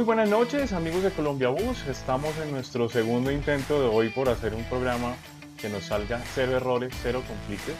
Muy 0.00 0.06
buenas 0.06 0.30
noches 0.30 0.72
amigos 0.72 1.02
de 1.02 1.10
Colombia 1.10 1.50
Bus, 1.50 1.86
estamos 1.86 2.34
en 2.38 2.52
nuestro 2.52 2.88
segundo 2.88 3.30
intento 3.30 3.82
de 3.82 3.86
hoy 3.86 4.08
por 4.08 4.30
hacer 4.30 4.54
un 4.54 4.64
programa 4.64 5.14
que 5.60 5.68
nos 5.68 5.84
salga 5.84 6.22
cero 6.34 6.56
errores, 6.56 6.94
cero 7.02 7.22
conflictos. 7.28 7.74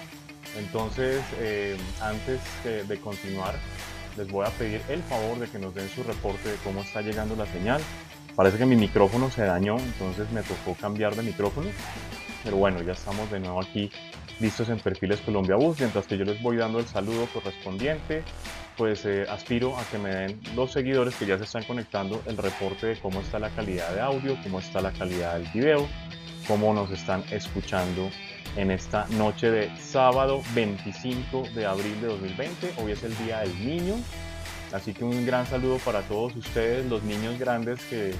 Entonces, 0.59 1.23
eh, 1.39 1.79
antes 2.03 2.39
de 2.63 3.01
continuar, 3.01 3.55
les 4.19 4.31
voy 4.31 4.47
a 4.47 4.51
pedir 4.51 4.83
el 4.91 5.03
favor 5.05 5.39
de 5.39 5.49
que 5.49 5.59
nos 5.59 5.75
den 5.75 5.89
su 5.89 6.03
reporte 6.03 6.51
de 6.51 6.57
cómo 6.57 6.83
está 6.83 7.01
llegando 7.01 7.37
la 7.37 7.47
señal. 7.47 7.81
Parece 8.37 8.59
que 8.59 8.67
mi 8.67 8.77
micrófono 8.77 9.31
se 9.31 9.45
dañó, 9.45 9.79
entonces 9.79 10.31
me 10.31 10.43
tocó 10.43 10.75
cambiar 10.79 11.17
de 11.17 11.23
micrófono. 11.23 11.71
Pero 12.45 12.59
bueno, 12.59 12.83
ya 12.83 12.93
estamos 12.93 13.31
de 13.31 13.41
nuevo 13.41 13.63
aquí 13.63 13.91
listos 14.41 14.69
en 14.69 14.79
Perfiles 14.79 15.23
Colombia 15.23 15.57
Bus. 15.57 15.81
Mientras 15.81 16.07
que 16.07 16.19
yo 16.19 16.27
les 16.27 16.43
voy 16.43 16.59
dando 16.59 16.81
el 16.81 16.87
saludo 16.87 17.27
correspondiente, 17.33 18.25
pues 18.77 19.05
eh, 19.05 19.27
aspiro 19.29 19.77
a 19.77 19.85
que 19.85 19.99
me 19.99 20.11
den 20.11 20.41
los 20.55 20.73
seguidores 20.73 21.15
que 21.15 21.27
ya 21.27 21.39
se 21.39 21.45
están 21.45 21.65
conectando 21.65 22.23
el 22.27 22.37
reporte 22.37 22.87
de 22.87 22.97
cómo 22.99 23.21
está 23.21 23.39
la 23.39 23.51
calidad 23.51 23.93
de 23.95 24.01
audio, 24.01 24.37
cómo 24.43 24.61
está 24.61 24.81
la 24.81 24.93
calidad 24.93 25.35
del 25.35 25.49
video, 25.53 25.87
cómo 26.47 26.73
nos 26.73 26.91
están 26.91 27.25
escuchando 27.31 28.11
en 28.57 28.71
esta 28.71 29.07
noche 29.11 29.51
de 29.51 29.77
sábado 29.79 30.43
25 30.55 31.49
de 31.55 31.67
abril 31.67 32.01
de 32.01 32.09
2020. 32.09 32.75
Hoy 32.79 32.93
es 32.93 33.03
el 33.03 33.17
Día 33.19 33.41
del 33.41 33.67
Niño, 33.67 33.95
así 34.73 34.93
que 34.93 35.05
un 35.05 35.25
gran 35.27 35.47
saludo 35.47 35.79
para 35.79 36.03
todos 36.03 36.35
ustedes, 36.37 36.87
los 36.87 37.03
niños 37.03 37.39
grandes 37.39 37.81
que 37.85 38.13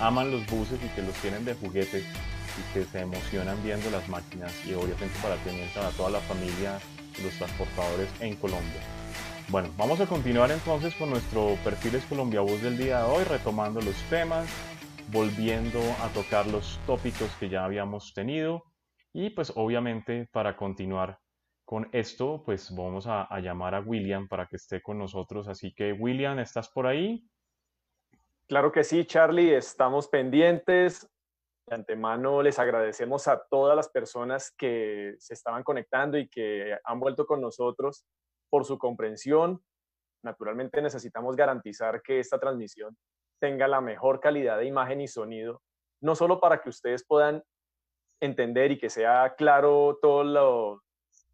aman 0.00 0.30
los 0.30 0.46
buses 0.46 0.78
y 0.84 0.88
que 0.94 1.02
los 1.02 1.14
tienen 1.16 1.44
de 1.44 1.54
juguete 1.54 2.00
y 2.00 2.74
que 2.74 2.84
se 2.84 3.00
emocionan 3.00 3.62
viendo 3.62 3.90
las 3.90 4.08
máquinas 4.08 4.52
y 4.66 4.72
obviamente 4.72 5.18
para 5.22 5.36
tener 5.36 5.68
para 5.70 5.90
toda 5.90 6.10
la 6.10 6.20
familia 6.20 6.78
los 7.22 7.32
transportadores 7.34 8.08
en 8.20 8.36
Colombia. 8.36 8.80
Bueno, 9.48 9.68
vamos 9.76 10.00
a 10.00 10.06
continuar 10.06 10.50
entonces 10.50 10.92
con 10.96 11.08
nuestro 11.08 11.56
Perfiles 11.62 12.04
Colombia 12.06 12.40
Bus 12.40 12.60
del 12.62 12.76
día 12.76 13.04
de 13.04 13.12
hoy, 13.12 13.22
retomando 13.22 13.80
los 13.80 13.94
temas, 14.10 14.48
volviendo 15.12 15.78
a 16.02 16.08
tocar 16.08 16.48
los 16.48 16.80
tópicos 16.84 17.30
que 17.38 17.48
ya 17.48 17.64
habíamos 17.64 18.12
tenido 18.12 18.64
y 19.12 19.30
pues 19.30 19.52
obviamente 19.54 20.28
para 20.32 20.56
continuar 20.56 21.20
con 21.64 21.88
esto, 21.92 22.42
pues 22.44 22.74
vamos 22.74 23.06
a, 23.06 23.28
llamar 23.38 23.76
a 23.76 23.80
William 23.80 24.26
para 24.26 24.48
que 24.48 24.56
esté 24.56 24.82
con 24.82 24.98
nosotros. 24.98 25.46
Así 25.46 25.72
que 25.72 25.92
William, 25.92 26.40
¿estás 26.40 26.68
por 26.68 26.88
ahí? 26.88 27.24
Claro 28.48 28.72
que 28.72 28.82
sí, 28.82 29.04
Charlie, 29.04 29.54
estamos 29.54 30.08
pendientes. 30.08 31.08
De 31.68 31.76
antemano 31.76 32.42
les 32.42 32.58
agradecemos 32.58 33.28
a 33.28 33.40
todas 33.48 33.76
las 33.76 33.88
personas 33.88 34.52
que 34.58 35.14
se 35.20 35.34
estaban 35.34 35.62
conectando 35.62 36.18
y 36.18 36.28
que 36.28 36.76
han 36.84 36.98
vuelto 36.98 37.26
con 37.26 37.40
nosotros 37.40 38.04
por 38.50 38.64
su 38.64 38.78
comprensión. 38.78 39.62
Naturalmente 40.22 40.82
necesitamos 40.82 41.36
garantizar 41.36 42.02
que 42.02 42.20
esta 42.20 42.38
transmisión 42.38 42.96
tenga 43.40 43.68
la 43.68 43.80
mejor 43.80 44.20
calidad 44.20 44.58
de 44.58 44.66
imagen 44.66 45.00
y 45.00 45.08
sonido, 45.08 45.62
no 46.00 46.14
solo 46.14 46.40
para 46.40 46.60
que 46.60 46.68
ustedes 46.68 47.04
puedan 47.06 47.42
entender 48.20 48.72
y 48.72 48.78
que 48.78 48.90
sea 48.90 49.34
claro 49.36 49.98
todo 50.00 50.80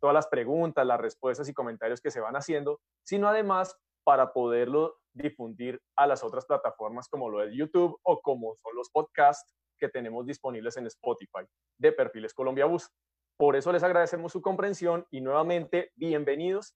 todas 0.00 0.14
las 0.14 0.26
preguntas, 0.26 0.84
las 0.84 1.00
respuestas 1.00 1.48
y 1.48 1.54
comentarios 1.54 2.00
que 2.00 2.10
se 2.10 2.20
van 2.20 2.34
haciendo, 2.34 2.80
sino 3.04 3.28
además 3.28 3.76
para 4.04 4.32
poderlo 4.32 4.96
difundir 5.12 5.80
a 5.96 6.06
las 6.06 6.24
otras 6.24 6.44
plataformas 6.44 7.08
como 7.08 7.30
lo 7.30 7.42
es 7.42 7.54
YouTube 7.54 7.98
o 8.02 8.20
como 8.20 8.56
son 8.56 8.74
los 8.74 8.90
podcasts 8.90 9.54
que 9.78 9.88
tenemos 9.88 10.26
disponibles 10.26 10.76
en 10.76 10.86
Spotify 10.86 11.44
de 11.78 11.92
Perfiles 11.92 12.34
Colombia 12.34 12.66
Bus. 12.66 12.90
Por 13.36 13.56
eso 13.56 13.72
les 13.72 13.82
agradecemos 13.82 14.32
su 14.32 14.42
comprensión 14.42 15.06
y 15.10 15.20
nuevamente 15.20 15.92
bienvenidos 15.96 16.74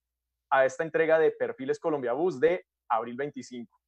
a 0.50 0.64
esta 0.64 0.84
entrega 0.84 1.18
de 1.18 1.30
Perfiles 1.30 1.78
Colombia 1.78 2.12
Bus 2.12 2.40
de 2.40 2.64
abril 2.88 3.16
25. 3.16 3.80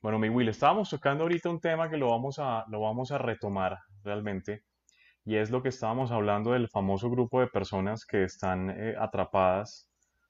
Bueno, 0.00 0.18
mi 0.18 0.28
Will, 0.28 0.48
estábamos 0.48 0.90
tocando 0.90 1.24
ahorita 1.24 1.48
un 1.48 1.60
tema 1.60 1.88
que 1.88 1.96
lo 1.96 2.10
vamos 2.10 2.38
a, 2.38 2.64
lo 2.68 2.80
vamos 2.80 3.10
a 3.10 3.18
retomar 3.18 3.78
realmente 4.02 4.64
y 5.24 5.36
es 5.36 5.50
lo 5.50 5.62
que 5.62 5.70
estábamos 5.70 6.10
hablando 6.12 6.52
del 6.52 6.68
famoso 6.68 7.10
grupo 7.10 7.40
de 7.40 7.46
personas 7.46 8.04
que 8.04 8.24
están 8.24 8.70
eh, 8.70 8.94
atrapadas 8.98 9.88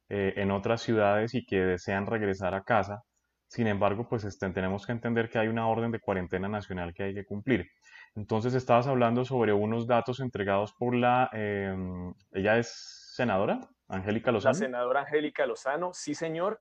eh, 0.09 0.34
en 0.37 0.50
otras 0.50 0.82
ciudades 0.82 1.34
y 1.34 1.44
que 1.44 1.60
desean 1.60 2.06
regresar 2.06 2.54
a 2.54 2.62
casa. 2.62 3.03
Sin 3.48 3.66
embargo, 3.66 4.09
pues 4.09 4.25
este, 4.25 4.48
tenemos 4.50 4.86
que 4.86 4.92
entender 4.92 5.28
que 5.28 5.38
hay 5.38 5.48
una 5.48 5.66
orden 5.66 5.91
de 5.91 6.00
cuarentena 6.00 6.48
nacional 6.48 6.94
que 6.94 7.04
hay 7.04 7.15
que 7.15 7.25
cumplir. 7.25 7.66
Entonces, 8.15 8.54
estabas 8.54 8.86
hablando 8.86 9.25
sobre 9.25 9.53
unos 9.53 9.86
datos 9.86 10.21
entregados 10.21 10.72
por 10.78 10.94
la... 10.94 11.28
Em, 11.32 12.15
ella 12.32 12.59
es 12.59 13.12
senadora, 13.15 13.60
Angélica 13.89 14.33
Lozano. 14.33 14.53
La 14.53 14.59
senadora 14.59 15.00
Angélica 15.00 15.47
Lozano, 15.47 15.93
sí 15.93 16.15
señor. 16.15 16.61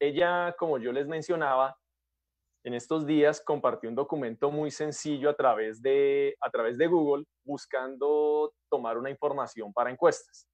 Ella, 0.00 0.54
como 0.58 0.78
yo 0.78 0.92
les 0.92 1.06
mencionaba, 1.06 1.76
en 2.64 2.74
estos 2.74 3.06
días 3.06 3.40
compartió 3.40 3.88
un 3.88 3.96
documento 3.96 4.50
muy 4.50 4.70
sencillo 4.70 5.30
a 5.30 5.34
través 5.34 5.82
de, 5.82 6.36
a 6.40 6.50
través 6.50 6.78
de 6.78 6.86
Google 6.86 7.24
buscando 7.44 8.54
tomar 8.70 8.98
una 8.98 9.10
información 9.10 9.72
para 9.72 9.90
encuestas. 9.90 10.48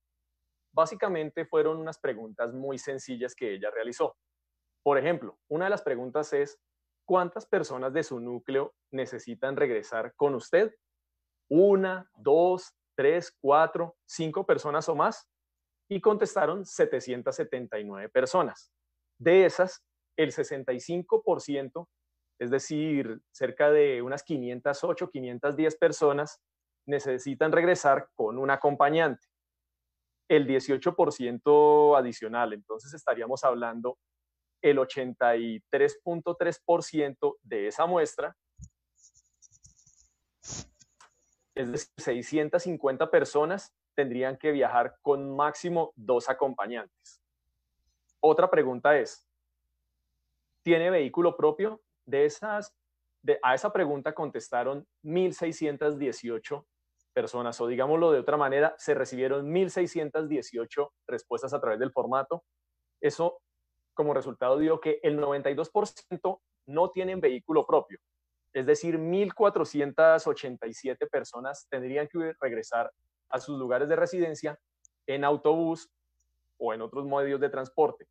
Básicamente 0.72 1.44
fueron 1.44 1.76
unas 1.78 1.98
preguntas 1.98 2.52
muy 2.54 2.78
sencillas 2.78 3.34
que 3.34 3.54
ella 3.54 3.70
realizó. 3.70 4.16
Por 4.82 4.96
ejemplo, 4.96 5.38
una 5.48 5.66
de 5.66 5.70
las 5.70 5.82
preguntas 5.82 6.32
es, 6.32 6.58
¿cuántas 7.06 7.46
personas 7.46 7.92
de 7.92 8.02
su 8.02 8.20
núcleo 8.20 8.74
necesitan 8.90 9.56
regresar 9.56 10.14
con 10.14 10.34
usted? 10.34 10.74
¿Una, 11.50 12.08
dos, 12.16 12.74
tres, 12.96 13.36
cuatro, 13.40 13.96
cinco 14.06 14.46
personas 14.46 14.88
o 14.88 14.94
más? 14.94 15.28
Y 15.88 16.00
contestaron 16.00 16.64
779 16.64 18.08
personas. 18.10 18.70
De 19.18 19.46
esas, 19.46 19.82
el 20.16 20.32
65% 20.32 21.88
es 22.38 22.50
decir, 22.50 23.20
cerca 23.32 23.70
de 23.70 24.00
unas 24.00 24.22
508, 24.22 25.10
510 25.10 25.76
personas 25.76 26.40
necesitan 26.86 27.52
regresar 27.52 28.08
con 28.14 28.38
un 28.38 28.50
acompañante. 28.50 29.26
El 30.28 30.46
18% 30.46 31.98
adicional, 31.98 32.52
entonces 32.52 32.94
estaríamos 32.94 33.42
hablando 33.44 33.98
el 34.62 34.78
83.3% 34.78 37.36
de 37.42 37.66
esa 37.68 37.86
muestra, 37.86 38.36
es 41.54 41.72
decir, 41.72 41.88
650 41.96 43.10
personas 43.10 43.72
tendrían 43.98 44.36
que 44.36 44.52
viajar 44.52 44.94
con 45.02 45.34
máximo 45.34 45.92
dos 45.96 46.30
acompañantes. 46.30 47.20
Otra 48.20 48.48
pregunta 48.48 48.96
es, 48.96 49.26
¿tiene 50.62 50.90
vehículo 50.90 51.36
propio? 51.36 51.80
de 52.08 52.24
esas, 52.24 52.74
a 53.42 53.54
esa 53.54 53.70
pregunta 53.70 54.14
contestaron 54.14 54.86
1.618 55.04 56.64
personas, 57.12 57.60
o 57.60 57.66
digámoslo 57.66 58.12
de 58.12 58.20
otra 58.20 58.38
manera, 58.38 58.74
se 58.78 58.94
recibieron 58.94 59.52
1.618 59.52 60.90
respuestas 61.06 61.52
a 61.52 61.60
través 61.60 61.78
del 61.78 61.92
formato. 61.92 62.44
Eso 63.00 63.42
como 63.92 64.14
resultado 64.14 64.56
dio 64.58 64.80
que 64.80 65.00
el 65.02 65.18
92% 65.18 66.40
no 66.66 66.90
tienen 66.90 67.20
vehículo 67.20 67.66
propio. 67.66 67.98
Es 68.54 68.64
decir, 68.64 68.98
1.487 68.98 71.10
personas 71.10 71.66
tendrían 71.68 72.08
que 72.08 72.32
regresar 72.40 72.90
a 73.28 73.40
sus 73.40 73.58
lugares 73.58 73.88
de 73.88 73.96
residencia 73.96 74.58
en 75.06 75.24
autobús 75.24 75.90
o 76.58 76.74
en 76.74 76.82
otros 76.82 77.06
medios 77.06 77.40
de 77.40 77.48
transporte. 77.48 78.06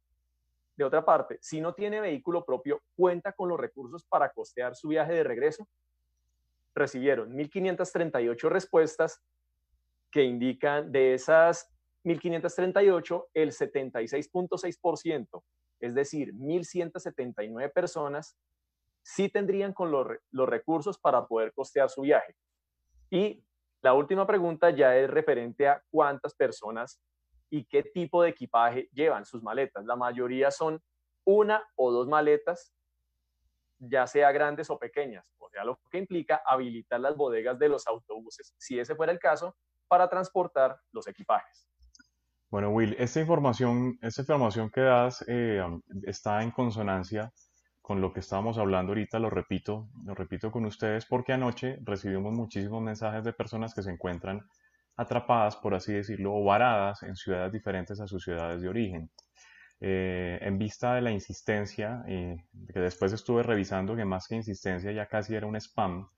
De 0.76 0.84
otra 0.84 1.04
parte, 1.04 1.40
si 1.42 1.60
no 1.60 1.74
tiene 1.74 2.00
vehículo 2.00 2.46
propio, 2.46 2.82
cuenta 2.96 3.34
con 3.34 3.50
los 3.50 3.60
recursos 3.60 4.06
para 4.06 4.32
costear 4.32 4.76
su 4.76 4.90
viaje 4.90 5.14
de 5.14 5.24
regreso. 5.24 5.68
Recibieron 6.76 7.34
1.538 7.36 8.50
respuestas 8.50 9.22
que 10.12 10.24
indican 10.24 10.92
de 10.92 11.16
esas 11.16 11.72
1.538, 12.04 13.26
el 13.34 13.52
76.6%, 13.52 15.44
es 15.80 15.94
decir, 15.94 16.34
1.179 16.34 17.74
personas, 17.74 18.38
sí 19.02 19.30
tendrían 19.30 19.74
con 19.74 19.92
los, 19.92 20.08
los 20.32 20.48
recursos 20.48 20.98
para 20.98 21.28
poder 21.28 21.54
costear 21.54 21.90
su 21.90 22.02
viaje. 22.02 22.36
Y 23.10 23.44
la 23.88 23.94
última 23.94 24.28
pregunta 24.28 24.70
ya 24.70 24.98
es 24.98 25.10
referente 25.10 25.66
a 25.66 25.82
cuántas 25.90 26.36
personas 26.36 27.00
y 27.50 27.64
qué 27.64 27.84
tipo 27.84 28.22
de 28.22 28.32
equipaje 28.32 28.90
llevan 28.92 29.26
sus 29.26 29.42
maletas. 29.42 29.86
La 29.86 29.96
mayoría 29.96 30.52
son 30.52 30.84
una 31.24 31.64
o 31.78 31.90
dos 31.90 32.06
maletas, 32.06 32.74
ya 33.80 34.06
sea 34.06 34.34
grandes 34.34 34.70
o 34.70 34.78
pequeñas, 34.78 35.26
o 35.38 35.48
sea, 35.50 35.64
lo 35.64 35.80
que 35.90 36.00
implica 36.00 36.42
habilitar 36.46 37.00
las 37.00 37.16
bodegas 37.16 37.58
de 37.60 37.70
los 37.70 37.88
autobuses, 37.88 38.54
si 38.58 38.78
ese 38.78 38.94
fuera 38.94 39.14
el 39.14 39.20
caso, 39.20 39.56
para 39.88 40.10
transportar 40.10 40.78
los 40.92 41.08
equipajes. 41.08 41.70
Bueno, 42.50 42.72
Will, 42.72 42.94
esta 43.00 43.22
información, 43.22 43.98
esta 44.02 44.22
información 44.22 44.70
que 44.70 44.82
das 44.82 45.24
eh, 45.30 45.64
está 46.04 46.44
en 46.44 46.52
consonancia 46.52 47.32
con 47.88 48.02
lo 48.02 48.12
que 48.12 48.20
estábamos 48.20 48.58
hablando 48.58 48.92
ahorita, 48.92 49.18
lo 49.18 49.30
repito, 49.30 49.88
lo 50.04 50.14
repito 50.14 50.52
con 50.52 50.66
ustedes, 50.66 51.06
porque 51.06 51.32
anoche 51.32 51.80
recibimos 51.86 52.34
muchísimos 52.34 52.82
mensajes 52.82 53.24
de 53.24 53.32
personas 53.32 53.74
que 53.74 53.82
se 53.82 53.90
encuentran 53.90 54.46
atrapadas, 54.98 55.56
por 55.56 55.74
así 55.74 55.94
decirlo, 55.94 56.36
o 56.36 56.44
varadas 56.44 57.02
en 57.04 57.16
ciudades 57.16 57.54
diferentes 57.54 58.02
a 58.02 58.08
sus 58.08 58.26
ciudades 58.26 58.62
de 58.62 58.68
origen. 58.68 59.10
Eh, 59.80 60.38
en 60.42 60.58
vista 60.58 60.96
de 60.96 61.02
la 61.02 61.12
insistencia 61.12 62.04
eh, 62.10 62.36
que 62.74 62.80
después 62.82 63.14
estuve 63.14 63.42
revisando 63.42 63.96
que 63.96 64.04
más 64.04 64.28
que 64.28 64.36
insistencia 64.36 64.92
ya 64.92 65.06
casi 65.06 65.36
era 65.36 65.48
un 65.48 65.56
spam, 65.56 66.10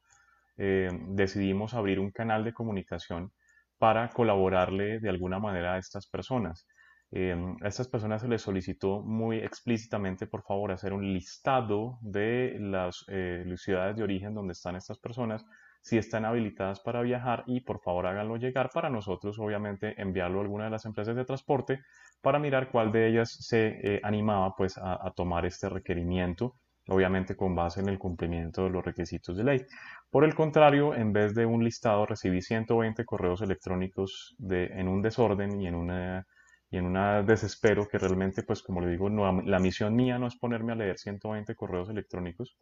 eh, 0.58 0.90
decidimos 1.10 1.76
abrir 1.76 2.00
un 2.00 2.10
canal 2.10 2.44
de 2.44 2.52
comunicación 2.52 3.32
para 3.78 4.10
colaborarle 4.10 5.00
de 5.00 5.10
alguna 5.10 5.38
manera 5.38 5.76
a 5.76 5.78
estas 5.78 6.08
personas. 6.08 6.66
Eh, 7.12 7.36
a 7.62 7.68
estas 7.68 7.88
personas 7.88 8.22
se 8.22 8.28
les 8.28 8.42
solicitó 8.42 9.02
muy 9.02 9.40
explícitamente, 9.40 10.28
por 10.28 10.44
favor, 10.44 10.72
hacer 10.72 10.94
un 10.94 11.12
listado 11.12 11.98
de 12.02 12.58
las 12.60 13.04
eh, 13.08 13.44
ciudades 13.58 13.96
de 13.96 14.04
origen 14.04 14.36
donde 14.36 14.54
están 14.54 14.76
estas 14.76 15.00
personas, 15.00 15.44
si 15.82 15.98
están 15.98 16.26
habilitadas 16.26 16.82
para 16.82 17.02
viajar 17.02 17.44
y 17.48 17.62
por 17.62 17.80
favor 17.80 18.06
háganlo 18.06 18.38
llegar 18.38 18.70
para 18.72 18.90
nosotros, 18.90 19.40
obviamente, 19.40 20.00
enviarlo 20.00 20.40
a 20.40 20.44
alguna 20.44 20.66
de 20.66 20.70
las 20.72 20.86
empresas 20.86 21.16
de 21.16 21.26
transporte 21.26 21.80
para 22.22 22.38
mirar 22.38 22.70
cuál 22.70 22.92
de 22.92 23.08
ellas 23.08 23.32
se 23.32 23.80
eh, 23.82 24.02
animaba 24.04 24.54
pues 24.56 24.78
a, 24.78 25.12
tomar 25.16 25.46
este 25.46 25.70
requerimiento 25.70 26.56
obviamente 26.92 27.36
con 27.36 27.56
base 27.56 27.82
en 27.82 27.90
el 27.90 28.00
cumplimiento 28.00 28.64
de 28.64 28.72
los 28.72 28.84
requisitos 28.84 29.38
de 29.38 29.44
ley. 29.44 29.66
Por 30.10 30.24
el 30.24 30.34
contrario, 30.34 30.96
en 30.96 31.14
vez 31.14 31.36
de 31.36 31.46
un 31.46 31.64
listado, 31.64 32.08
recibí 32.08 32.42
120 32.42 33.06
correos 33.06 33.42
electrónicos 33.44 34.36
de, 34.40 34.66
en 34.66 34.88
un 34.88 35.04
desorden 35.04 35.62
y 35.62 35.68
en 35.68 35.76
una 35.76 36.26
y 36.72 36.78
en 36.78 36.86
un 36.86 37.26
desespero 37.26 37.88
que 37.88 37.98
realmente, 37.98 38.44
pues 38.44 38.62
como 38.62 38.82
le 38.82 38.92
digo, 38.92 39.10
no, 39.10 39.42
la 39.42 39.60
misión 39.60 39.96
mía 39.96 40.20
no 40.20 40.28
es 40.28 40.36
ponerme 40.36 40.74
a 40.74 40.76
leer 40.76 40.98
120 40.98 41.56
correos 41.56 41.90
electrónicos, 41.90 42.58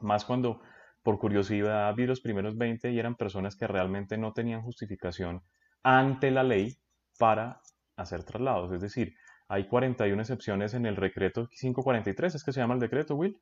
más 0.00 0.24
cuando 0.24 0.60
por 1.02 1.18
curiosidad 1.18 1.94
vi 1.94 2.06
los 2.06 2.20
primeros 2.20 2.56
20 2.56 2.90
y 2.90 2.98
eran 2.98 3.16
personas 3.16 3.56
que 3.56 3.66
realmente 3.66 4.16
no 4.16 4.32
tenían 4.32 4.62
justificación 4.62 5.42
ante 5.82 6.30
la 6.30 6.44
ley 6.44 6.76
para 7.18 7.60
hacer 7.96 8.24
traslados. 8.24 8.72
Es 8.72 8.80
decir, 8.80 9.14
hay 9.48 9.66
41 9.66 10.22
excepciones 10.22 10.74
en 10.74 10.86
el 10.86 10.96
decreto 10.96 11.48
543, 11.48 12.36
¿es 12.36 12.44
que 12.44 12.52
se 12.52 12.60
llama 12.60 12.74
el 12.74 12.80
decreto, 12.80 13.16
Will? 13.16 13.36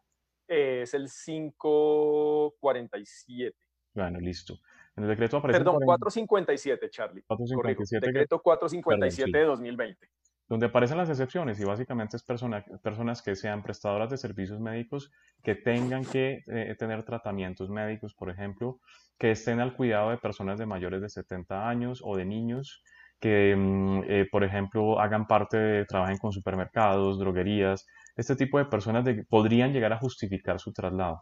es 0.51 0.93
el 0.95 1.09
547. 1.09 3.57
Bueno, 3.95 4.19
listo. 4.19 4.59
En 5.01 5.05
el 5.05 5.09
decreto 5.09 5.39
aparece. 5.39 5.61
Perdón, 5.61 5.81
457, 5.83 6.91
Charlie. 6.91 7.23
457. 7.23 8.07
Decreto 8.07 8.39
457 8.43 9.39
de 9.39 9.45
2020. 9.45 10.09
Donde 10.47 10.67
aparecen 10.67 10.99
las 10.99 11.09
excepciones 11.09 11.59
y 11.59 11.65
básicamente 11.65 12.19
es 12.19 12.23
personas 12.23 13.23
que 13.23 13.35
sean 13.35 13.63
prestadoras 13.63 14.11
de 14.11 14.19
servicios 14.19 14.61
médicos 14.61 15.11
que 15.43 15.55
tengan 15.55 16.05
que 16.05 16.43
eh, 16.49 16.77
tener 16.79 17.03
tratamientos 17.05 17.71
médicos, 17.71 18.15
por 18.15 18.29
ejemplo, 18.29 18.81
que 19.17 19.31
estén 19.31 19.61
al 19.61 19.75
cuidado 19.75 20.11
de 20.11 20.19
personas 20.19 20.59
de 20.59 20.67
mayores 20.67 21.01
de 21.01 21.09
70 21.09 21.67
años 21.67 22.03
o 22.05 22.15
de 22.15 22.27
niños, 22.27 22.83
que, 23.21 23.57
mm, 23.57 24.03
eh, 24.07 24.29
por 24.31 24.45
ejemplo, 24.45 25.01
hagan 25.01 25.27
parte 25.27 25.57
de, 25.57 25.85
trabajen 25.87 26.19
con 26.19 26.33
supermercados, 26.33 27.19
droguerías. 27.19 27.87
Este 28.17 28.37
tipo 28.37 28.59
de 28.59 28.67
personas 28.67 29.07
podrían 29.31 29.73
llegar 29.73 29.95
a 29.95 29.99
justificar 29.99 30.61
su 30.61 30.75
traslado. 30.75 31.21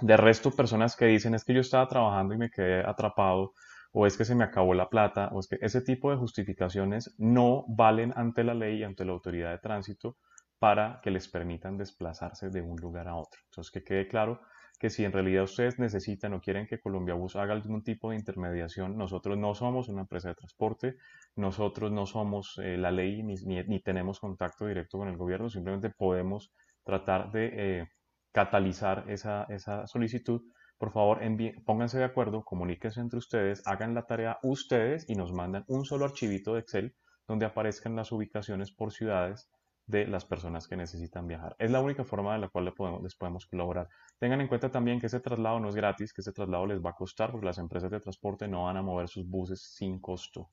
De 0.00 0.16
resto, 0.16 0.50
personas 0.50 0.96
que 0.96 1.06
dicen 1.06 1.34
es 1.34 1.44
que 1.44 1.54
yo 1.54 1.60
estaba 1.60 1.86
trabajando 1.86 2.34
y 2.34 2.38
me 2.38 2.50
quedé 2.50 2.80
atrapado, 2.80 3.52
o 3.92 4.06
es 4.06 4.16
que 4.16 4.24
se 4.24 4.34
me 4.34 4.44
acabó 4.44 4.72
la 4.72 4.88
plata, 4.88 5.28
o 5.32 5.40
es 5.40 5.48
que 5.48 5.58
ese 5.60 5.82
tipo 5.82 6.10
de 6.10 6.16
justificaciones 6.16 7.14
no 7.18 7.64
valen 7.68 8.12
ante 8.16 8.44
la 8.44 8.54
ley 8.54 8.78
y 8.78 8.84
ante 8.84 9.04
la 9.04 9.12
autoridad 9.12 9.50
de 9.50 9.58
tránsito 9.58 10.16
para 10.58 11.00
que 11.02 11.10
les 11.10 11.28
permitan 11.28 11.76
desplazarse 11.76 12.50
de 12.50 12.62
un 12.62 12.76
lugar 12.76 13.08
a 13.08 13.16
otro. 13.16 13.40
Entonces, 13.46 13.70
que 13.70 13.82
quede 13.82 14.08
claro 14.08 14.40
que 14.78 14.88
si 14.88 15.04
en 15.04 15.12
realidad 15.12 15.44
ustedes 15.44 15.78
necesitan 15.78 16.32
o 16.32 16.40
quieren 16.40 16.66
que 16.66 16.80
Colombia 16.80 17.14
Bus 17.14 17.36
haga 17.36 17.52
algún 17.52 17.82
tipo 17.82 18.10
de 18.10 18.16
intermediación, 18.16 18.96
nosotros 18.96 19.36
no 19.36 19.54
somos 19.54 19.88
una 19.88 20.02
empresa 20.02 20.28
de 20.28 20.34
transporte, 20.34 20.96
nosotros 21.36 21.92
no 21.92 22.06
somos 22.06 22.58
eh, 22.62 22.78
la 22.78 22.90
ley 22.90 23.22
ni, 23.22 23.34
ni, 23.34 23.80
tenemos 23.80 24.18
contacto 24.20 24.66
directo 24.66 24.96
con 24.96 25.08
el 25.08 25.18
gobierno, 25.18 25.50
simplemente 25.50 25.90
podemos 25.90 26.50
tratar 26.84 27.30
de 27.30 27.50
eh, 27.52 27.88
catalizar 28.32 29.04
esa, 29.08 29.44
esa 29.48 29.86
solicitud, 29.86 30.42
por 30.78 30.92
favor 30.92 31.20
pónganse 31.64 31.98
de 31.98 32.04
acuerdo, 32.04 32.42
comuníquense 32.44 33.00
entre 33.00 33.18
ustedes, 33.18 33.62
hagan 33.66 33.94
la 33.94 34.06
tarea 34.06 34.38
ustedes 34.42 35.04
y 35.08 35.14
nos 35.14 35.32
mandan 35.32 35.64
un 35.68 35.84
solo 35.84 36.06
archivito 36.06 36.54
de 36.54 36.60
Excel 36.60 36.94
donde 37.28 37.46
aparezcan 37.46 37.94
las 37.96 38.12
ubicaciones 38.12 38.72
por 38.72 38.92
ciudades 38.92 39.50
de 39.86 40.06
las 40.06 40.24
personas 40.24 40.68
que 40.68 40.76
necesitan 40.76 41.26
viajar. 41.26 41.56
Es 41.58 41.70
la 41.70 41.80
única 41.80 42.04
forma 42.04 42.32
de 42.32 42.38
la 42.38 42.48
cual 42.48 42.72
podemos, 42.72 43.02
les 43.02 43.14
podemos 43.16 43.46
colaborar. 43.46 43.88
Tengan 44.18 44.40
en 44.40 44.48
cuenta 44.48 44.70
también 44.70 45.00
que 45.00 45.06
ese 45.06 45.20
traslado 45.20 45.60
no 45.60 45.68
es 45.68 45.74
gratis, 45.74 46.12
que 46.12 46.22
ese 46.22 46.32
traslado 46.32 46.66
les 46.66 46.80
va 46.80 46.90
a 46.90 46.94
costar 46.94 47.30
porque 47.30 47.46
las 47.46 47.58
empresas 47.58 47.90
de 47.90 48.00
transporte 48.00 48.48
no 48.48 48.64
van 48.64 48.76
a 48.76 48.82
mover 48.82 49.08
sus 49.08 49.28
buses 49.28 49.60
sin 49.60 50.00
costo. 50.00 50.50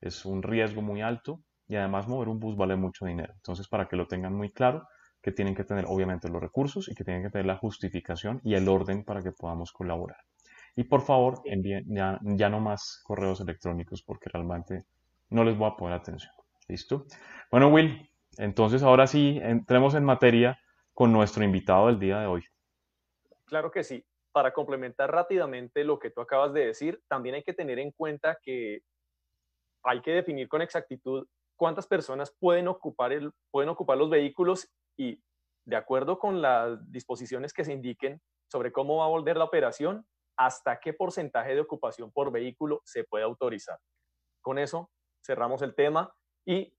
Es 0.00 0.24
un 0.24 0.42
riesgo 0.42 0.82
muy 0.82 1.02
alto 1.02 1.42
y 1.68 1.76
además 1.76 2.06
mover 2.06 2.28
un 2.28 2.38
bus 2.38 2.56
vale 2.56 2.76
mucho 2.76 3.06
dinero. 3.06 3.32
Entonces, 3.34 3.66
para 3.68 3.88
que 3.88 3.96
lo 3.96 4.06
tengan 4.06 4.34
muy 4.34 4.52
claro, 4.52 4.86
que 5.26 5.32
tienen 5.32 5.56
que 5.56 5.64
tener 5.64 5.86
obviamente 5.88 6.28
los 6.28 6.40
recursos 6.40 6.88
y 6.88 6.94
que 6.94 7.02
tienen 7.02 7.24
que 7.24 7.30
tener 7.30 7.46
la 7.46 7.56
justificación 7.56 8.40
y 8.44 8.54
el 8.54 8.68
orden 8.68 9.02
para 9.02 9.24
que 9.24 9.32
podamos 9.32 9.72
colaborar. 9.72 10.18
Y 10.76 10.84
por 10.84 11.02
favor, 11.02 11.40
envíen 11.44 11.84
ya, 11.88 12.20
ya 12.22 12.48
no 12.48 12.60
más 12.60 13.02
correos 13.02 13.40
electrónicos 13.40 14.04
porque 14.04 14.30
realmente 14.32 14.84
no 15.30 15.42
les 15.42 15.58
voy 15.58 15.68
a 15.68 15.74
poner 15.74 15.98
atención. 15.98 16.32
¿Listo? 16.68 17.06
Bueno, 17.50 17.70
Will, 17.70 18.08
entonces 18.38 18.84
ahora 18.84 19.08
sí, 19.08 19.40
entremos 19.42 19.96
en 19.96 20.04
materia 20.04 20.60
con 20.94 21.12
nuestro 21.12 21.42
invitado 21.42 21.88
del 21.88 21.98
día 21.98 22.20
de 22.20 22.26
hoy. 22.26 22.44
Claro 23.46 23.72
que 23.72 23.82
sí. 23.82 24.06
Para 24.30 24.52
complementar 24.52 25.10
rápidamente 25.10 25.82
lo 25.82 25.98
que 25.98 26.10
tú 26.10 26.20
acabas 26.20 26.52
de 26.52 26.66
decir, 26.66 27.02
también 27.08 27.34
hay 27.34 27.42
que 27.42 27.52
tener 27.52 27.80
en 27.80 27.90
cuenta 27.90 28.38
que 28.40 28.82
hay 29.82 30.00
que 30.02 30.12
definir 30.12 30.46
con 30.46 30.62
exactitud 30.62 31.26
cuántas 31.56 31.88
personas 31.88 32.32
pueden 32.38 32.68
ocupar, 32.68 33.12
el, 33.12 33.32
pueden 33.50 33.70
ocupar 33.70 33.98
los 33.98 34.08
vehículos 34.08 34.70
y 34.96 35.22
de 35.66 35.76
acuerdo 35.76 36.18
con 36.18 36.40
las 36.40 36.90
disposiciones 36.90 37.52
que 37.52 37.64
se 37.64 37.72
indiquen 37.72 38.20
sobre 38.50 38.72
cómo 38.72 38.98
va 38.98 39.06
a 39.06 39.08
volver 39.08 39.36
la 39.36 39.44
operación, 39.44 40.06
hasta 40.38 40.78
qué 40.78 40.92
porcentaje 40.92 41.54
de 41.54 41.60
ocupación 41.60 42.12
por 42.12 42.30
vehículo 42.30 42.82
se 42.84 43.04
puede 43.04 43.24
autorizar. 43.24 43.78
Con 44.42 44.58
eso 44.58 44.90
cerramos 45.24 45.62
el 45.62 45.74
tema 45.74 46.14
y 46.46 46.76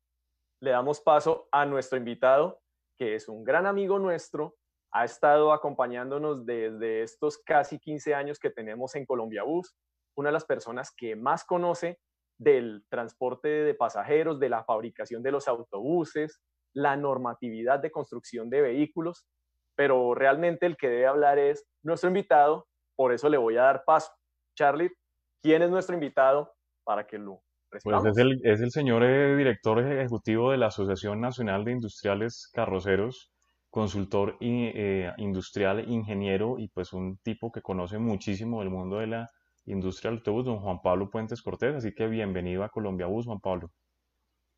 le 0.61 0.71
damos 0.71 1.01
paso 1.01 1.49
a 1.51 1.65
nuestro 1.65 1.97
invitado, 1.97 2.61
que 2.97 3.15
es 3.15 3.27
un 3.27 3.43
gran 3.43 3.65
amigo 3.65 3.99
nuestro, 3.99 4.55
ha 4.91 5.03
estado 5.03 5.51
acompañándonos 5.51 6.45
desde 6.45 7.03
estos 7.03 7.37
casi 7.39 7.79
15 7.79 8.15
años 8.15 8.39
que 8.39 8.49
tenemos 8.49 8.95
en 8.95 9.05
Colombia 9.05 9.43
Bus, 9.43 9.75
una 10.15 10.29
de 10.29 10.33
las 10.33 10.45
personas 10.45 10.91
que 10.95 11.15
más 11.15 11.43
conoce 11.43 11.99
del 12.39 12.85
transporte 12.89 13.47
de 13.47 13.73
pasajeros, 13.73 14.39
de 14.39 14.49
la 14.49 14.63
fabricación 14.63 15.21
de 15.23 15.31
los 15.31 15.47
autobuses, 15.47 16.41
la 16.77 16.95
normatividad 16.95 17.79
de 17.79 17.89
construcción 17.89 18.51
de 18.51 18.61
vehículos, 18.61 19.25
pero 19.75 20.13
realmente 20.13 20.67
el 20.67 20.77
que 20.77 20.89
debe 20.89 21.07
hablar 21.07 21.39
es 21.39 21.65
nuestro 21.81 22.09
invitado, 22.09 22.67
por 22.95 23.13
eso 23.13 23.29
le 23.29 23.37
voy 23.37 23.57
a 23.57 23.63
dar 23.63 23.83
paso. 23.83 24.11
Charlie, 24.55 24.91
¿quién 25.41 25.63
es 25.63 25.71
nuestro 25.71 25.95
invitado 25.95 26.53
para 26.83 27.07
que 27.07 27.17
lo 27.17 27.41
pues 27.69 27.83
es 28.05 28.17
el, 28.17 28.39
es 28.43 28.61
el 28.61 28.71
señor 28.71 29.03
eh, 29.03 29.35
director 29.35 29.79
ejecutivo 29.79 30.51
de 30.51 30.57
la 30.57 30.67
Asociación 30.67 31.19
Nacional 31.19 31.65
de 31.65 31.73
Industriales 31.73 32.49
Carroceros, 32.53 33.33
consultor 33.69 34.37
eh, 34.39 35.11
industrial, 35.17 35.83
ingeniero 35.89 36.59
y 36.59 36.69
pues 36.69 36.93
un 36.93 37.17
tipo 37.17 37.51
que 37.51 37.61
conoce 37.61 37.97
muchísimo 37.97 38.61
el 38.61 38.69
mundo 38.69 38.99
de 38.99 39.07
la 39.07 39.31
industria 39.65 40.11
del 40.11 40.19
autobús, 40.19 40.45
don 40.45 40.59
Juan 40.59 40.81
Pablo 40.81 41.09
Puentes 41.09 41.41
Cortés. 41.41 41.75
Así 41.75 41.93
que 41.93 42.07
bienvenido 42.07 42.63
a 42.63 42.69
Colombia 42.69 43.07
Bus, 43.07 43.25
Juan 43.25 43.41
Pablo. 43.41 43.71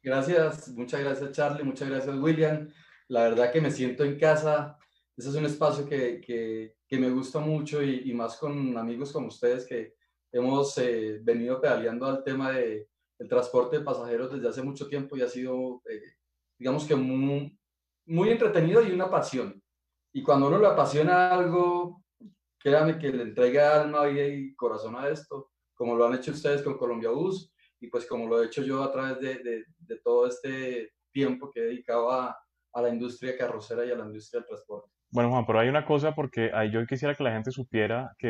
Gracias, 0.02 0.70
muchas 0.70 1.02
gracias 1.02 1.32
Charlie, 1.34 1.64
muchas 1.64 1.90
gracias 1.90 2.16
William. 2.16 2.70
La 3.10 3.24
verdad 3.24 3.52
que 3.52 3.60
me 3.60 3.70
siento 3.70 4.06
en 4.06 4.18
casa. 4.18 4.78
Ese 5.18 5.30
es 5.30 5.36
un 5.36 5.46
espacio 5.46 5.86
que, 5.86 6.22
que, 6.22 6.98
me 6.98 7.10
gusta 7.10 7.40
mucho 7.40 7.84
y, 7.84 8.14
más 8.14 8.38
con 8.38 8.78
amigos 8.78 9.12
como 9.12 9.28
ustedes 9.28 9.66
que 9.68 9.96
hemos 10.32 10.78
eh, 10.78 11.20
venido 11.22 11.60
pedaleando 11.60 12.06
al 12.06 12.24
tema 12.24 12.52
de, 12.52 12.88
del 13.18 13.28
transporte 13.28 13.80
de 13.80 13.84
pasajeros 13.84 14.32
desde 14.32 14.48
hace 14.48 14.62
mucho 14.62 14.88
tiempo 14.88 15.18
y 15.18 15.22
ha 15.22 15.28
sido, 15.28 15.82
eh, 15.90 16.02
digamos 16.58 16.86
que 16.86 16.96
muy, 16.96 17.60
muy 18.06 18.30
entretenido 18.30 18.82
y 18.82 18.94
una 18.94 19.10
pasión. 19.10 19.62
Y 20.14 20.24
cuando 20.24 20.48
uno 20.48 20.60
le 20.60 20.68
apasiona 20.68 21.32
algo, 21.32 22.02
créame 22.58 22.98
que 22.98 23.10
le 23.10 23.24
entrega 23.24 23.82
alma, 23.82 24.06
vida 24.06 24.26
y 24.26 24.56
corazón 24.56 24.96
a 24.96 25.10
esto, 25.10 25.52
como 25.74 25.96
lo 25.96 26.08
han 26.08 26.16
hecho 26.16 26.32
ustedes 26.32 26.62
con 26.62 26.78
Colombia 26.78 27.10
Bus 27.10 27.52
y 27.80 27.88
pues 27.88 28.06
como 28.06 28.28
lo 28.28 28.42
he 28.42 28.48
hecho 28.48 28.64
yo 28.64 28.84
a 28.84 28.92
través 28.92 29.20
de, 29.20 29.66
de, 29.80 29.98
todo 30.04 30.28
este 30.28 30.92
tiempo 31.12 31.50
que 31.52 31.62
he 31.62 31.66
dedicado 31.66 32.12
a, 32.12 32.38
la 32.76 32.90
industria 32.90 33.38
carrocera 33.38 33.86
y 33.86 33.92
a 33.92 33.96
la 33.96 34.06
industria 34.06 34.40
del 34.40 34.48
transporte. 34.48 34.90
Bueno, 35.12 35.32
Juan, 35.32 35.46
pero 35.46 35.60
hay 35.60 35.68
una 35.68 35.86
cosa 35.86 36.16
porque 36.16 36.52
yo 36.72 36.86
quisiera 36.86 37.14
que 37.14 37.24
la 37.24 37.34
gente 37.34 37.52
supiera 37.52 38.16
que 38.18 38.28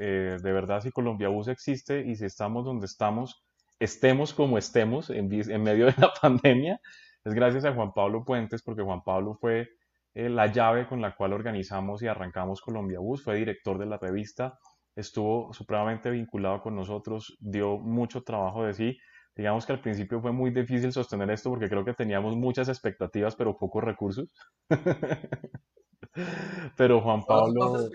eh, 0.00 0.36
de 0.42 0.52
verdad 0.52 0.80
si 0.80 0.90
Colombia 0.90 1.28
Bus 1.28 1.46
existe 1.46 2.00
y 2.04 2.16
si 2.16 2.24
estamos 2.24 2.64
donde 2.64 2.86
estamos, 2.86 3.44
estemos 3.78 4.34
como 4.34 4.58
estemos 4.58 5.10
en, 5.10 5.30
en 5.32 5.62
medio 5.62 5.86
de 5.86 5.94
la 5.98 6.12
pandemia, 6.20 6.80
es 7.24 7.34
gracias 7.34 7.64
a 7.64 7.74
Juan 7.74 7.92
Pablo 7.92 8.24
Puentes, 8.24 8.62
porque 8.62 8.82
Juan 8.82 9.02
Pablo 9.04 9.34
fue 9.34 9.68
eh, 10.14 10.28
la 10.28 10.48
llave 10.48 10.86
con 10.86 11.00
la 11.00 11.14
cual 11.14 11.32
organizamos 11.32 12.02
y 12.02 12.06
arrancamos 12.06 12.60
Colombia 12.60 12.98
Bus, 12.98 13.22
fue 13.22 13.36
director 13.36 13.78
de 13.78 13.86
la 13.86 13.98
revista, 13.98 14.58
estuvo 14.96 15.52
supremamente 15.52 16.10
vinculado 16.10 16.60
con 16.62 16.76
nosotros, 16.76 17.36
dio 17.40 17.78
mucho 17.78 18.22
trabajo 18.22 18.64
de 18.64 18.74
sí. 18.74 18.98
Digamos 19.34 19.64
que 19.66 19.72
al 19.72 19.80
principio 19.80 20.20
fue 20.20 20.32
muy 20.32 20.50
difícil 20.50 20.92
sostener 20.92 21.30
esto 21.30 21.50
porque 21.50 21.68
creo 21.68 21.84
que 21.84 21.94
teníamos 21.94 22.36
muchas 22.36 22.68
expectativas 22.68 23.34
pero 23.36 23.56
pocos 23.56 23.82
recursos. 23.84 24.28
Pero 26.76 27.00
Juan 27.00 27.22
Pablo, 27.24 27.88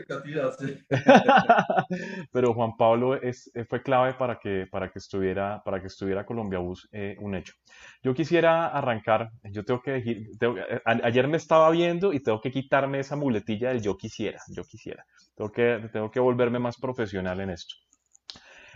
pero 2.32 2.54
Juan 2.54 2.78
Pablo 2.78 3.16
es, 3.16 3.52
eh, 3.54 3.66
fue 3.66 3.82
clave 3.84 4.14
para 4.14 4.40
que, 4.40 4.66
para 4.72 4.90
que 4.90 5.00
estuviera, 5.00 5.62
para 5.64 5.82
que 5.82 5.88
estuviera 5.88 6.26
Colombia 6.26 6.60
Bus 6.60 6.88
eh, 6.92 7.16
un 7.20 7.36
hecho. 7.36 7.54
Yo 8.02 8.14
quisiera 8.14 8.68
arrancar, 8.68 9.30
yo 9.44 9.64
tengo 9.64 9.82
que, 9.82 9.92
decir, 9.92 10.30
eh, 10.40 10.82
ayer 10.86 11.28
me 11.28 11.38
estaba 11.38 11.70
viendo 11.70 12.14
y 12.14 12.22
tengo 12.22 12.40
que 12.42 12.52
quitarme 12.52 13.00
esa 13.00 13.16
muletilla 13.16 13.70
del 13.70 13.82
yo 13.82 13.98
quisiera, 13.98 14.40
yo 14.50 14.64
quisiera. 14.64 15.06
Tengo 15.36 15.52
que, 15.52 15.90
tengo 15.92 16.10
que 16.10 16.20
volverme 16.20 16.60
más 16.60 16.78
profesional 16.78 17.40
en 17.42 17.52
esto. 17.52 17.76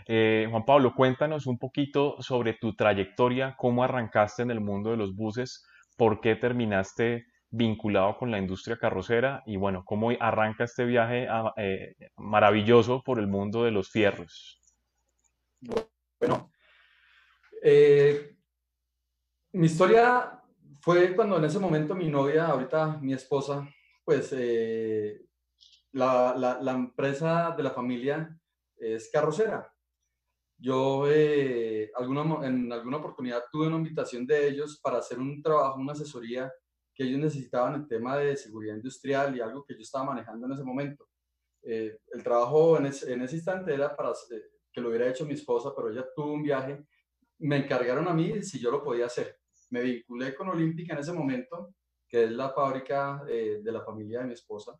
Juan 0.06 0.64
Pablo, 0.64 0.94
cuéntanos 0.94 1.46
un 1.46 1.58
poquito 1.58 2.20
sobre 2.20 2.54
tu 2.54 2.74
trayectoria, 2.74 3.54
cómo 3.56 3.84
arrancaste 3.84 4.42
en 4.42 4.50
el 4.50 4.60
mundo 4.60 4.90
de 4.90 4.96
los 4.96 5.14
buses, 5.14 5.64
por 5.96 6.20
qué 6.20 6.34
terminaste 6.34 7.26
vinculado 7.52 8.16
con 8.16 8.30
la 8.30 8.38
industria 8.38 8.78
carrocera 8.78 9.42
y 9.44 9.56
bueno, 9.56 9.84
cómo 9.84 10.10
arranca 10.18 10.64
este 10.64 10.86
viaje 10.86 11.28
ah, 11.28 11.52
eh, 11.58 11.94
maravilloso 12.16 13.02
por 13.02 13.18
el 13.18 13.26
mundo 13.26 13.64
de 13.64 13.70
los 13.70 13.90
fierros. 13.90 14.58
Bueno, 16.18 16.50
eh, 17.62 18.34
mi 19.52 19.66
historia 19.66 20.42
fue 20.80 21.14
cuando 21.14 21.36
en 21.36 21.44
ese 21.44 21.58
momento 21.58 21.94
mi 21.94 22.08
novia, 22.08 22.46
ahorita 22.46 22.98
mi 23.02 23.12
esposa, 23.12 23.68
pues 24.02 24.32
eh, 24.32 25.20
la, 25.92 26.34
la, 26.58 26.72
empresa 26.72 27.54
de 27.54 27.62
la 27.62 27.70
familia 27.70 28.34
es 28.76 29.10
carrocera. 29.12 29.70
Yo 30.56 31.04
alguna, 31.96 32.46
en 32.46 32.72
alguna 32.72 32.96
oportunidad 32.96 33.42
tuve 33.52 33.66
una 33.66 33.76
invitación 33.76 34.26
de 34.26 34.48
ellos 34.48 34.80
para 34.82 34.98
hacer 34.98 35.18
un 35.18 35.42
trabajo, 35.42 35.78
una 35.78 35.92
asesoría 35.92 36.50
que 36.94 37.04
ellos 37.04 37.20
necesitaban 37.20 37.74
el 37.74 37.88
tema 37.88 38.16
de 38.18 38.36
seguridad 38.36 38.76
industrial 38.76 39.36
y 39.36 39.40
algo 39.40 39.64
que 39.64 39.74
yo 39.74 39.80
estaba 39.80 40.04
manejando 40.04 40.46
en 40.46 40.52
ese 40.52 40.64
momento. 40.64 41.08
Eh, 41.62 41.98
el 42.12 42.22
trabajo 42.22 42.76
en, 42.76 42.86
ese 42.86 43.12
instante 43.12 43.72
era 43.72 43.94
para 43.96 44.10
eh, 44.10 44.42
que 44.72 44.80
lo 44.80 44.88
hubiera 44.88 45.08
hecho 45.08 45.24
mi 45.24 45.34
esposa, 45.34 45.72
pero 45.74 45.90
ella 45.90 46.04
tuvo 46.14 46.32
un 46.32 46.42
viaje. 46.42 46.84
Me 47.38 47.56
encargaron 47.56 48.08
a 48.08 48.14
mí 48.14 48.42
si 48.42 48.58
yo 48.58 48.70
lo 48.70 48.82
podía 48.82 49.06
hacer. 49.06 49.38
Me 49.70 49.82
vinculé 49.82 50.34
con 50.34 50.48
Olímpica 50.48 50.92
en 50.92 51.00
ese 51.00 51.12
momento, 51.12 51.74
que 52.08 52.24
es 52.24 52.30
la 52.32 52.50
fábrica 52.50 53.24
eh, 53.28 53.60
de 53.62 53.72
la 53.72 53.82
familia 53.82 54.20
de 54.20 54.26
mi 54.26 54.34
esposa. 54.34 54.78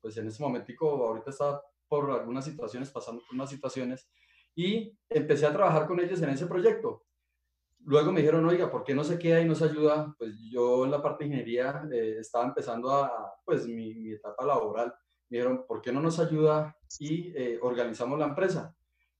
Pues 0.00 0.16
en 0.18 0.26
ese 0.28 0.42
momentico, 0.42 1.06
ahorita 1.06 1.30
estaba 1.30 1.62
por 1.88 2.10
algunas 2.10 2.44
situaciones, 2.44 2.90
pasando 2.90 3.22
por 3.24 3.34
unas 3.34 3.48
situaciones, 3.48 4.10
y 4.54 4.92
empecé 5.08 5.46
a 5.46 5.52
trabajar 5.52 5.86
con 5.86 6.00
ellos 6.00 6.20
en 6.22 6.30
ese 6.30 6.46
proyecto 6.46 7.05
luego 7.86 8.12
me 8.12 8.20
dijeron, 8.20 8.44
oiga, 8.46 8.70
¿por 8.70 8.84
qué 8.84 8.94
no 8.94 9.04
se 9.04 9.18
queda 9.18 9.40
y 9.40 9.44
nos 9.44 9.62
ayuda? 9.62 10.14
Pues 10.18 10.36
yo 10.50 10.84
en 10.84 10.90
la 10.90 11.00
parte 11.00 11.24
de 11.24 11.28
ingeniería 11.28 11.88
eh, 11.92 12.16
estaba 12.18 12.44
empezando 12.44 12.90
a, 12.90 13.34
pues 13.44 13.66
mi, 13.66 14.12
etapa 14.12 14.44
laboral. 14.44 14.92
Me 15.28 15.38
dijeron, 15.38 15.64
¿por 15.66 15.80
qué 15.80 15.92
no 15.92 16.00
nos 16.00 16.18
ayuda 16.18 16.76
y 16.98 17.32
eh, 17.36 17.58
organizamos 17.62 18.18
la 18.18 18.26
empresa? 18.26 18.74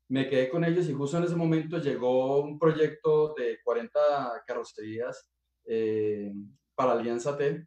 Me 0.08 0.28
quedé 0.28 0.48
con 0.48 0.64
ellos 0.64 0.88
y 0.88 0.92
justo 0.92 1.16
en 1.16 1.24
ese 1.24 1.36
momento 1.36 1.78
llegó 1.78 2.40
un 2.40 2.58
proyecto 2.58 3.34
de 3.36 3.58
40 3.62 3.98
carrocerías 4.46 5.30
eh, 5.64 6.32
para 6.74 6.92
Alianza 6.92 7.36
T 7.36 7.66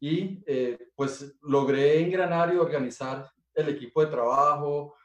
y 0.00 0.44
pues 0.94 1.36
logré 1.42 2.00
engranar 2.00 2.52
y 2.52 2.58
organizar 2.58 3.30
el 3.54 3.70
equipo 3.70 4.02
de 4.02 4.10
trabajo, 4.10 4.95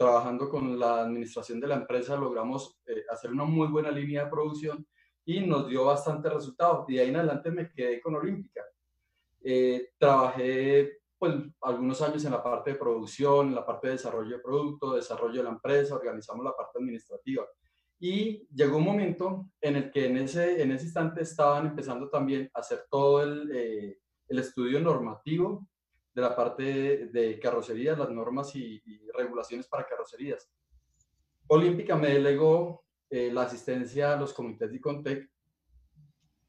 trabajando 0.00 0.48
con 0.48 0.78
la 0.78 1.02
administración 1.02 1.60
de 1.60 1.66
la 1.66 1.74
empresa, 1.74 2.16
logramos 2.16 2.80
eh, 2.86 3.04
hacer 3.10 3.30
una 3.32 3.44
muy 3.44 3.68
buena 3.68 3.90
línea 3.90 4.24
de 4.24 4.30
producción 4.30 4.86
y 5.26 5.40
nos 5.40 5.68
dio 5.68 5.84
bastante 5.84 6.30
resultados. 6.30 6.86
Y 6.88 6.94
de 6.94 7.02
ahí 7.02 7.10
en 7.10 7.16
adelante 7.16 7.50
me 7.50 7.70
quedé 7.70 8.00
con 8.00 8.14
Olímpica. 8.14 8.64
Eh, 9.42 9.90
trabajé 9.98 11.00
pues, 11.18 11.34
algunos 11.60 12.00
años 12.00 12.24
en 12.24 12.32
la 12.32 12.42
parte 12.42 12.70
de 12.70 12.78
producción, 12.78 13.48
en 13.48 13.54
la 13.54 13.66
parte 13.66 13.88
de 13.88 13.92
desarrollo 13.92 14.38
de 14.38 14.42
producto, 14.42 14.94
desarrollo 14.94 15.36
de 15.36 15.44
la 15.44 15.50
empresa, 15.50 15.96
organizamos 15.96 16.46
la 16.46 16.56
parte 16.56 16.78
administrativa. 16.78 17.46
Y 17.98 18.48
llegó 18.54 18.78
un 18.78 18.84
momento 18.84 19.50
en 19.60 19.76
el 19.76 19.90
que 19.90 20.06
en 20.06 20.16
ese, 20.16 20.62
en 20.62 20.72
ese 20.72 20.86
instante 20.86 21.20
estaban 21.20 21.66
empezando 21.66 22.08
también 22.08 22.50
a 22.54 22.60
hacer 22.60 22.86
todo 22.90 23.22
el, 23.22 23.50
eh, 23.52 23.98
el 24.28 24.38
estudio 24.38 24.80
normativo 24.80 25.68
de 26.12 26.22
la 26.22 26.34
parte 26.34 27.06
de 27.06 27.38
carrocerías, 27.38 27.98
las 27.98 28.10
normas 28.10 28.54
y, 28.56 28.82
regulaciones 29.14 29.66
para 29.66 29.86
carrocerías. 29.86 30.50
Olímpica 31.48 31.96
me 31.96 32.08
delegó 32.08 32.84
eh, 33.08 33.30
la 33.32 33.42
asistencia 33.42 34.14
a 34.14 34.16
los 34.16 34.32
comités 34.32 34.70
de 34.70 34.80
Contec, 34.80 35.30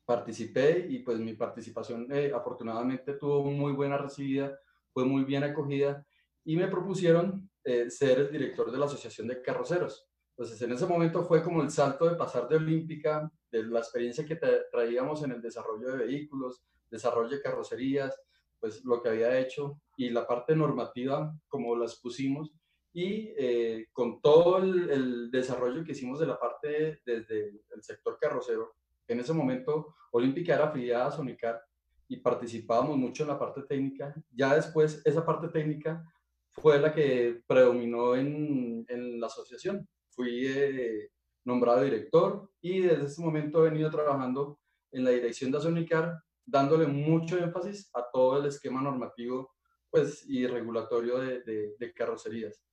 participé 0.06 0.88
y 0.90 1.00
pues 1.00 1.20
mi 1.20 1.34
participación 1.34 2.08
eh, 2.12 2.32
afortunadamente 2.34 3.14
tuvo 3.14 3.44
muy 3.44 3.74
buena 3.74 3.98
recibida, 3.98 4.58
fue 4.94 5.06
muy 5.06 5.24
bien 5.24 5.44
acogida 5.44 6.06
y 6.44 6.56
me 6.56 6.68
propusieron 6.68 7.50
eh, 7.64 7.90
ser 7.90 8.20
el 8.20 8.32
director 8.32 8.72
de 8.72 8.78
la 8.78 8.86
Asociación 8.86 9.28
de 9.28 9.42
Carroceros. 9.42 10.08
Entonces 10.32 10.62
en 10.62 10.72
ese 10.72 10.86
momento 10.86 11.24
fue 11.24 11.44
como 11.44 11.62
el 11.62 11.70
salto 11.70 12.10
de 12.10 12.16
pasar 12.16 12.48
de 12.48 12.56
Olímpica, 12.56 13.32
de 13.52 13.64
la 13.64 13.80
experiencia 13.80 14.26
que 14.26 14.40
traíamos 14.72 15.24
en 15.24 15.32
el 15.32 15.42
desarrollo 15.42 15.92
de 15.92 16.06
vehículos, 16.06 16.64
desarrollo 16.90 17.30
de 17.30 17.42
carrocerías, 17.42 18.20
pues 18.62 18.86
lo 18.86 19.02
que 19.02 19.10
había 19.10 19.40
hecho 19.40 19.82
y 19.98 20.10
la 20.12 20.26
parte 20.26 20.56
normativa 20.56 21.36
como 21.50 21.76
las 21.76 22.00
pusimos 22.00 22.54
y 22.94 23.34
eh, 23.38 23.88
con 23.92 24.22
todo 24.22 24.60
el, 24.60 25.32
desarrollo 25.32 25.84
que 25.84 25.94
hicimos 25.94 26.20
de 26.20 26.28
la 26.28 26.40
parte 26.40 27.02
desde 27.06 27.62
el 27.74 27.82
sector 27.82 28.18
carrocero, 28.20 28.76
en 29.08 29.20
ese 29.20 29.34
momento 29.34 29.96
Olímpica 30.12 30.54
era 30.54 30.66
afiliada 30.66 31.08
a 31.08 31.12
Sonicar 31.12 31.62
y 32.08 32.18
participábamos 32.18 32.98
mucho 32.98 33.24
en 33.24 33.30
la 33.30 33.40
parte 33.40 33.64
técnica. 33.64 34.14
Ya 34.32 34.56
después 34.56 35.02
esa 35.06 35.26
parte 35.26 35.48
técnica 35.48 36.06
fue 36.50 36.80
la 36.80 36.94
que 36.94 37.42
predominó 37.48 38.16
en, 38.16 38.86
en 38.90 39.20
la 39.20 39.28
asociación. 39.28 39.88
Fui 40.10 40.46
eh, 40.46 41.10
nombrado 41.46 41.84
director 41.84 42.50
y 42.62 42.82
desde 42.82 43.06
ese 43.06 43.22
momento 43.22 43.66
he 43.66 43.70
venido 43.70 43.90
trabajando 43.90 44.60
en 44.92 45.06
la 45.06 45.12
dirección 45.12 45.52
de 45.52 45.62
Sonicar 45.62 46.22
dándole 46.46 46.88
mucho 46.88 47.38
énfasis 47.38 47.90
a 47.94 48.06
todo 48.12 48.40
el 48.40 48.46
esquema 48.46 48.82
normativo 48.82 49.52
pues, 49.90 50.28
y 50.28 50.48
regulatorio 50.48 51.20
de, 51.20 51.76
de, 51.78 51.94
carrocerías. 51.94 52.64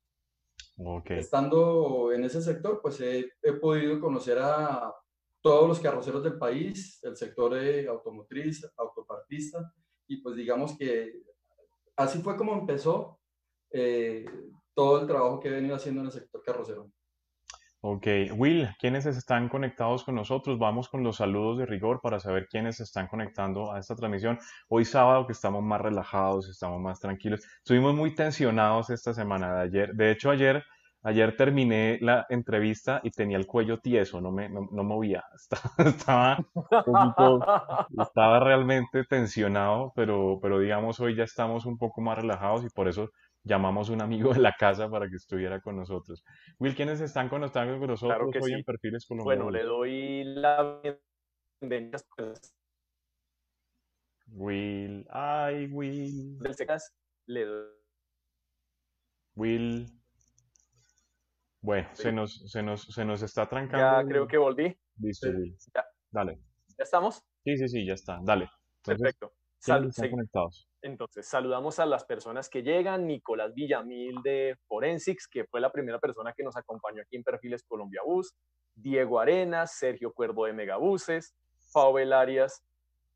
Okay. 0.76 1.18
Estando 1.18 2.12
en 2.12 2.24
ese 2.24 2.40
sector, 2.40 2.80
pues 2.80 3.00
he, 3.00 3.32
he, 3.42 3.52
podido 3.54 4.00
conocer 4.00 4.38
a 4.38 4.94
todos 5.42 5.68
los 5.68 5.80
carroceros 5.80 6.22
del 6.22 6.38
país, 6.38 7.02
el 7.02 7.16
sector 7.16 7.56
automotriz, 7.88 8.64
autopartista, 8.76 9.72
y 10.06 10.18
pues 10.22 10.36
digamos 10.36 10.76
que 10.76 11.22
así 11.96 12.20
fue 12.20 12.36
como 12.36 12.54
empezó 12.54 13.18
eh, 13.70 14.24
todo 14.74 15.00
el 15.00 15.06
trabajo 15.06 15.40
que 15.40 15.48
he 15.48 15.52
venido 15.52 15.74
haciendo 15.74 16.00
en 16.00 16.06
el 16.06 16.12
sector 16.12 16.42
carrocero. 16.42 16.90
Ok, 17.80 18.06
Will, 18.36 18.68
¿quiénes 18.80 19.06
están 19.06 19.48
conectados 19.48 20.02
con 20.02 20.16
nosotros? 20.16 20.58
Vamos 20.58 20.88
con 20.88 21.04
los 21.04 21.16
saludos 21.18 21.58
de 21.58 21.66
rigor 21.66 22.00
para 22.00 22.18
saber 22.18 22.48
quiénes 22.48 22.80
están 22.80 23.06
conectando 23.06 23.72
a 23.72 23.78
esta 23.78 23.94
transmisión. 23.94 24.36
Hoy 24.68 24.84
sábado 24.84 25.26
que 25.28 25.32
estamos 25.32 25.62
más 25.62 25.80
relajados, 25.80 26.48
estamos 26.48 26.80
más 26.80 26.98
tranquilos. 26.98 27.40
Estuvimos 27.58 27.94
muy 27.94 28.16
tensionados 28.16 28.90
esta 28.90 29.14
semana 29.14 29.54
de 29.54 29.62
ayer. 29.62 29.94
De 29.94 30.10
hecho, 30.10 30.30
ayer, 30.30 30.64
ayer 31.04 31.36
terminé 31.36 31.98
la 32.00 32.26
entrevista 32.30 33.00
y 33.04 33.12
tenía 33.12 33.36
el 33.38 33.46
cuello 33.46 33.78
tieso, 33.78 34.20
no 34.20 34.32
me 34.32 34.48
no, 34.48 34.82
movía. 34.82 35.22
Estaba, 35.78 36.36
estaba 37.96 38.40
realmente 38.40 39.04
tensionado, 39.04 39.92
pero, 39.94 40.40
pero 40.42 40.58
digamos 40.58 40.98
hoy 40.98 41.14
ya 41.14 41.22
estamos 41.22 41.64
un 41.64 41.78
poco 41.78 42.00
más 42.00 42.18
relajados 42.18 42.64
y 42.64 42.70
por 42.70 42.88
eso 42.88 43.10
llamamos 43.44 43.88
un 43.88 44.02
amigo 44.02 44.32
de 44.32 44.40
la 44.40 44.54
casa 44.58 44.90
para 44.90 45.08
que 45.08 45.16
estuviera 45.16 45.60
con 45.60 45.76
nosotros. 45.76 46.24
Will, 46.58 46.74
¿quiénes 46.74 47.00
están 47.00 47.28
con 47.28 47.40
nosotros 47.40 48.00
claro 48.00 48.30
hoy 48.40 48.52
en 48.52 48.64
Perfiles 48.64 49.06
Colombianos? 49.06 49.44
Bueno, 49.44 49.50
le 49.50 49.64
doy 49.64 50.24
la 50.24 50.80
bienvenida. 51.60 51.98
Will, 54.28 55.06
ay, 55.10 55.66
Will. 55.66 56.38
Del 56.38 56.54
Secas, 56.54 56.94
le 57.26 57.44
doy. 57.44 57.66
Will. 59.34 59.86
Bueno, 61.60 61.88
se, 61.92 62.12
nos, 62.12 62.50
se, 62.50 62.62
nos, 62.62 62.82
se 62.82 63.04
nos 63.04 63.22
está 63.22 63.48
trancando. 63.48 64.02
Ya 64.02 64.08
creo 64.08 64.28
que 64.28 64.38
volví. 64.38 64.78
Listo, 64.98 65.28
Will. 65.30 65.56
Ya. 65.74 65.84
Dale. 66.10 66.40
¿Ya 66.76 66.84
estamos? 66.84 67.22
Sí, 67.44 67.56
sí, 67.56 67.68
sí, 67.68 67.86
ya 67.86 67.94
está. 67.94 68.20
Dale. 68.22 68.48
Perfecto. 68.84 69.32
conectados? 70.10 70.67
Entonces, 70.82 71.26
saludamos 71.26 71.78
a 71.78 71.86
las 71.86 72.04
personas 72.04 72.48
que 72.48 72.62
llegan. 72.62 73.06
Nicolás 73.06 73.52
Villamil 73.54 74.22
de 74.22 74.56
Forensics, 74.66 75.26
que 75.26 75.44
fue 75.44 75.60
la 75.60 75.72
primera 75.72 75.98
persona 75.98 76.32
que 76.32 76.44
nos 76.44 76.56
acompañó 76.56 77.02
aquí 77.02 77.16
en 77.16 77.24
Perfiles 77.24 77.64
Colombia 77.64 78.02
Bus. 78.04 78.34
Diego 78.74 79.18
Arenas, 79.18 79.76
Sergio 79.76 80.12
Cuervo 80.12 80.46
de 80.46 80.52
Megabuses, 80.52 81.34
Pavel 81.72 82.12
Arias 82.12 82.62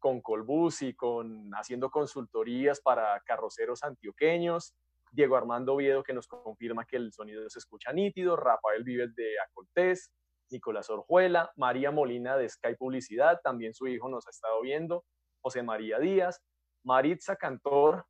con 0.01 0.21
Colbus 0.21 0.83
y 0.83 0.95
con 0.95 1.53
haciendo 1.55 1.89
consultorías 1.89 2.81
para 2.81 3.21
carroceros 3.25 3.85
antioqueños. 3.85 4.75
Diego 5.13 5.37
Armando 5.37 5.75
Oviedo, 5.75 6.03
que 6.03 6.13
nos 6.13 6.27
confirma 6.27 6.85
que 6.85 6.97
el 6.97 7.13
sonido 7.13 7.49
se 7.49 7.61
escucha 7.61 7.93
nítido. 7.93 8.35
Rafael 8.35 8.83
Vives 8.83 9.15
de 9.15 9.39
Acoltés. 9.39 10.11
Nicolás 10.51 10.91
Orjuela. 10.91 11.53
María 11.57 11.93
Molina 11.93 12.37
de 12.37 12.49
Sky 12.49 12.75
Publicidad, 12.77 13.41
también 13.45 13.75
su 13.75 13.87
hijo 13.87 14.09
nos 14.09 14.27
ha 14.27 14.31
estado 14.31 14.61
viendo. 14.63 15.05
José 15.41 15.63
María 15.63 15.99
Díaz, 15.99 16.41
Maritza 16.85 17.37
Cantor 17.37 18.05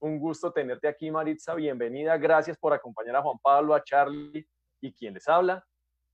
Un 0.00 0.18
gusto 0.18 0.52
tenerte 0.52 0.88
aquí, 0.88 1.10
Maritza. 1.10 1.54
Bienvenida. 1.54 2.18
Gracias 2.18 2.58
por 2.58 2.72
acompañar 2.72 3.16
a 3.16 3.22
Juan 3.22 3.38
Pablo, 3.42 3.74
a 3.74 3.82
Charlie 3.82 4.46
y 4.80 4.92
quien 4.92 5.14
les 5.14 5.26
habla. 5.28 5.64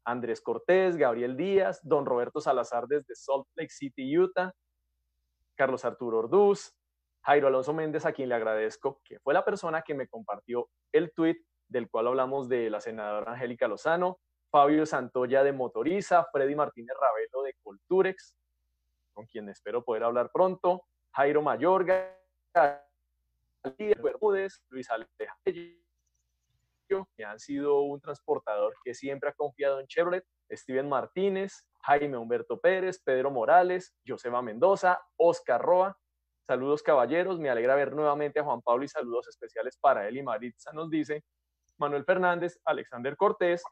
Andrés 0.04 0.40
Cortés, 0.40 0.96
Gabriel 0.96 1.36
Díaz, 1.36 1.80
don 1.82 2.06
Roberto 2.06 2.40
Salazar 2.40 2.86
desde 2.86 3.14
Salt 3.14 3.46
Lake 3.54 3.70
City, 3.70 4.16
Utah, 4.16 4.52
Carlos 5.56 5.84
Arturo 5.84 6.18
Orduz, 6.18 6.74
Jairo 7.22 7.48
Alonso 7.48 7.72
Méndez, 7.72 8.04
a 8.04 8.12
quien 8.12 8.28
le 8.28 8.34
agradezco, 8.34 9.00
que 9.04 9.20
fue 9.20 9.34
la 9.34 9.44
persona 9.44 9.82
que 9.82 9.94
me 9.94 10.08
compartió 10.08 10.68
el 10.92 11.12
tweet 11.12 11.36
del 11.68 11.88
cual 11.88 12.08
hablamos 12.08 12.48
de 12.48 12.68
la 12.68 12.80
senadora 12.80 13.32
Angélica 13.32 13.68
Lozano, 13.68 14.18
Fabio 14.50 14.86
Santoya 14.86 15.42
de 15.42 15.52
Motoriza, 15.52 16.26
Freddy 16.32 16.54
Martínez 16.54 16.96
Ravelo 17.00 17.42
de 17.42 17.54
Colturex, 17.62 18.36
con 19.12 19.26
quien 19.26 19.48
espero 19.48 19.84
poder 19.84 20.04
hablar 20.04 20.30
pronto, 20.32 20.84
Jairo 21.12 21.42
Mayorga, 21.42 22.18
Bermúdez, 24.02 24.62
Luis 24.70 24.88
Alejandro, 24.90 25.62
que 27.16 27.24
han 27.24 27.38
sido 27.38 27.82
un 27.82 28.00
transportador 28.00 28.74
que 28.84 28.94
siempre 28.94 29.30
ha 29.30 29.32
confiado 29.32 29.80
en 29.80 29.86
Chevrolet, 29.86 30.24
Steven 30.50 30.88
Martínez, 30.88 31.66
Jaime 31.82 32.16
Humberto 32.16 32.58
Pérez, 32.60 33.00
Pedro 33.02 33.30
Morales, 33.30 33.94
Joseba 34.06 34.42
Mendoza, 34.42 35.00
Oscar 35.16 35.60
Roa. 35.60 35.98
Saludos 36.46 36.82
caballeros, 36.82 37.38
me 37.38 37.50
alegra 37.50 37.76
ver 37.76 37.94
nuevamente 37.94 38.40
a 38.40 38.44
Juan 38.44 38.60
Pablo 38.62 38.84
y 38.84 38.88
saludos 38.88 39.28
especiales 39.28 39.78
para 39.78 40.08
él 40.08 40.16
y 40.16 40.22
Maritza 40.22 40.72
nos 40.72 40.90
dice 40.90 41.24
Manuel 41.78 42.04
Fernández, 42.04 42.58
Alexander 42.64 43.16
Cortés, 43.16 43.62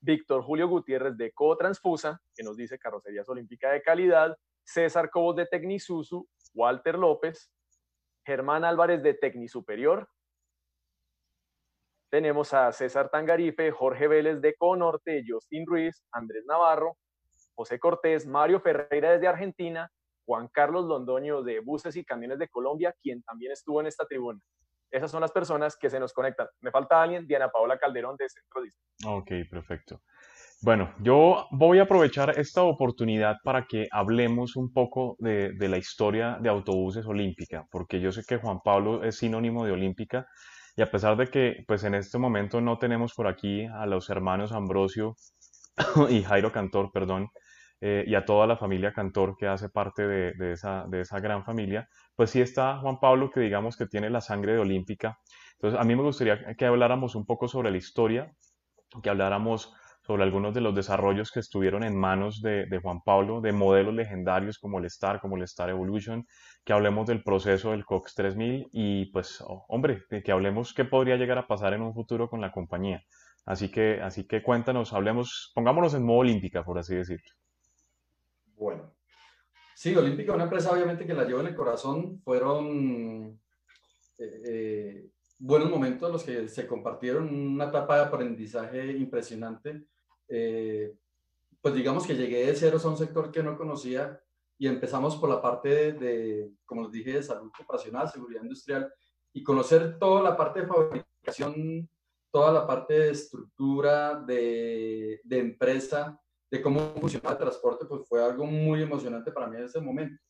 Víctor 0.00 0.42
Julio 0.42 0.68
Gutiérrez 0.68 1.16
de 1.16 1.32
Transfusa, 1.58 2.20
que 2.34 2.42
nos 2.42 2.56
dice 2.56 2.78
Carrocerías 2.78 3.28
Olímpica 3.28 3.72
de 3.72 3.82
Calidad, 3.82 4.36
César 4.68 5.08
Cobos 5.08 5.34
de 5.34 5.46
Tecnisusu, 5.46 6.28
Walter 6.52 6.98
López, 6.98 7.50
Germán 8.26 8.64
Álvarez 8.64 9.02
de 9.02 9.14
Tecnisuperior, 9.14 10.06
tenemos 12.10 12.52
a 12.52 12.70
César 12.72 13.08
Tangarife, 13.08 13.70
Jorge 13.70 14.08
Vélez 14.08 14.42
de 14.42 14.54
Conorte, 14.54 15.24
Justin 15.26 15.66
Ruiz, 15.66 16.04
Andrés 16.12 16.44
Navarro, 16.46 16.98
José 17.54 17.78
Cortés, 17.78 18.26
Mario 18.26 18.60
Ferreira 18.60 19.12
desde 19.12 19.26
Argentina, 19.26 19.90
Juan 20.26 20.48
Carlos 20.48 20.84
Londoño 20.84 21.42
de 21.42 21.60
Buses 21.60 21.96
y 21.96 22.04
Camiones 22.04 22.38
de 22.38 22.48
Colombia, 22.48 22.94
quien 23.02 23.22
también 23.22 23.52
estuvo 23.52 23.80
en 23.80 23.86
esta 23.86 24.04
tribuna. 24.06 24.38
Esas 24.90 25.10
son 25.10 25.22
las 25.22 25.32
personas 25.32 25.76
que 25.76 25.88
se 25.88 25.98
nos 25.98 26.12
conectan. 26.12 26.46
Me 26.60 26.70
falta 26.70 27.02
alguien, 27.02 27.26
Diana 27.26 27.48
Paola 27.48 27.78
Calderón 27.78 28.16
de 28.16 28.28
Centro 28.28 28.62
Disney. 28.62 29.16
Ok, 29.16 29.50
perfecto. 29.50 30.02
Bueno, 30.60 30.92
yo 31.00 31.46
voy 31.52 31.78
a 31.78 31.84
aprovechar 31.84 32.36
esta 32.36 32.64
oportunidad 32.64 33.36
para 33.44 33.66
que 33.66 33.86
hablemos 33.92 34.56
un 34.56 34.72
poco 34.72 35.14
de, 35.20 35.52
de 35.52 35.68
la 35.68 35.78
historia 35.78 36.36
de 36.40 36.48
autobuses 36.48 37.06
olímpica, 37.06 37.64
porque 37.70 38.00
yo 38.00 38.10
sé 38.10 38.24
que 38.26 38.38
Juan 38.38 38.58
Pablo 38.64 39.04
es 39.04 39.18
sinónimo 39.18 39.64
de 39.64 39.70
olímpica 39.70 40.26
y 40.76 40.82
a 40.82 40.90
pesar 40.90 41.16
de 41.16 41.28
que 41.28 41.64
pues 41.68 41.84
en 41.84 41.94
este 41.94 42.18
momento 42.18 42.60
no 42.60 42.76
tenemos 42.76 43.14
por 43.14 43.28
aquí 43.28 43.66
a 43.66 43.86
los 43.86 44.10
hermanos 44.10 44.50
Ambrosio 44.50 45.14
y 46.10 46.24
Jairo 46.24 46.50
Cantor, 46.50 46.90
perdón, 46.92 47.28
eh, 47.80 48.04
y 48.08 48.16
a 48.16 48.24
toda 48.24 48.48
la 48.48 48.56
familia 48.56 48.92
Cantor 48.92 49.36
que 49.38 49.46
hace 49.46 49.68
parte 49.68 50.08
de, 50.08 50.52
esa, 50.52 50.86
de 50.88 51.02
esa 51.02 51.20
gran 51.20 51.44
familia, 51.44 51.88
pues 52.16 52.30
sí 52.30 52.40
está 52.40 52.78
Juan 52.78 52.98
Pablo 52.98 53.30
que 53.30 53.38
digamos 53.38 53.76
que 53.76 53.86
tiene 53.86 54.10
la 54.10 54.20
sangre 54.20 54.54
de 54.54 54.58
olímpica. 54.58 55.18
Entonces 55.52 55.80
a 55.80 55.84
mí 55.84 55.94
me 55.94 56.02
gustaría 56.02 56.54
que 56.56 56.66
habláramos 56.66 57.14
un 57.14 57.24
poco 57.24 57.46
sobre 57.46 57.70
la 57.70 57.76
historia, 57.76 58.32
que 59.02 59.10
habláramos 59.10 59.72
sobre 60.08 60.22
algunos 60.22 60.54
de 60.54 60.62
los 60.62 60.74
desarrollos 60.74 61.30
que 61.30 61.40
estuvieron 61.40 61.84
en 61.84 61.94
manos 61.94 62.40
de, 62.40 62.80
Juan 62.82 63.02
Pablo, 63.02 63.42
de 63.42 63.52
modelos 63.52 63.92
legendarios 63.92 64.58
como 64.58 64.78
el 64.78 64.86
Star, 64.86 65.20
como 65.20 65.36
el 65.36 65.42
Star 65.42 65.68
Evolution, 65.68 66.26
que 66.64 66.72
hablemos 66.72 67.06
del 67.06 67.22
proceso 67.22 67.72
del 67.72 67.84
Cox 67.84 68.14
3000 68.14 68.70
y 68.72 69.12
pues, 69.12 69.44
hombre, 69.68 70.04
que, 70.08 70.32
hablemos 70.32 70.72
qué 70.72 70.86
podría 70.86 71.16
llegar 71.16 71.36
a 71.36 71.46
pasar 71.46 71.74
en 71.74 71.82
un 71.82 71.92
futuro 71.92 72.30
con 72.30 72.40
la 72.40 72.50
compañía. 72.50 73.04
Así 73.44 73.70
que, 73.70 74.00
así 74.00 74.26
que 74.26 74.42
cuéntanos, 74.42 74.94
hablemos, 74.94 75.52
pongámonos 75.54 75.92
en 75.92 76.04
modo 76.04 76.20
olímpica, 76.20 76.64
por 76.64 76.78
así 76.78 76.94
decirlo. 76.94 77.30
Bueno, 78.56 78.94
sí, 79.74 79.94
Olímpica, 79.94 80.32
una 80.32 80.44
empresa 80.44 80.72
obviamente 80.72 81.04
que 81.04 81.12
la 81.12 81.24
llevo 81.24 81.40
en 81.40 81.48
el 81.48 81.54
corazón, 81.54 82.18
fueron 82.24 83.38
eh, 84.16 84.42
eh, 84.46 85.10
buenos 85.38 85.68
momentos 85.68 86.10
los 86.10 86.24
que 86.24 86.48
se 86.48 86.66
compartieron, 86.66 87.28
una 87.28 87.66
etapa 87.66 87.96
de 87.96 88.04
aprendizaje 88.04 88.92
impresionante 88.92 89.84
eh, 90.28 90.94
pues 91.60 91.74
digamos 91.74 92.06
que 92.06 92.16
llegué 92.16 92.46
de 92.46 92.54
ceros 92.54 92.84
a 92.84 92.88
un 92.88 92.96
sector 92.96 93.30
que 93.30 93.42
no 93.42 93.56
conocía 93.56 94.20
y 94.58 94.66
empezamos 94.66 95.16
por 95.16 95.28
la 95.28 95.40
parte 95.40 95.92
de, 95.92 96.52
como 96.64 96.82
les 96.82 96.92
dije, 96.92 97.12
de 97.12 97.22
salud 97.22 97.50
operacional, 97.60 98.10
seguridad 98.10 98.42
industrial 98.42 98.92
y 99.32 99.42
conocer 99.42 99.98
toda 99.98 100.22
la 100.22 100.36
parte 100.36 100.62
de 100.62 100.66
fabricación, 100.66 101.88
toda 102.30 102.52
la 102.52 102.66
parte 102.66 102.94
de 102.94 103.10
estructura, 103.10 104.16
de, 104.20 105.20
de 105.24 105.38
empresa, 105.38 106.20
de 106.50 106.62
cómo 106.62 106.94
funcionaba 106.98 107.32
el 107.32 107.38
transporte, 107.38 107.84
pues 107.84 108.08
fue 108.08 108.24
algo 108.24 108.46
muy 108.46 108.82
emocionante 108.82 109.30
para 109.30 109.46
mí 109.46 109.56
en 109.56 109.64
ese 109.64 109.80
momento. 109.80 110.20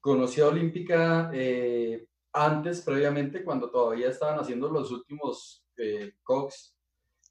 Conocí 0.00 0.40
a 0.40 0.48
Olímpica 0.48 1.30
eh, 1.34 2.06
antes, 2.32 2.82
previamente, 2.82 3.42
cuando 3.44 3.70
todavía 3.70 4.08
estaban 4.08 4.38
haciendo 4.38 4.68
los 4.70 4.90
últimos 4.92 5.64
eh, 5.76 6.14
COX 6.22 6.77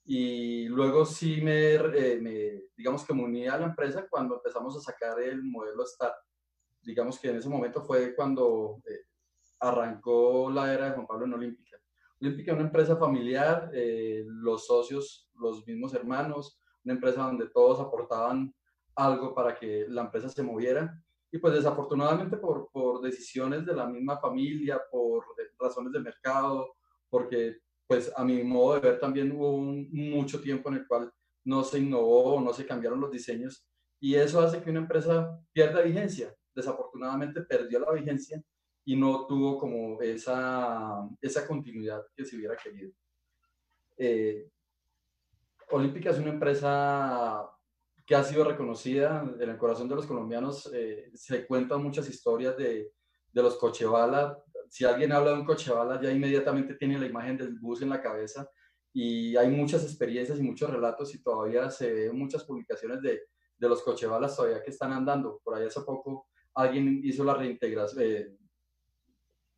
y 0.10 0.70
luego 0.70 1.06
sí 1.06 1.42
eh, 1.46 2.18
me, 2.22 2.64
digamos 2.78 3.06
que 3.06 3.14
me 3.14 3.26
uní 3.26 3.46
a 3.46 3.58
la 3.58 3.66
empresa 3.66 4.08
cuando 4.10 4.36
empezamos 4.36 4.78
a 4.78 4.80
sacar 4.80 5.20
el 5.20 5.44
modelo 5.44 5.86
STAR. 5.86 6.14
Digamos 6.82 7.20
que 7.20 7.30
en 7.30 7.36
ese 7.36 7.50
momento 7.50 7.82
fue 7.82 8.16
cuando 8.16 8.82
eh, 8.86 9.02
arrancó 9.60 10.50
la 10.50 10.74
era 10.74 10.86
de 10.86 10.92
Juan 10.92 11.08
Pablo 11.08 11.26
en 11.26 11.34
Olímpica. 11.34 11.78
Olímpica 12.22 12.54
es 12.54 12.58
una 12.58 12.68
empresa 12.68 12.96
familiar, 12.96 13.70
eh, 13.74 14.24
los 14.26 14.66
socios, 14.66 15.30
los 15.34 15.68
mismos 15.68 15.94
hermanos, 15.94 16.58
una 16.86 16.94
empresa 16.94 17.24
donde 17.24 17.50
todos 17.50 17.82
aportaban 17.82 18.56
algo 18.96 19.36
para 19.36 19.56
que 19.56 19.88
la 19.90 20.04
empresa 20.04 20.30
se 20.30 20.42
moviera. 20.42 21.04
Y 21.30 21.38
pues 21.40 21.54
desafortunadamente 21.54 22.38
por, 22.38 22.70
por 22.72 23.02
decisiones 23.02 23.66
de 23.66 23.74
la 23.74 23.86
misma 23.86 24.18
familia, 24.22 24.82
por 24.90 25.26
razones 25.60 25.92
de 25.92 26.00
mercado, 26.00 26.76
porque 27.10 27.58
pues 27.88 28.12
a 28.16 28.24
mi 28.24 28.44
modo 28.44 28.76
de 28.76 28.82
ver 28.82 29.00
también 29.00 29.32
hubo 29.32 29.58
mucho 29.60 30.42
tiempo 30.42 30.70
en 30.70 30.76
el 30.76 30.88
cual 30.88 31.12
no 31.46 31.64
se 31.64 31.80
innovó, 31.80 32.42
no 32.42 32.54
se 32.54 32.66
cambiaron 32.66 33.00
los 33.00 33.12
diseños 33.12 33.66
y 34.00 34.16
eso 34.16 34.42
hace 34.42 34.62
que 34.62 34.70
una 34.70 34.82
empresa 34.82 35.40
pierda 35.54 35.82
vigencia. 35.82 36.36
Desafortunadamente 36.54 37.42
perdió 37.42 37.80
la 37.80 37.92
vigencia 37.94 38.42
y 38.84 38.96
no 38.96 39.26
tuvo 39.26 39.58
como 39.58 40.02
esa, 40.02 41.08
esa 41.22 41.48
continuidad 41.48 42.04
que 42.16 42.26
se 42.26 42.36
hubiera 42.36 42.56
querido. 42.58 42.92
Eh, 43.98 44.50
Olímpica 45.72 46.12
es 46.12 46.20
una 46.20 46.30
empresa 46.30 47.50
que 48.06 48.16
ha 48.16 48.24
sido 48.24 48.46
reconocida 48.46 49.30
en 49.40 49.50
el 49.50 49.58
corazón 49.58 49.90
de 49.90 49.96
los 49.96 50.06
colombianos. 50.06 50.70
Eh, 50.74 51.12
se 51.14 51.46
cuentan 51.46 51.84
muchas 51.84 52.10
historias 52.10 52.56
de, 52.58 52.94
de 53.34 53.44
los 53.44 53.58
Cochebala, 53.58 54.42
si 54.70 54.86
alguien 54.86 55.12
habla 55.12 55.32
de 55.32 55.40
un 55.40 55.46
coche 55.46 55.72
bala, 55.72 56.02
ya 56.02 56.12
inmediatamente 56.12 56.76
tiene 56.76 57.00
la 57.00 57.06
imagen 57.06 57.38
del 57.38 57.58
bus 57.60 57.82
en 57.82 57.90
la 57.90 58.02
cabeza 58.02 58.50
y 58.94 59.36
hay 59.36 59.50
muchas 59.50 59.84
experiencias 59.84 60.40
y 60.40 60.44
muchos 60.44 60.70
relatos 60.70 61.14
y 61.14 61.22
todavía 61.22 61.70
se 61.70 61.94
ven 61.94 62.18
muchas 62.18 62.44
publicaciones 62.44 63.02
de, 63.02 63.22
de 63.58 63.70
los 63.70 63.84
cochebalas 63.84 64.36
todavía 64.36 64.64
que 64.64 64.72
están 64.72 64.94
andando. 64.94 65.40
Por 65.44 65.56
ahí 65.56 65.66
hace 65.66 65.82
poco 65.82 66.28
alguien 66.54 67.02
hizo 67.04 67.24
la 67.24 67.36
reintegración, 67.36 68.04
eh, 68.04 68.36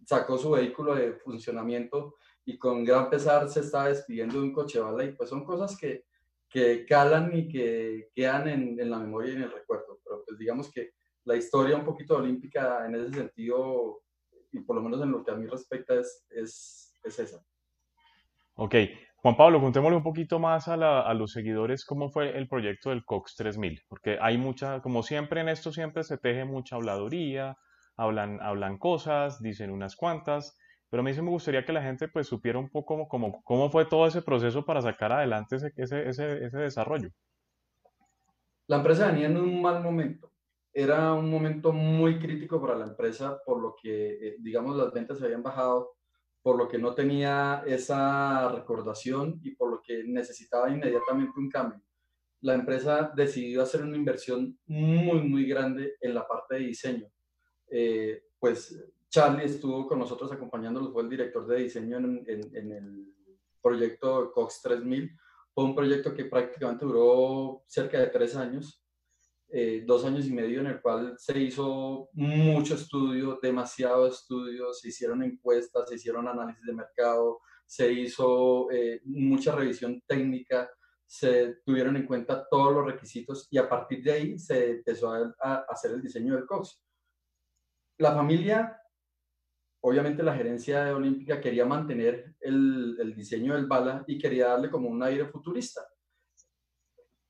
sacó 0.05 0.37
su 0.37 0.51
vehículo 0.51 0.95
de 0.95 1.13
funcionamiento 1.13 2.15
y 2.45 2.57
con 2.57 2.83
gran 2.83 3.09
pesar 3.09 3.47
se 3.49 3.61
está 3.61 3.85
despidiendo 3.85 4.35
de 4.35 4.47
un 4.47 4.53
coche 4.53 4.79
bala 4.79 5.03
y 5.03 5.13
pues 5.13 5.29
son 5.29 5.45
cosas 5.45 5.77
que, 5.77 6.05
que 6.49 6.85
calan 6.85 7.35
y 7.35 7.47
que 7.47 8.09
quedan 8.13 8.47
en, 8.47 8.79
en, 8.79 8.89
la 8.89 8.99
memoria 8.99 9.31
y 9.31 9.35
en 9.35 9.43
el 9.43 9.51
recuerdo. 9.51 9.99
Pero 10.03 10.23
pues 10.25 10.37
digamos 10.37 10.71
que 10.71 10.91
la 11.25 11.35
historia 11.35 11.77
un 11.77 11.85
poquito 11.85 12.17
olímpica 12.17 12.85
en 12.85 12.95
ese 12.95 13.13
sentido 13.13 14.01
y 14.51 14.59
por 14.59 14.75
lo 14.75 14.81
menos 14.81 15.01
en 15.01 15.11
lo 15.11 15.23
que 15.23 15.31
a 15.31 15.35
mí 15.35 15.45
respecta 15.47 15.93
es, 15.95 16.25
es, 16.29 16.99
es 17.03 17.19
esa. 17.19 17.43
Ok, 18.55 18.75
Juan 19.17 19.37
Pablo, 19.37 19.61
contémosle 19.61 19.97
un 19.97 20.03
poquito 20.03 20.39
más 20.39 20.67
a, 20.67 20.77
la, 20.77 21.01
a, 21.01 21.13
los 21.13 21.31
seguidores 21.31 21.85
cómo 21.85 22.09
fue 22.09 22.37
el 22.37 22.47
proyecto 22.47 22.89
del 22.89 23.05
COX 23.05 23.35
3000, 23.35 23.83
porque 23.87 24.17
hay 24.21 24.37
mucha, 24.37 24.81
como 24.81 25.03
siempre 25.03 25.41
en 25.41 25.49
esto 25.49 25.71
siempre 25.71 26.03
se 26.03 26.17
teje 26.17 26.45
mucha 26.45 26.75
habladuría, 26.75 27.57
hablan, 27.95 28.39
hablan 28.41 28.77
cosas, 28.77 29.41
dicen 29.41 29.71
unas 29.71 29.95
cuantas, 29.95 30.57
pero 30.89 31.01
a 31.01 31.03
mí 31.03 31.13
sí 31.13 31.21
me 31.21 31.29
gustaría 31.29 31.65
que 31.65 31.73
la 31.73 31.83
gente 31.83 32.07
pues 32.07 32.27
supiera 32.27 32.59
un 32.59 32.69
poco 32.69 33.07
cómo, 33.07 33.43
cómo 33.43 33.69
fue 33.69 33.85
todo 33.85 34.07
ese 34.07 34.21
proceso 34.21 34.65
para 34.65 34.81
sacar 34.81 35.11
adelante 35.11 35.57
ese, 35.57 35.71
ese, 35.75 36.09
ese, 36.09 36.45
ese 36.45 36.57
desarrollo. 36.57 37.09
La 38.67 38.77
empresa 38.77 39.07
venía 39.07 39.27
en 39.27 39.37
un 39.37 39.61
mal 39.61 39.83
momento 39.83 40.28
era 40.81 41.13
un 41.13 41.29
momento 41.29 41.73
muy 41.73 42.19
crítico 42.19 42.61
para 42.61 42.75
la 42.75 42.85
empresa, 42.85 43.41
por 43.45 43.61
lo 43.61 43.75
que, 43.81 44.27
eh, 44.27 44.35
digamos, 44.39 44.77
las 44.77 44.93
ventas 44.93 45.17
se 45.17 45.25
habían 45.25 45.43
bajado, 45.43 45.95
por 46.41 46.57
lo 46.57 46.69
que 46.69 46.77
no 46.77 46.93
tenía 46.95 47.63
esa 47.67 48.49
recordación 48.49 49.41
y 49.43 49.51
por 49.51 49.71
lo 49.71 49.81
que 49.81 50.03
necesitaba 50.05 50.69
inmediatamente 50.69 51.37
un 51.37 51.49
cambio. 51.49 51.81
La 52.41 52.53
empresa 52.53 53.11
decidió 53.13 53.61
hacer 53.61 53.83
una 53.83 53.97
inversión 53.97 54.57
muy, 54.67 55.21
muy 55.21 55.45
grande 55.45 55.97
en 55.99 56.13
la 56.13 56.25
parte 56.25 56.55
de 56.55 56.61
diseño. 56.61 57.07
Eh, 57.69 58.23
pues 58.39 58.81
Charlie 59.09 59.45
estuvo 59.45 59.85
con 59.85 59.99
nosotros 59.99 60.31
acompañándolos, 60.31 60.93
fue 60.93 61.03
el 61.03 61.09
director 61.09 61.45
de 61.45 61.57
diseño 61.57 61.97
en, 61.97 62.23
en 62.25 62.71
el 62.71 63.13
proyecto 63.61 64.31
Cox 64.31 64.61
3000. 64.61 65.11
Fue 65.53 65.65
un 65.65 65.75
proyecto 65.75 66.13
que 66.13 66.25
prácticamente 66.25 66.85
duró 66.85 67.63
cerca 67.67 67.99
de 67.99 68.07
tres 68.07 68.37
años 68.37 68.81
eh, 69.51 69.83
dos 69.83 70.05
años 70.05 70.27
y 70.27 70.31
medio 70.31 70.59
en 70.59 70.67
el 70.67 70.81
cual 70.81 71.15
se 71.17 71.39
hizo 71.39 72.09
mucho 72.13 72.75
estudio, 72.75 73.39
demasiado 73.41 74.07
estudio, 74.07 74.71
se 74.73 74.89
hicieron 74.89 75.23
encuestas, 75.23 75.89
se 75.89 75.95
hicieron 75.95 76.27
análisis 76.27 76.63
de 76.63 76.73
mercado, 76.73 77.39
se 77.65 77.91
hizo 77.91 78.69
eh, 78.71 79.01
mucha 79.05 79.55
revisión 79.55 80.03
técnica, 80.05 80.69
se 81.03 81.55
tuvieron 81.65 81.95
en 81.95 82.05
cuenta 82.05 82.47
todos 82.47 82.71
los 82.71 82.85
requisitos 82.85 83.47
y 83.49 83.57
a 83.57 83.67
partir 83.67 84.03
de 84.03 84.11
ahí 84.11 84.37
se 84.37 84.71
empezó 84.71 85.11
a, 85.11 85.65
hacer 85.67 85.93
el 85.93 86.01
diseño 86.03 86.35
del 86.35 86.45
COX. 86.45 86.83
La 87.97 88.13
familia, 88.13 88.79
obviamente 89.81 90.21
la 90.21 90.35
gerencia 90.35 90.95
olímpica 90.95 91.41
quería 91.41 91.65
mantener 91.65 92.35
el 92.41 93.15
diseño 93.15 93.55
del 93.55 93.65
bala 93.65 94.03
y 94.05 94.19
quería 94.19 94.49
darle 94.49 94.69
como 94.69 94.89
un 94.89 95.01
aire 95.01 95.25
futurista 95.25 95.81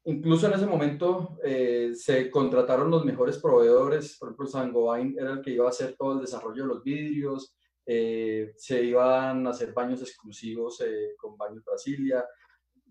Incluso 0.10 0.48
en 0.48 0.54
ese 0.54 0.66
momento 0.66 1.38
eh, 1.44 1.92
se 1.94 2.32
contrataron 2.32 2.90
los 2.90 3.06
mejores 3.06 3.38
proveedores, 3.38 4.18
por 4.18 4.30
ejemplo, 4.30 4.48
Sangobain 4.48 5.16
era 5.20 5.34
el 5.34 5.42
que 5.42 5.52
iba 5.52 5.68
a 5.68 5.70
hacer 5.70 5.96
todo 5.96 6.14
el 6.14 6.22
desarrollo 6.22 6.64
de 6.64 6.68
los 6.68 6.84
vidrios, 6.84 7.56
eh, 7.86 8.52
se 8.58 8.84
iban 8.86 9.46
a 9.46 9.52
hacer 9.52 9.72
baños 9.72 10.02
exclusivos 10.02 10.82
eh, 10.82 11.14
con 11.16 11.38
Baños 11.38 11.64
Brasilia, 11.64 12.26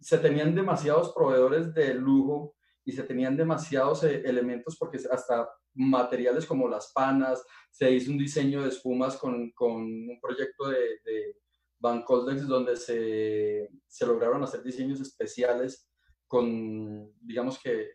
se 0.01 0.19
tenían 0.19 0.55
demasiados 0.55 1.13
proveedores 1.13 1.75
de 1.75 1.93
lujo 1.95 2.55
y 2.85 2.93
se 2.93 3.03
tenían 3.03 3.37
demasiados 3.37 4.05
elementos 4.05 4.77
porque 4.79 4.99
hasta 5.11 5.51
materiales 5.75 6.47
como 6.47 6.69
las 6.69 6.93
panas, 6.93 7.45
se 7.69 7.91
hizo 7.91 8.13
un 8.13 8.19
diseño 8.19 8.63
de 8.63 8.69
espumas 8.69 9.17
con, 9.17 9.51
con 9.51 9.73
un 9.73 10.21
proyecto 10.23 10.69
de, 10.69 11.01
de 11.05 11.37
Van 11.81 12.05
Coldex 12.05 12.47
donde 12.47 12.77
se, 12.77 13.69
se 13.89 14.07
lograron 14.07 14.45
hacer 14.45 14.63
diseños 14.63 15.01
especiales 15.01 15.88
con, 16.29 17.13
digamos 17.21 17.59
que, 17.59 17.91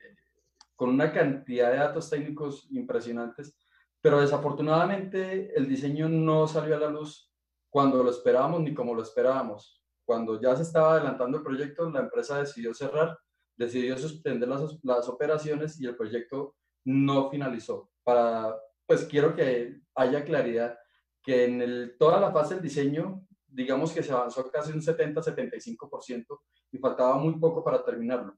con 0.76 0.90
una 0.90 1.14
cantidad 1.14 1.72
de 1.72 1.78
datos 1.78 2.10
técnicos 2.10 2.68
impresionantes, 2.72 3.58
pero 4.02 4.20
desafortunadamente 4.20 5.56
el 5.56 5.70
diseño 5.70 6.10
no 6.10 6.46
salió 6.48 6.76
a 6.76 6.80
la 6.80 6.90
luz 6.90 7.32
cuando 7.70 8.04
lo 8.04 8.10
esperábamos 8.10 8.62
ni 8.62 8.74
como 8.74 8.94
lo 8.94 9.02
esperábamos. 9.02 9.82
Cuando 10.06 10.42
ya 10.42 10.56
se 10.56 10.64
estaba 10.64 10.96
adelantando 10.96 11.38
el 11.38 11.44
proyecto, 11.44 11.90
la 11.90 12.02
empresa 12.02 12.40
decidió 12.40 12.74
cerrar, 12.74 13.18
decidió 13.56 13.98
suspender 13.98 14.50
las, 14.50 14.78
las 14.84 15.08
operaciones 15.08 15.80
y 15.80 15.86
el 15.86 15.96
proyecto 15.96 16.56
no 16.84 17.30
finalizó. 17.30 17.90
Para, 18.04 18.54
pues 18.86 19.06
quiero 19.06 19.34
que 19.34 19.80
haya 19.96 20.26
claridad 20.26 20.78
que 21.24 21.46
en 21.46 21.62
el, 21.62 21.96
toda 21.98 22.20
la 22.20 22.32
fase 22.32 22.56
del 22.56 22.64
diseño 22.64 23.26
digamos 23.54 23.94
que 23.94 24.04
se 24.04 24.12
avanzó 24.12 24.50
casi 24.50 24.72
un 24.72 24.82
70-75% 24.82 26.40
y 26.72 26.78
faltaba 26.80 27.18
muy 27.18 27.40
poco 27.40 27.64
para 27.64 27.84
terminarlo. 27.84 28.36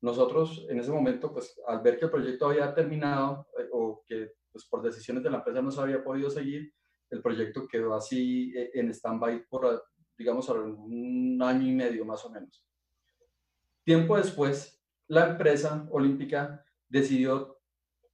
Nosotros 0.00 0.66
en 0.68 0.78
ese 0.78 0.92
momento, 0.92 1.32
pues 1.32 1.58
al 1.66 1.80
ver 1.80 1.98
que 1.98 2.04
el 2.04 2.10
proyecto 2.10 2.46
había 2.46 2.72
terminado 2.74 3.48
eh, 3.58 3.68
o 3.72 4.04
que 4.06 4.32
pues, 4.52 4.66
por 4.66 4.82
decisiones 4.82 5.22
de 5.22 5.30
la 5.30 5.38
empresa 5.38 5.62
no 5.62 5.70
se 5.70 5.80
había 5.80 6.04
podido 6.04 6.30
seguir, 6.30 6.72
el 7.10 7.22
proyecto 7.22 7.66
quedó 7.66 7.94
así 7.94 8.52
eh, 8.56 8.70
en 8.74 8.90
stand-by 8.90 9.46
por, 9.46 9.82
digamos, 10.16 10.48
un 10.50 11.40
año 11.42 11.66
y 11.66 11.74
medio 11.74 12.04
más 12.04 12.24
o 12.24 12.30
menos. 12.30 12.64
Tiempo 13.84 14.16
después, 14.16 14.80
la 15.08 15.30
empresa 15.30 15.88
olímpica 15.90 16.64
decidió 16.86 17.57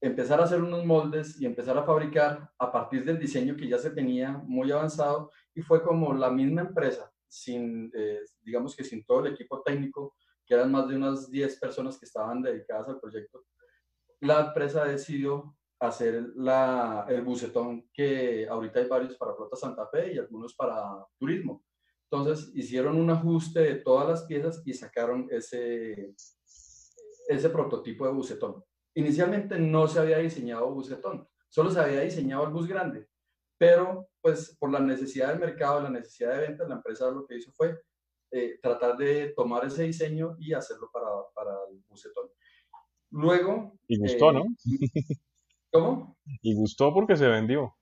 empezar 0.06 0.38
a 0.38 0.44
hacer 0.44 0.62
unos 0.62 0.84
moldes 0.84 1.40
y 1.40 1.46
empezar 1.46 1.78
a 1.78 1.82
fabricar 1.82 2.50
a 2.58 2.70
partir 2.70 3.06
del 3.06 3.18
diseño 3.18 3.56
que 3.56 3.66
ya 3.66 3.78
se 3.78 3.90
tenía 3.90 4.32
muy 4.32 4.70
avanzado 4.70 5.30
y 5.54 5.62
fue 5.62 5.82
como 5.82 6.12
la 6.12 6.30
misma 6.30 6.60
empresa, 6.60 7.10
sin, 7.26 7.90
eh, 7.94 8.20
digamos 8.42 8.76
que 8.76 8.84
sin 8.84 9.02
todo 9.06 9.20
el 9.24 9.32
equipo 9.32 9.62
técnico, 9.62 10.14
que 10.44 10.54
eran 10.54 10.70
más 10.70 10.88
de 10.88 10.96
unas 10.96 11.30
10 11.30 11.58
personas 11.58 11.98
que 11.98 12.04
estaban 12.04 12.42
dedicadas 12.42 12.88
al 12.88 13.00
proyecto, 13.00 13.46
la 14.20 14.48
empresa 14.48 14.84
decidió 14.84 15.56
hacer 15.80 16.32
la, 16.36 17.06
el 17.08 17.22
bucetón 17.22 17.88
que 17.90 18.46
ahorita 18.46 18.80
hay 18.80 18.88
varios 18.88 19.16
para 19.16 19.34
Flota 19.34 19.56
Santa 19.56 19.86
Fe 19.86 20.12
y 20.12 20.18
algunos 20.18 20.54
para 20.54 21.02
turismo. 21.18 21.64
Entonces 22.10 22.52
hicieron 22.54 23.00
un 23.00 23.08
ajuste 23.08 23.60
de 23.60 23.74
todas 23.76 24.06
las 24.06 24.24
piezas 24.24 24.62
y 24.66 24.74
sacaron 24.74 25.28
ese, 25.30 26.14
ese 27.26 27.48
prototipo 27.48 28.06
de 28.06 28.12
bucetón. 28.12 28.62
Inicialmente 28.94 29.58
no 29.58 29.88
se 29.88 29.98
había 29.98 30.18
diseñado 30.18 30.72
bucetón, 30.72 31.28
solo 31.48 31.70
se 31.70 31.80
había 31.80 32.00
diseñado 32.00 32.44
el 32.44 32.52
bus 32.52 32.66
grande, 32.66 33.08
pero 33.58 34.08
pues 34.20 34.56
por 34.58 34.70
la 34.70 34.80
necesidad 34.80 35.28
del 35.28 35.40
mercado, 35.40 35.82
la 35.82 35.90
necesidad 35.90 36.34
de 36.34 36.48
venta, 36.48 36.68
la 36.68 36.76
empresa 36.76 37.10
lo 37.10 37.26
que 37.26 37.36
hizo 37.36 37.52
fue 37.52 37.80
eh, 38.30 38.58
tratar 38.60 38.96
de 38.96 39.32
tomar 39.36 39.64
ese 39.64 39.84
diseño 39.84 40.36
y 40.38 40.52
hacerlo 40.52 40.90
para, 40.92 41.06
para 41.34 41.52
el 41.70 41.78
bucetón. 41.88 42.28
Luego... 43.10 43.78
Y 43.86 43.98
gustó, 43.98 44.32
¿no? 44.32 44.42
Eh, 44.42 45.16
¿Cómo? 45.72 46.18
Y 46.42 46.54
gustó 46.54 46.92
porque 46.92 47.16
se 47.16 47.26
vendió. 47.26 47.76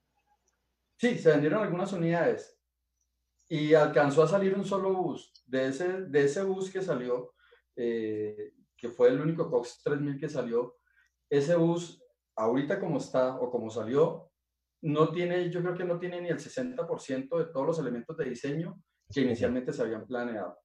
Sí, 0.98 1.18
se 1.18 1.30
vendieron 1.30 1.62
algunas 1.62 1.92
unidades 1.92 2.58
y 3.48 3.74
alcanzó 3.74 4.22
a 4.22 4.28
salir 4.28 4.54
un 4.54 4.64
solo 4.64 4.94
bus. 4.94 5.32
De 5.44 5.68
ese, 5.68 6.02
de 6.02 6.24
ese 6.24 6.42
bus 6.42 6.70
que 6.70 6.80
salió, 6.80 7.34
eh, 7.76 8.54
que 8.76 8.88
fue 8.88 9.08
el 9.08 9.20
único 9.20 9.50
Cox 9.50 9.82
3000 9.82 10.18
que 10.18 10.28
salió, 10.28 10.76
ese 11.32 11.56
bus, 11.56 12.04
ahorita 12.36 12.78
como 12.78 12.98
está 12.98 13.36
o 13.36 13.50
como 13.50 13.70
salió, 13.70 14.30
no 14.82 15.10
tiene, 15.12 15.48
yo 15.48 15.62
creo 15.62 15.74
que 15.74 15.84
no 15.84 15.98
tiene 15.98 16.20
ni 16.20 16.28
el 16.28 16.38
60% 16.38 17.38
de 17.38 17.44
todos 17.46 17.66
los 17.66 17.78
elementos 17.78 18.14
de 18.18 18.26
diseño 18.26 18.82
que 19.10 19.22
inicialmente 19.22 19.72
se 19.72 19.80
habían 19.80 20.06
planeado. 20.06 20.58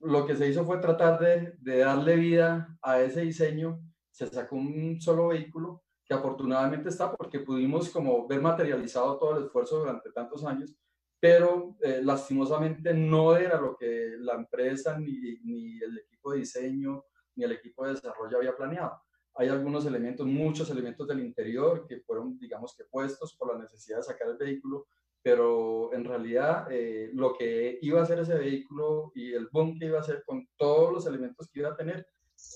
Lo 0.00 0.26
que 0.26 0.36
se 0.36 0.46
hizo 0.46 0.66
fue 0.66 0.76
tratar 0.76 1.18
de, 1.20 1.54
de 1.58 1.78
darle 1.78 2.16
vida 2.16 2.76
a 2.82 3.00
ese 3.00 3.22
diseño. 3.22 3.80
Se 4.10 4.26
sacó 4.26 4.56
un 4.56 5.00
solo 5.00 5.28
vehículo 5.28 5.84
que 6.04 6.12
afortunadamente 6.12 6.90
está 6.90 7.10
porque 7.10 7.40
pudimos 7.40 7.88
como 7.88 8.28
ver 8.28 8.42
materializado 8.42 9.16
todo 9.18 9.38
el 9.38 9.44
esfuerzo 9.46 9.78
durante 9.78 10.12
tantos 10.12 10.44
años, 10.44 10.74
pero 11.18 11.78
eh, 11.80 12.00
lastimosamente 12.02 12.92
no 12.92 13.36
era 13.36 13.58
lo 13.58 13.74
que 13.74 14.16
la 14.18 14.34
empresa, 14.34 14.98
ni, 14.98 15.38
ni 15.44 15.78
el 15.80 15.96
equipo 15.98 16.32
de 16.32 16.40
diseño, 16.40 17.06
ni 17.36 17.44
el 17.44 17.52
equipo 17.52 17.86
de 17.86 17.94
desarrollo 17.94 18.36
había 18.36 18.54
planeado. 18.54 19.00
Hay 19.36 19.48
algunos 19.48 19.86
elementos, 19.86 20.26
muchos 20.26 20.70
elementos 20.70 21.06
del 21.08 21.20
interior 21.20 21.86
que 21.86 22.00
fueron, 22.00 22.38
digamos 22.38 22.76
que 22.76 22.84
puestos 22.84 23.34
por 23.36 23.52
la 23.52 23.62
necesidad 23.62 23.98
de 23.98 24.02
sacar 24.02 24.28
el 24.28 24.36
vehículo, 24.36 24.86
pero 25.22 25.92
en 25.94 26.04
realidad 26.04 26.66
eh, 26.70 27.10
lo 27.14 27.34
que 27.34 27.78
iba 27.80 28.00
a 28.00 28.02
hacer 28.02 28.18
ese 28.18 28.34
vehículo 28.34 29.12
y 29.14 29.32
el 29.32 29.48
boom 29.50 29.78
que 29.78 29.86
iba 29.86 29.98
a 29.98 30.02
hacer 30.02 30.22
con 30.26 30.48
todos 30.56 30.92
los 30.92 31.06
elementos 31.06 31.48
que 31.50 31.60
iba 31.60 31.70
a 31.70 31.76
tener, 31.76 32.06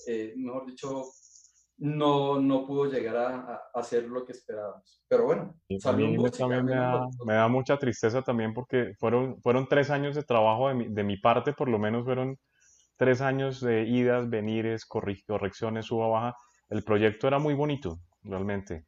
eh, 0.07 0.33
mejor 0.35 0.65
dicho, 0.65 1.05
no, 1.77 2.41
no 2.41 2.65
pudo 2.65 2.91
llegar 2.91 3.15
a, 3.17 3.61
hacer 3.73 4.03
lo 4.05 4.25
que 4.25 4.33
esperábamos. 4.33 5.01
Pero 5.07 5.25
bueno, 5.25 5.55
también 5.81 6.17
me, 6.17 6.29
da, 6.75 7.07
me, 7.25 7.33
da, 7.33 7.47
mucha 7.47 7.77
tristeza 7.77 8.21
también 8.21 8.53
porque 8.53 8.93
fueron, 8.99 9.41
fueron 9.41 9.67
tres 9.67 9.89
años 9.89 10.15
de 10.15 10.23
trabajo 10.23 10.67
de 10.67 10.73
mi, 10.75 10.87
de 10.89 11.03
mi 11.03 11.17
parte, 11.17 11.53
por 11.53 11.69
lo 11.69 11.79
menos 11.79 12.03
fueron 12.03 12.37
tres 12.97 13.21
años 13.21 13.61
de 13.61 13.83
idas, 13.83 14.29
venires, 14.29 14.85
correcciones, 14.85 15.85
suba, 15.85 16.07
baja, 16.07 16.35
el 16.69 16.83
proyecto 16.83 17.27
era 17.27 17.39
muy 17.39 17.53
bonito, 17.53 17.99
realmente. 18.23 18.85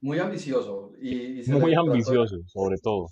Muy 0.00 0.18
ambicioso. 0.18 0.92
Y, 1.00 1.42
muy 1.50 1.74
ambicioso, 1.74 2.36
sobre 2.46 2.76
todo. 2.82 3.06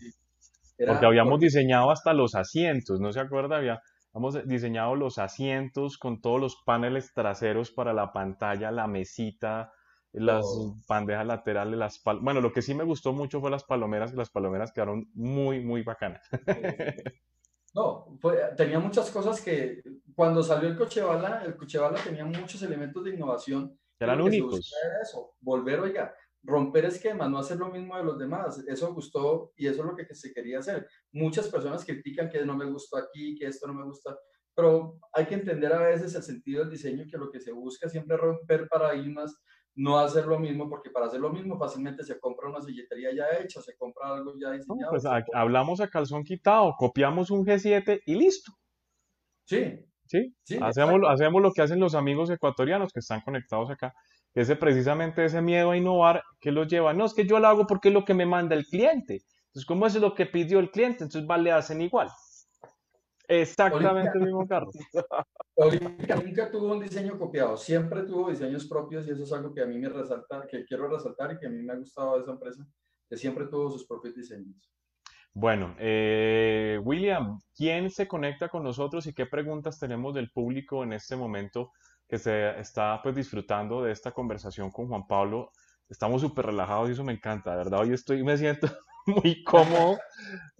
porque 0.87 1.07
habíamos 1.07 1.41
diseñado 1.41 1.91
hasta 1.91 2.13
los 2.13 2.35
asientos, 2.35 3.01
¿no 3.01 3.13
se 3.13 3.21
acuerda? 3.21 3.57
Habíamos 3.57 4.47
diseñado 4.47 4.95
los 4.95 5.19
asientos 5.19 5.99
con 5.99 6.21
todos 6.21 6.41
los 6.41 6.57
paneles 6.65 7.13
traseros 7.13 7.71
para 7.71 7.93
la 7.93 8.13
pantalla, 8.13 8.71
la 8.71 8.87
mesita, 8.87 9.73
las 10.13 10.47
bandejas 10.89 11.27
laterales, 11.27 11.79
las 11.79 12.01
bueno, 12.23 12.41
lo 12.41 12.53
que 12.53 12.63
sí 12.63 12.75
me 12.75 12.85
gustó 12.85 13.13
mucho 13.13 13.41
fue 13.41 13.51
las 13.51 13.65
palomeras, 13.65 14.13
y 14.13 14.17
las 14.17 14.31
palomeras 14.31 14.73
quedaron 14.73 15.11
muy, 15.15 15.61
muy 15.61 15.83
bacanas. 15.83 16.23
No, 17.75 18.19
tenía 18.57 18.81
muchas 18.81 19.11
cosas 19.11 19.41
que 19.43 19.83
cuando 20.17 20.43
salió 20.43 20.69
el 20.71 20.77
coche 20.77 21.03
bala, 21.03 21.45
el 21.45 21.55
coche 21.55 21.79
bala 21.79 22.03
tenía 22.03 22.25
muchos 22.25 22.63
elementos 22.63 23.05
de 23.05 23.11
innovación 23.11 23.79
eran 24.01 24.21
únicos. 24.21 24.73
Eso, 25.03 25.35
volver, 25.41 25.81
oiga, 25.81 26.15
romper 26.43 26.87
esquemas, 26.87 27.31
no 27.31 27.39
hacer 27.39 27.59
lo 27.59 27.69
mismo 27.69 27.97
de 27.97 28.05
los 28.05 28.19
demás. 28.19 28.65
Eso 28.67 28.95
gustó 28.95 29.53
y 29.57 29.67
eso 29.67 29.81
es 29.81 29.87
lo 29.87 29.97
que 29.97 30.15
se 30.15 30.33
quería 30.33 30.61
hacer. 30.61 30.89
Muchas 31.13 31.49
personas 31.49 31.85
critican 31.85 32.29
que 32.29 32.45
no 32.45 32.57
me 32.57 32.65
gustó 32.65 32.97
aquí, 32.97 33.37
que 33.37 33.47
esto 33.47 33.67
no 33.67 33.75
me 33.75 33.85
gusta, 33.85 34.17
pero 34.55 34.99
hay 35.13 35.27
que 35.27 35.35
entender 35.35 35.73
a 35.73 35.83
veces 35.83 36.15
el 36.15 36.23
sentido 36.23 36.61
del 36.61 36.71
diseño, 36.71 37.07
que 37.11 37.19
lo 37.19 37.31
que 37.31 37.41
se 37.41 37.53
busca 37.53 37.89
siempre 37.89 38.17
es 38.17 38.23
romper 38.23 38.69
paradigmas, 38.69 39.37
no 39.77 39.99
hacer 39.99 40.27
lo 40.27 40.39
mismo, 40.39 40.69
porque 40.69 40.91
para 40.91 41.07
hacer 41.07 41.21
lo 41.21 41.31
mismo 41.31 41.57
fácilmente 41.57 42.03
se 42.03 42.19
compra 42.19 42.49
una 42.49 42.61
silletería 42.61 43.15
ya 43.15 43.39
hecha, 43.39 43.63
se 43.63 43.77
compra 43.77 44.15
algo 44.15 44.35
ya 44.41 44.51
diseñado. 44.51 44.91
pues 44.91 45.05
hablamos 45.33 45.81
a 45.81 45.89
calzón 45.89 46.25
quitado, 46.25 46.75
copiamos 46.77 47.31
un 47.31 47.47
G7 47.47 48.03
y 48.05 48.15
listo. 48.17 48.53
Sí, 49.45 49.88
¿sí? 50.09 50.35
hacemos, 50.61 51.01
hacemos 51.09 51.43
lo 51.43 51.53
que 51.53 51.63
hacen 51.63 51.81
los 51.81 51.95
amigos 51.95 52.31
ecuatorianos 52.31 52.93
que 52.93 53.01
están 53.01 53.21
conectados 53.21 53.71
acá. 53.71 53.95
ese 54.35 54.57
precisamente 54.57 55.25
ese 55.25 55.43
miedo 55.43 55.71
a 55.71 55.77
innovar 55.77 56.23
que 56.41 56.51
lo 56.51 56.65
lleva, 56.65 56.93
no, 56.95 57.05
es 57.05 57.15
que 57.15 57.27
yo 57.27 57.39
lo 57.39 57.49
hago 57.49 57.67
porque 57.67 57.89
es 57.89 57.95
lo 57.95 58.05
que 58.05 58.15
me 58.15 58.27
manda 58.27 58.55
el 58.55 58.67
cliente. 58.67 59.23
Entonces, 59.47 59.67
¿cómo 59.67 59.87
es 59.87 59.95
lo 59.97 60.15
que 60.15 60.27
pidió 60.27 60.59
el 60.59 60.71
cliente? 60.71 61.05
Entonces, 61.05 61.27
vale, 61.27 61.45
le 61.45 61.53
hacen 61.53 61.81
igual. 61.81 62.09
Exactamente 63.29 64.11
el 64.15 64.25
mismo 64.25 64.47
carro. 64.49 64.71
nunca 66.25 66.51
tuvo 66.51 66.73
un 66.73 66.81
diseño 66.81 67.19
copiado, 67.19 67.57
siempre 67.59 68.03
tuvo 68.03 68.31
diseños 68.31 68.67
propios 68.67 69.07
y 69.07 69.11
eso 69.11 69.25
es 69.25 69.33
algo 69.33 69.53
que 69.53 69.61
a 69.61 69.67
mí 69.67 69.79
me 69.79 69.91
resalta, 69.91 70.47
que 70.47 70.65
quiero 70.65 70.89
resaltar 70.89 71.33
y 71.33 71.39
que 71.39 71.47
a 71.47 71.51
mí 71.51 71.63
me 71.63 71.73
ha 71.73 71.77
gustado 71.77 72.17
de 72.17 72.23
esa 72.23 72.33
empresa, 72.33 72.67
que 73.09 73.17
siempre 73.19 73.47
tuvo 73.47 73.71
sus 73.71 73.87
propios 73.87 74.15
diseños. 74.15 74.71
Bueno, 75.41 75.77
eh, 75.79 76.81
William, 76.83 77.39
¿quién 77.55 77.91
se 77.91 78.09
conecta 78.09 78.49
con 78.49 78.65
nosotros 78.65 79.07
y 79.07 79.13
qué 79.13 79.25
preguntas 79.25 79.79
tenemos 79.79 80.13
del 80.13 80.33
público 80.33 80.83
en 80.83 80.93
este 80.93 81.15
momento 81.15 81.71
que 82.09 82.19
se 82.19 82.59
está 82.59 83.01
pues 83.05 83.15
disfrutando 83.15 83.85
de 83.85 83.93
esta 83.93 84.11
conversación 84.11 84.73
con 84.73 84.89
Juan 84.89 85.07
Pablo? 85.07 85.53
Estamos 85.89 86.23
súper 86.23 86.47
relajados 86.47 86.89
y 86.89 86.93
eso 86.95 87.05
me 87.05 87.13
encanta, 87.13 87.55
¿verdad? 87.55 87.83
Hoy 87.83 87.93
estoy, 87.93 88.25
me 88.25 88.37
siento 88.37 88.67
muy 89.07 89.45
cómodo 89.45 89.99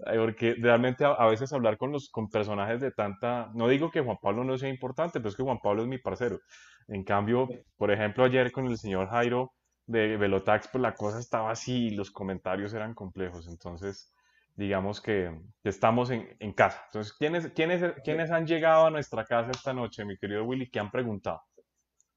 eh, 0.07 0.17
porque 0.17 0.55
realmente 0.57 1.05
a, 1.05 1.27
veces 1.27 1.53
hablar 1.53 1.77
con 1.77 1.91
los 1.91 2.09
con 2.09 2.31
personajes 2.31 2.81
de 2.81 2.93
tanta, 2.93 3.51
no 3.55 3.67
digo 3.67 3.91
que 3.91 4.01
Juan 4.01 4.19
Pablo 4.23 4.45
no 4.45 4.57
sea 4.59 4.69
importante, 4.69 5.19
pero 5.19 5.31
es 5.31 5.35
que 5.35 5.43
Juan 5.43 5.59
Pablo 5.61 5.83
es 5.83 5.89
mi 5.89 5.99
parcero. 5.99 6.39
En 6.87 7.03
cambio, 7.03 7.49
por 7.77 7.91
ejemplo, 7.91 8.23
ayer 8.23 8.53
con 8.53 8.67
el 8.69 8.79
señor 8.79 9.09
Jairo 9.09 9.55
de 9.87 10.17
Velotax, 10.17 10.69
pues 10.69 10.83
la 10.83 10.95
cosa 10.95 11.19
estaba 11.19 11.51
así 11.51 11.87
y 11.89 11.91
los 11.97 12.13
comentarios 12.13 12.73
eran 12.75 12.95
complejos, 12.95 13.49
entonces 13.49 14.13
digamos 14.59 15.01
que, 15.01 15.41
estamos 15.63 16.11
en, 16.11 16.37
en, 16.41 16.53
casa. 16.53 16.83
Entonces, 16.87 17.13
¿quiénes, 17.13 17.53
quiénes, 17.53 17.95
¿quiénes 18.03 18.31
han 18.33 18.47
llegado 18.47 18.87
a 18.87 18.91
nuestra 18.91 19.25
casa 19.25 19.53
esta 19.53 19.73
noche, 19.73 20.05
mi 20.05 20.19
querido 20.19 20.45
Willy? 20.45 20.69
¿Qué 20.69 20.81
han 20.81 20.91
preguntado? 20.91 21.43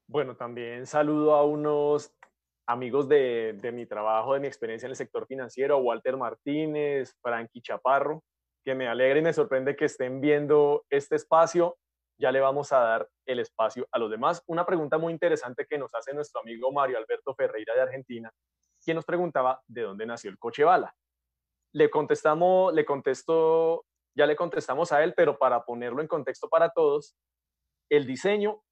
Bueno, 0.08 0.36
también 0.36 0.86
saludo 0.86 1.34
a 1.34 1.44
unos 1.44 2.12
amigos 2.66 3.08
de, 3.08 3.58
de, 3.62 3.70
mi 3.70 3.86
trabajo, 3.86 4.34
de 4.34 4.40
mi 4.40 4.48
experiencia 4.48 4.86
en 4.86 4.90
el 4.90 4.96
sector 4.96 5.26
financiero, 5.26 5.78
Walter 5.78 6.16
Martínez, 6.16 7.14
Frankie 7.22 7.62
Chaparro, 7.62 8.24
que 8.64 8.74
me 8.74 8.88
alegra 8.88 9.20
y 9.20 9.22
me 9.22 9.32
sorprende 9.32 9.76
que 9.76 9.84
estén 9.84 10.20
viendo 10.20 10.84
este 10.90 11.14
espacio. 11.14 11.76
Ya 12.18 12.32
le 12.32 12.40
vamos 12.40 12.72
a 12.72 12.78
dar 12.78 13.08
el 13.24 13.38
espacio 13.38 13.86
a 13.92 14.00
los 14.00 14.10
demás. 14.10 14.42
Una 14.46 14.66
pregunta 14.66 14.98
muy 14.98 15.12
interesante 15.12 15.64
que 15.68 15.78
nos 15.78 15.94
hace 15.94 16.12
nuestro 16.12 16.40
amigo 16.40 16.72
Mario 16.72 16.98
Alberto 16.98 17.34
Ferreira 17.36 17.74
de 17.74 17.82
Argentina, 17.82 18.32
quien 18.82 18.96
nos 18.96 19.04
preguntaba 19.04 19.60
de 19.68 19.82
dónde 19.82 20.06
nació 20.06 20.30
el 20.30 20.38
coche 20.38 20.64
bala 20.64 20.92
le 21.72 21.90
contestamos, 21.90 22.72
le 22.72 22.84
contestó, 22.84 23.84
ya 24.16 24.26
le 24.26 24.36
contestamos 24.36 24.92
a 24.92 25.02
él, 25.02 25.14
pero 25.16 25.38
para 25.38 25.64
ponerlo 25.64 26.02
en 26.02 26.08
contexto 26.08 26.48
para 26.48 26.70
todos, 26.70 27.16
el 27.90 28.06
diseño 28.06 28.62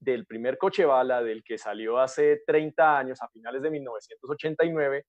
del 0.00 0.26
primer 0.26 0.58
coche 0.58 0.84
bala, 0.84 1.22
del 1.22 1.42
que 1.42 1.58
salió 1.58 1.98
hace 1.98 2.42
30 2.46 2.98
años, 2.98 3.22
a 3.22 3.28
finales 3.28 3.62
de 3.62 3.70
1989, 3.70 5.04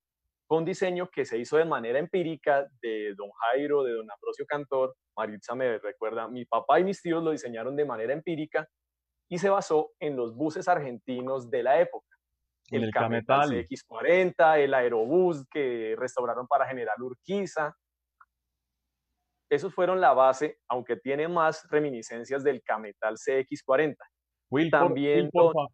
fue 0.47 0.57
un 0.57 0.65
diseño 0.65 1.09
que 1.11 1.25
se 1.25 1.37
hizo 1.37 1.57
de 1.57 1.65
manera 1.65 1.99
empírica 1.99 2.67
de 2.81 3.13
don 3.15 3.29
Jairo, 3.31 3.83
de 3.83 3.93
don 3.93 4.11
Ambrosio 4.11 4.45
Cantor, 4.47 4.95
Maritza 5.15 5.53
me 5.53 5.77
recuerda, 5.77 6.27
mi 6.27 6.45
papá 6.45 6.79
y 6.79 6.83
mis 6.83 7.01
tíos 7.01 7.23
lo 7.23 7.31
diseñaron 7.31 7.75
de 7.75 7.85
manera 7.85 8.13
empírica 8.13 8.67
y 9.29 9.37
se 9.37 9.49
basó 9.49 9.91
en 9.99 10.15
los 10.15 10.35
buses 10.35 10.67
argentinos 10.67 11.51
de 11.51 11.61
la 11.61 11.79
época 11.79 12.08
el, 12.71 12.83
el 12.85 12.91
Cametal 12.91 13.49
CX40, 13.49 14.59
el 14.59 14.73
Aerobús 14.73 15.45
que 15.49 15.95
restauraron 15.97 16.47
para 16.47 16.67
General 16.67 17.01
Urquiza. 17.01 17.75
Esos 19.49 19.73
fueron 19.73 19.99
la 19.99 20.13
base, 20.13 20.59
aunque 20.67 20.95
tiene 20.95 21.27
más 21.27 21.67
reminiscencias 21.69 22.43
del 22.43 22.61
Cametal 22.63 23.15
CX40. 23.15 23.95
Will, 24.51 24.71
también 24.71 25.29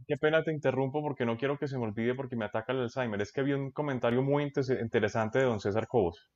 qué 0.06 0.18
pena 0.18 0.44
te 0.44 0.52
interrumpo 0.52 1.02
porque 1.02 1.26
no 1.26 1.38
quiero 1.38 1.58
que 1.58 1.68
se 1.68 1.78
me 1.78 1.86
olvide 1.86 2.14
porque 2.14 2.36
me 2.36 2.46
ataca 2.46 2.74
el 2.74 2.82
Alzheimer. 2.82 3.22
Es 3.22 3.32
que 3.32 3.42
vi 3.42 3.54
un 3.54 3.72
comentario 3.72 4.22
muy 4.22 4.44
interesante 4.44 5.40
de 5.40 5.46
don 5.46 5.60
César 5.60 5.88
Cobos. 5.88 6.30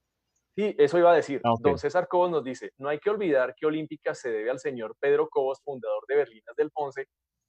Sí, 0.55 0.75
eso 0.77 0.97
iba 0.97 1.11
a 1.11 1.15
decir. 1.15 1.41
Ah, 1.43 1.53
don 1.59 1.77
César 1.77 2.07
Cobos 2.07 2.31
nos 2.31 2.43
dice, 2.43 2.71
no 2.77 2.89
hay 2.89 2.99
que 2.99 3.09
olvidar 3.09 3.53
que 3.55 3.65
Olímpica 3.65 4.13
se 4.13 4.29
debe 4.29 4.49
al 4.49 4.59
señor 4.59 4.95
Pedro 4.99 5.27
Cobos, 5.29 5.61
fundador 5.63 6.03
de 6.07 6.15
Berlinas 6.15 6.55
del 6.55 6.71
Ponce, 6.71 7.07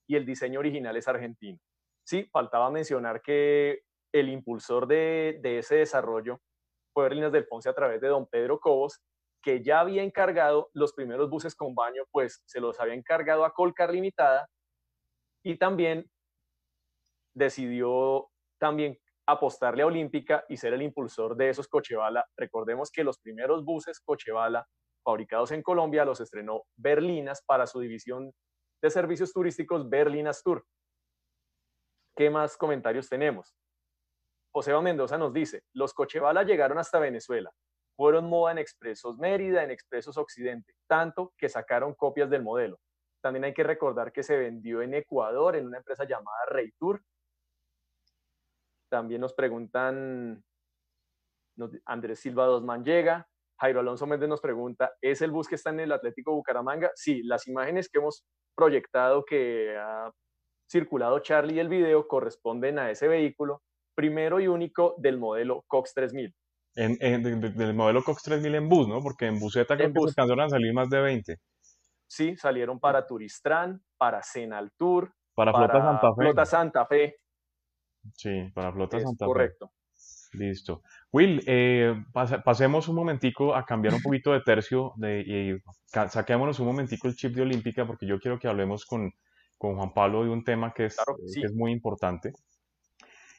y 0.09 0.17
el 0.17 0.27
diseño 0.27 0.59
original 0.59 0.97
es 0.97 1.07
argentino. 1.07 1.59
Sí, 2.11 2.29
faltaba 2.33 2.73
mencionar 2.73 3.23
que 3.23 3.83
el 4.13 4.31
impulsor 4.31 4.89
de, 4.89 5.41
ese 5.45 5.77
desarrollo 5.77 6.41
fue 6.93 7.05
Berlinas 7.05 7.31
del 7.31 7.47
Ponce 7.47 7.69
a 7.69 7.73
través 7.73 8.01
de 8.01 8.09
don 8.09 8.27
Pedro 8.27 8.59
Cobos, 8.59 9.01
que 9.41 9.63
ya 9.63 9.79
había 9.79 10.03
encargado 10.03 10.71
los 10.75 10.93
primeros 10.93 11.31
buses 11.31 11.55
con 11.55 11.73
baño, 11.77 12.03
pues 12.11 12.43
se 12.47 12.59
los 12.59 12.81
había 12.81 12.95
encargado 12.95 13.45
a 13.45 13.55
Colcar 13.55 13.93
Limitada 13.93 14.49
y 15.45 15.57
también 15.57 16.11
decidió 17.33 18.29
también 18.59 18.99
apostarle 19.25 19.85
a 19.85 19.87
Olímpica 19.87 20.45
y 20.49 20.57
ser 20.57 20.75
el 20.75 20.83
impulsor 20.83 21.37
de 21.37 21.51
esos 21.51 21.69
Cochebala. 21.69 22.27
Recordemos 22.37 22.91
que 22.91 23.05
los 23.05 23.21
primeros 23.21 23.65
buses 23.65 24.01
Cochebala 24.01 24.67
fabricados 25.05 25.53
en 25.53 25.63
Colombia 25.63 26.05
los 26.05 26.21
estrenó 26.21 26.65
Berlinas 26.75 27.45
para 27.47 27.69
su 27.69 27.79
división 27.79 28.33
de 28.83 28.91
servicios 28.91 29.33
turísticos 29.33 29.89
Berlinas 29.89 30.43
Tour. 30.43 30.67
¿Qué 32.21 32.29
más 32.29 32.55
comentarios 32.59 33.09
tenemos? 33.09 33.57
Joseba 34.53 34.83
Mendoza 34.83 35.17
nos 35.17 35.33
dice, 35.33 35.63
los 35.73 35.95
Cochebala 35.95 36.43
llegaron 36.43 36.77
hasta 36.77 36.99
Venezuela, 36.99 37.51
fueron 37.97 38.29
moda 38.29 38.53
en 38.53 38.59
Expresos 38.59 39.17
Mérida, 39.17 39.65
en 39.65 39.71
Expresos 39.71 40.19
Occidente, 40.19 40.75
tanto 40.87 41.33
que 41.39 41.49
sacaron 41.49 41.95
copias 41.95 42.29
del 42.29 42.43
modelo. 42.43 42.79
También 43.23 43.45
hay 43.45 43.55
que 43.55 43.63
recordar 43.63 44.13
que 44.13 44.23
se 44.23 44.37
vendió 44.37 44.83
en 44.83 44.93
Ecuador 44.93 45.57
en 45.57 45.65
una 45.65 45.79
empresa 45.79 46.05
llamada 46.05 46.45
Tour. 46.79 47.03
También 48.91 49.23
nos 49.23 49.33
preguntan, 49.33 50.45
Andrés 51.87 52.21
Silva 52.21 52.45
Dosman 52.45 52.85
llega, 52.85 53.31
Jairo 53.59 53.81
Alonso 53.81 54.07
Méndez 54.07 54.29
nos 54.29 54.43
pregunta, 54.43 54.93
¿es 55.01 55.23
el 55.23 55.31
bus 55.31 55.49
que 55.49 55.55
está 55.55 55.71
en 55.71 55.81
el 55.81 55.93
Atlético 55.93 56.35
Bucaramanga? 56.35 56.91
Sí, 56.97 57.23
las 57.23 57.49
imágenes 57.49 57.89
que 57.89 57.99
hemos 57.99 58.27
proyectado 58.55 59.25
que 59.25 59.75
ha 59.79 60.13
circulado 60.71 61.19
Charlie 61.19 61.57
y 61.57 61.59
el 61.59 61.69
video 61.69 62.07
corresponden 62.07 62.79
a 62.79 62.91
ese 62.91 63.09
vehículo, 63.09 63.63
primero 63.95 64.41
y 64.41 64.47
único 64.47 64.95
del 64.99 65.19
modelo 65.19 65.65
Cox 65.67 65.93
3000. 65.95 66.35
En, 66.77 67.23
del 67.23 67.75
modelo 67.75 68.05
Cox 68.05 68.23
3000 68.23 68.55
en 68.55 68.69
bus, 68.69 68.89
¿no? 68.89 69.03
Porque 69.03 69.27
en 69.27 69.41
buseta 69.41 69.77
creo 69.77 69.93
que 69.93 70.01
alcanzaron 70.01 70.45
a 70.45 70.49
salir 70.49 70.73
más 70.73 70.89
de 70.89 71.01
20. 71.01 71.37
Sí, 72.07 72.37
salieron 72.37 72.79
para 72.79 73.07
Turistran, 73.07 73.83
para 73.97 74.21
Tour, 74.77 75.13
para, 75.35 75.53
para 75.53 75.69
Flota 75.69 75.83
Santa 75.83 76.15
Fe. 76.15 76.23
Flota 76.23 76.47
Santa 76.47 76.87
Fe. 76.87 77.17
Sí, 78.15 78.51
para 78.55 78.73
Flota 78.73 79.01
Santa 79.01 79.25
Fe. 79.25 79.29
Correcto. 79.29 79.73
Listo. 80.33 80.83
Will, 81.13 81.43
eh, 81.47 82.05
pasemos 82.45 82.87
un 82.87 82.95
momentico 82.95 83.55
a 83.55 83.65
cambiar 83.67 83.95
un 83.95 84.03
poquito 84.03 84.33
de 84.33 84.41
tercio 84.43 84.93
de, 84.97 85.21
y 85.21 86.09
saquémonos 86.09 86.61
un 86.61 86.67
momentico 86.67 87.09
el 87.09 87.17
chip 87.17 87.35
de 87.35 87.43
Olímpica 87.43 87.85
porque 87.85 88.07
yo 88.07 88.21
quiero 88.21 88.39
que 88.39 88.47
hablemos 88.47 88.87
con, 88.87 89.13
con 89.61 89.77
Juan 89.77 89.93
Pablo 89.93 90.25
de 90.25 90.31
un 90.31 90.43
tema 90.43 90.73
que 90.73 90.87
es, 90.87 90.97
es 91.37 91.53
muy 91.53 91.71
importante. 91.71 92.33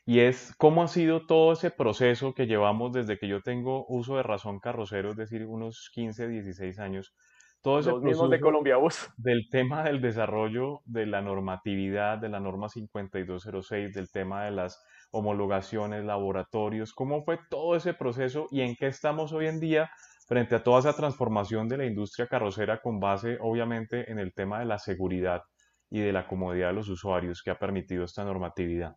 Y 0.06 0.20
es 0.20 0.54
cómo 0.56 0.84
ha 0.84 0.88
sido 0.88 1.26
todo 1.26 1.52
ese 1.52 1.72
proceso 1.72 2.36
que 2.36 2.46
llevamos 2.46 2.94
desde 2.94 3.18
que 3.18 3.28
yo 3.28 3.42
tengo 3.42 3.88
uso 3.88 4.18
de 4.18 4.24
razón 4.24 4.60
carrocero, 4.60 5.10
es 5.10 5.18
decir, 5.18 5.48
unos 5.48 5.90
15, 5.96 6.28
16 6.28 6.78
años. 6.78 7.16
Todo 7.64 7.80
ese 7.80 7.90
Los 7.90 8.04
mismos 8.04 8.30
de 8.30 8.40
Colombia 8.40 8.78
Bus. 8.78 9.10
Del 9.18 9.50
tema 9.50 9.84
del 9.84 10.00
desarrollo 10.00 10.82
de 10.86 11.08
la 11.08 11.22
normatividad, 11.22 12.20
de 12.20 12.30
la 12.30 12.40
norma 12.40 12.70
5206, 12.70 13.92
del 13.92 14.12
tema 14.12 14.46
de 14.46 14.52
las 14.52 14.80
homologaciones, 15.10 16.06
laboratorios, 16.06 16.94
cómo 16.94 17.24
fue 17.24 17.40
todo 17.50 17.76
ese 17.76 17.96
proceso 17.96 18.48
y 18.52 18.62
en 18.62 18.76
qué 18.76 18.88
estamos 18.88 19.34
hoy 19.34 19.48
en 19.48 19.60
día 19.60 19.90
frente 20.28 20.54
a 20.54 20.64
toda 20.64 20.82
esa 20.82 20.96
transformación 20.96 21.68
de 21.68 21.78
la 21.78 21.86
industria 21.88 22.28
carrocera 22.28 22.80
con 22.80 23.00
base 23.00 23.40
obviamente 23.42 24.12
en 24.12 24.20
el 24.20 24.34
tema 24.36 24.60
de 24.60 24.66
la 24.66 24.78
seguridad 24.78 25.42
y 25.92 26.00
de 26.00 26.14
la 26.14 26.26
comodidad 26.26 26.70
de 26.70 26.74
los 26.74 26.90
usuarios 26.90 27.44
que 27.44 27.52
ha 27.52 27.60
permitido 27.60 28.06
esta 28.06 28.24
normatividad. 28.24 28.96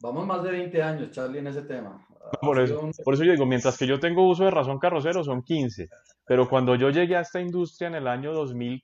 Vamos 0.00 0.26
más 0.26 0.42
de 0.42 0.50
20 0.50 0.82
años, 0.82 1.10
Charlie, 1.10 1.40
en 1.40 1.48
ese 1.48 1.62
tema. 1.62 2.06
Por 2.40 2.60
eso, 2.60 2.88
por 3.04 3.14
eso 3.14 3.24
yo 3.24 3.32
digo, 3.32 3.44
mientras 3.44 3.76
que 3.76 3.86
yo 3.86 3.98
tengo 3.98 4.28
uso 4.28 4.44
de 4.44 4.50
razón 4.50 4.78
carrocero 4.78 5.24
son 5.24 5.42
15, 5.42 5.88
pero 6.26 6.48
cuando 6.48 6.74
yo 6.76 6.90
llegué 6.90 7.16
a 7.16 7.20
esta 7.20 7.40
industria 7.40 7.88
en 7.88 7.96
el 7.96 8.06
año 8.06 8.32
2000, 8.32 8.82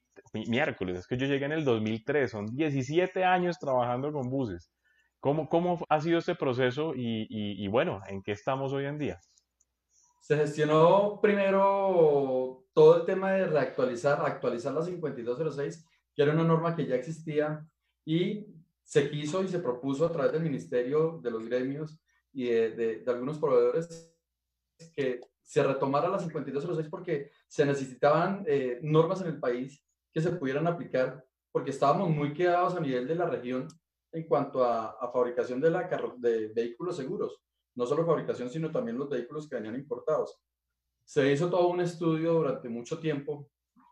miércoles, 0.49 0.99
es 0.99 1.07
que 1.07 1.17
yo 1.17 1.27
llegué 1.27 1.47
en 1.47 1.53
el 1.53 1.65
2003, 1.65 2.31
son 2.31 2.47
17 2.47 3.25
años 3.25 3.59
trabajando 3.59 4.13
con 4.13 4.29
buses. 4.29 4.71
¿Cómo, 5.21 5.49
cómo 5.49 5.85
ha 5.89 6.01
sido 6.01 6.19
este 6.19 6.35
proceso 6.35 6.95
y, 6.95 7.27
y, 7.29 7.65
y 7.65 7.69
bueno, 7.69 8.01
en 8.09 8.23
qué 8.23 8.33
estamos 8.33 8.73
hoy 8.73 8.87
en 8.87 8.99
día? 8.99 9.21
Se 10.21 10.37
gestionó 10.37 11.21
primero 11.21 12.65
todo 12.73 12.99
el 12.99 13.05
tema 13.05 13.33
de 13.33 13.47
reactualizar, 13.47 14.25
actualizar 14.25 14.73
la 14.73 14.83
5206 14.83 15.85
que 16.15 16.23
era 16.23 16.33
una 16.33 16.45
norma 16.45 16.75
que 16.75 16.87
ya 16.87 16.97
existía 16.97 17.67
y 18.05 18.47
se 18.83 19.11
quiso 19.11 19.43
y 19.43 19.49
se 19.49 19.61
propuso 19.61 20.07
a 20.07 20.13
través 20.13 20.33
del 20.33 20.43
Ministerio, 20.43 21.21
de 21.23 21.31
los 21.31 21.45
gremios 21.45 22.01
y 22.33 22.47
de, 22.47 22.71
de, 22.71 23.05
algunos 23.07 23.39
proveedores 23.39 24.13
que 24.95 25.21
se 25.43 25.63
retomara 25.63 26.09
la 26.09 26.19
5206 26.19 26.89
porque 26.89 27.31
se 27.47 27.65
necesitaban 27.65 28.45
eh, 28.47 28.79
normas 28.83 29.21
en 29.21 29.29
el 29.29 29.39
país 29.39 29.85
que 30.13 30.21
se 30.21 30.33
pudieran 30.33 30.67
aplicar 30.67 31.25
porque 31.53 31.71
estábamos 31.71 32.11
muy 32.11 32.33
quedados 32.33 32.75
a 32.75 32.81
nivel 32.81 33.07
de 33.07 33.15
la 33.15 33.27
región 33.27 33.69
en 34.13 34.25
cuanto 34.27 34.65
a, 34.65 35.11
fabricación 35.13 35.61
de, 35.61 35.71
la 35.71 35.89
de 36.19 36.49
vehículos 36.49 36.97
seguros. 36.97 37.41
No 37.75 37.87
solo 37.87 38.07
fabricación, 38.07 38.51
sino 38.51 38.71
también 38.71 38.99
los 38.99 39.09
vehículos 39.09 39.49
que 39.49 39.57
venían 39.57 39.77
importados. 39.77 40.41
Se 41.05 41.31
hizo 41.33 41.49
todo 41.49 41.69
un 41.69 41.81
estudio 41.81 42.35
durante 42.35 42.69
mucho 42.69 42.99
tiempo, 42.99 43.49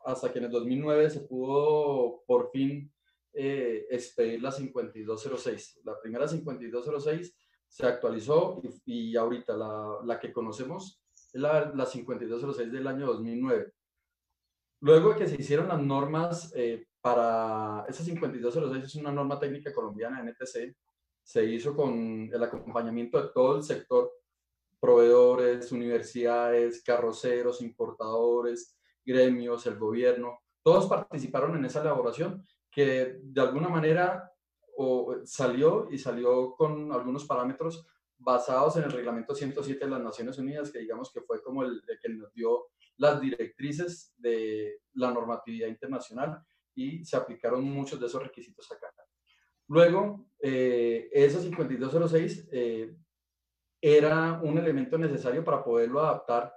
hasta 0.09 0.33
que 0.33 0.39
en 0.39 0.47
el 0.47 0.51
2009 0.51 1.11
se 1.11 1.21
pudo 1.21 2.23
por 2.27 2.51
fin 2.51 2.91
eh, 3.35 3.87
expedir 3.91 4.43
la 4.43 4.51
5206. 4.51 5.81
La 5.85 6.01
primera 6.01 6.27
5206 6.27 7.37
se 7.69 7.87
actualizó 7.87 8.63
y, 8.87 9.15
ahorita 9.17 9.55
la, 9.55 9.99
la, 10.05 10.19
que 10.19 10.33
conocemos 10.33 11.03
es 11.15 11.41
la, 11.41 11.71
la 11.75 11.85
5206 11.85 12.73
del 12.73 12.87
año 12.87 13.07
2009. 13.07 13.73
Luego 14.81 15.13
de 15.13 15.19
que 15.19 15.29
se 15.29 15.37
hicieron 15.39 15.69
las 15.69 15.83
normas 15.83 16.53
eh, 16.57 16.87
para, 17.03 17.85
esa 17.87 18.03
5206 18.03 18.85
es 18.85 18.95
una 18.95 19.13
norma 19.13 19.39
técnica 19.39 19.75
colombiana, 19.75 20.23
NTC, 20.23 20.75
se 21.23 21.45
hizo 21.45 21.77
con 21.77 22.31
el 22.33 22.43
acompañamiento 22.43 23.21
de 23.21 23.29
todo 23.35 23.57
el 23.57 23.63
sector, 23.63 24.11
proveedores, 24.81 25.71
universidades, 25.71 26.83
carroceros, 26.83 27.61
importadores, 27.61 28.78
gremios, 29.09 29.67
el 29.67 29.79
gobierno, 29.79 30.41
todos 30.63 30.87
participaron 30.87 31.57
en 31.57 31.65
esa 31.65 31.81
elaboración 31.81 32.45
que 32.71 33.19
de 33.23 33.41
alguna 33.41 33.69
manera 33.69 34.31
salió 35.25 35.89
y 35.91 35.99
salió 35.99 36.55
con 36.55 36.93
algunos 36.93 37.25
parámetros 37.25 37.85
basados 38.19 38.77
en 38.77 38.85
el 38.85 38.93
reglamento 38.93 39.35
107 39.35 39.85
de 39.85 39.91
las 39.91 40.03
Naciones 40.03 40.39
Unidas, 40.39 40.71
que 40.71 40.81
digamos 40.81 41.11
que 41.13 41.23
fue 41.23 41.43
como 41.43 41.65
el, 41.65 41.83
el 41.89 41.99
que 42.01 42.09
nos 42.11 42.33
dio 42.33 42.67
las 42.99 43.21
directrices 43.21 44.15
de 44.17 44.83
la 44.95 45.11
normatividad 45.11 45.69
internacional 45.69 46.41
y 46.75 47.05
se 47.05 47.17
aplicaron 47.17 47.65
muchos 47.65 47.99
de 47.99 48.07
esos 48.07 48.23
requisitos 48.23 48.71
acá. 48.71 48.89
Luego, 49.69 50.31
eh, 50.41 51.11
esa 51.13 51.41
5206 51.41 52.49
eh, 52.53 52.97
era 53.81 54.41
un 54.43 54.57
elemento 54.57 54.97
necesario 54.97 55.45
para 55.45 55.63
poderlo 55.63 56.01
adaptar 56.01 56.55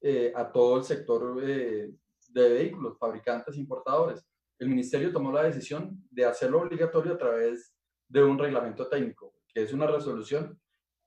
eh, 0.00 0.32
a 0.34 0.50
todo 0.50 0.78
el 0.78 0.84
sector 0.84 1.40
eh, 1.42 1.90
de 2.28 2.48
vehículos, 2.48 2.98
fabricantes, 2.98 3.56
importadores. 3.56 4.24
El 4.58 4.68
ministerio 4.68 5.12
tomó 5.12 5.32
la 5.32 5.44
decisión 5.44 6.02
de 6.10 6.24
hacerlo 6.24 6.62
obligatorio 6.62 7.14
a 7.14 7.18
través 7.18 7.74
de 8.08 8.22
un 8.22 8.38
reglamento 8.38 8.88
técnico, 8.88 9.34
que 9.48 9.62
es 9.62 9.72
una 9.72 9.86
resolución 9.86 10.58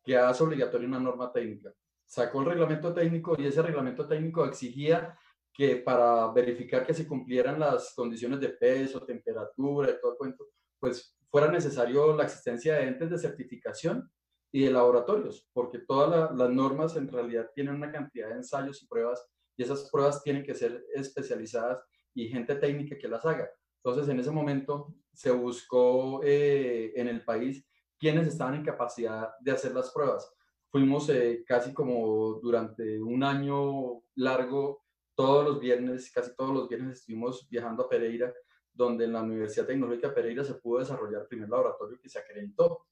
que 0.03 0.17
hace 0.17 0.43
obligatoria 0.43 0.87
una 0.87 0.99
norma 0.99 1.31
técnica. 1.31 1.73
Sacó 2.05 2.41
el 2.41 2.47
reglamento 2.47 2.93
técnico 2.93 3.35
y 3.37 3.45
ese 3.45 3.61
reglamento 3.61 4.07
técnico 4.07 4.45
exigía 4.45 5.17
que 5.53 5.75
para 5.77 6.31
verificar 6.31 6.85
que 6.85 6.93
se 6.93 7.07
cumplieran 7.07 7.59
las 7.59 7.93
condiciones 7.93 8.39
de 8.39 8.49
peso, 8.49 9.05
temperatura 9.05 9.99
todo 9.99 10.13
el 10.13 10.17
cuento, 10.17 10.47
pues 10.79 11.15
fuera 11.29 11.51
necesario 11.51 12.15
la 12.15 12.23
existencia 12.23 12.75
de 12.75 12.87
entes 12.87 13.09
de 13.09 13.17
certificación 13.17 14.09
y 14.51 14.63
de 14.63 14.71
laboratorios, 14.71 15.47
porque 15.53 15.79
todas 15.79 16.35
las 16.35 16.49
normas 16.49 16.95
en 16.95 17.07
realidad 17.07 17.49
tienen 17.53 17.75
una 17.75 17.91
cantidad 17.91 18.29
de 18.29 18.35
ensayos 18.35 18.81
y 18.81 18.87
pruebas 18.87 19.27
y 19.55 19.63
esas 19.63 19.89
pruebas 19.91 20.23
tienen 20.23 20.43
que 20.43 20.55
ser 20.55 20.85
especializadas 20.93 21.83
y 22.13 22.27
gente 22.27 22.55
técnica 22.55 22.97
que 22.97 23.07
las 23.07 23.25
haga. 23.25 23.49
Entonces, 23.83 24.09
en 24.09 24.19
ese 24.19 24.31
momento 24.31 24.93
se 25.13 25.31
buscó 25.31 26.21
eh, 26.23 26.93
en 26.95 27.07
el 27.07 27.23
país 27.23 27.65
quienes 27.97 28.27
estaban 28.27 28.55
en 28.55 28.63
capacidad 28.63 29.31
de 29.39 29.51
hacer 29.51 29.73
las 29.73 29.91
pruebas. 29.91 30.33
Fuimos 30.71 31.09
eh, 31.09 31.43
casi 31.45 31.73
como 31.73 32.39
durante 32.41 33.01
un 33.01 33.23
año 33.23 34.01
largo 34.15 34.85
todos 35.15 35.43
los 35.43 35.59
viernes, 35.59 36.09
casi 36.11 36.33
todos 36.35 36.53
los 36.53 36.69
viernes 36.69 36.99
estuvimos 36.99 37.47
viajando 37.49 37.83
a 37.83 37.89
Pereira, 37.89 38.33
donde 38.71 39.05
en 39.05 39.13
la 39.13 39.21
Universidad 39.21 39.67
Tecnológica 39.67 40.13
Pereira 40.13 40.43
se 40.45 40.53
pudo 40.53 40.79
desarrollar 40.79 41.23
el 41.23 41.27
primer 41.27 41.49
laboratorio 41.49 41.99
que 42.01 42.07
se 42.07 42.19
acreditó. 42.19 42.85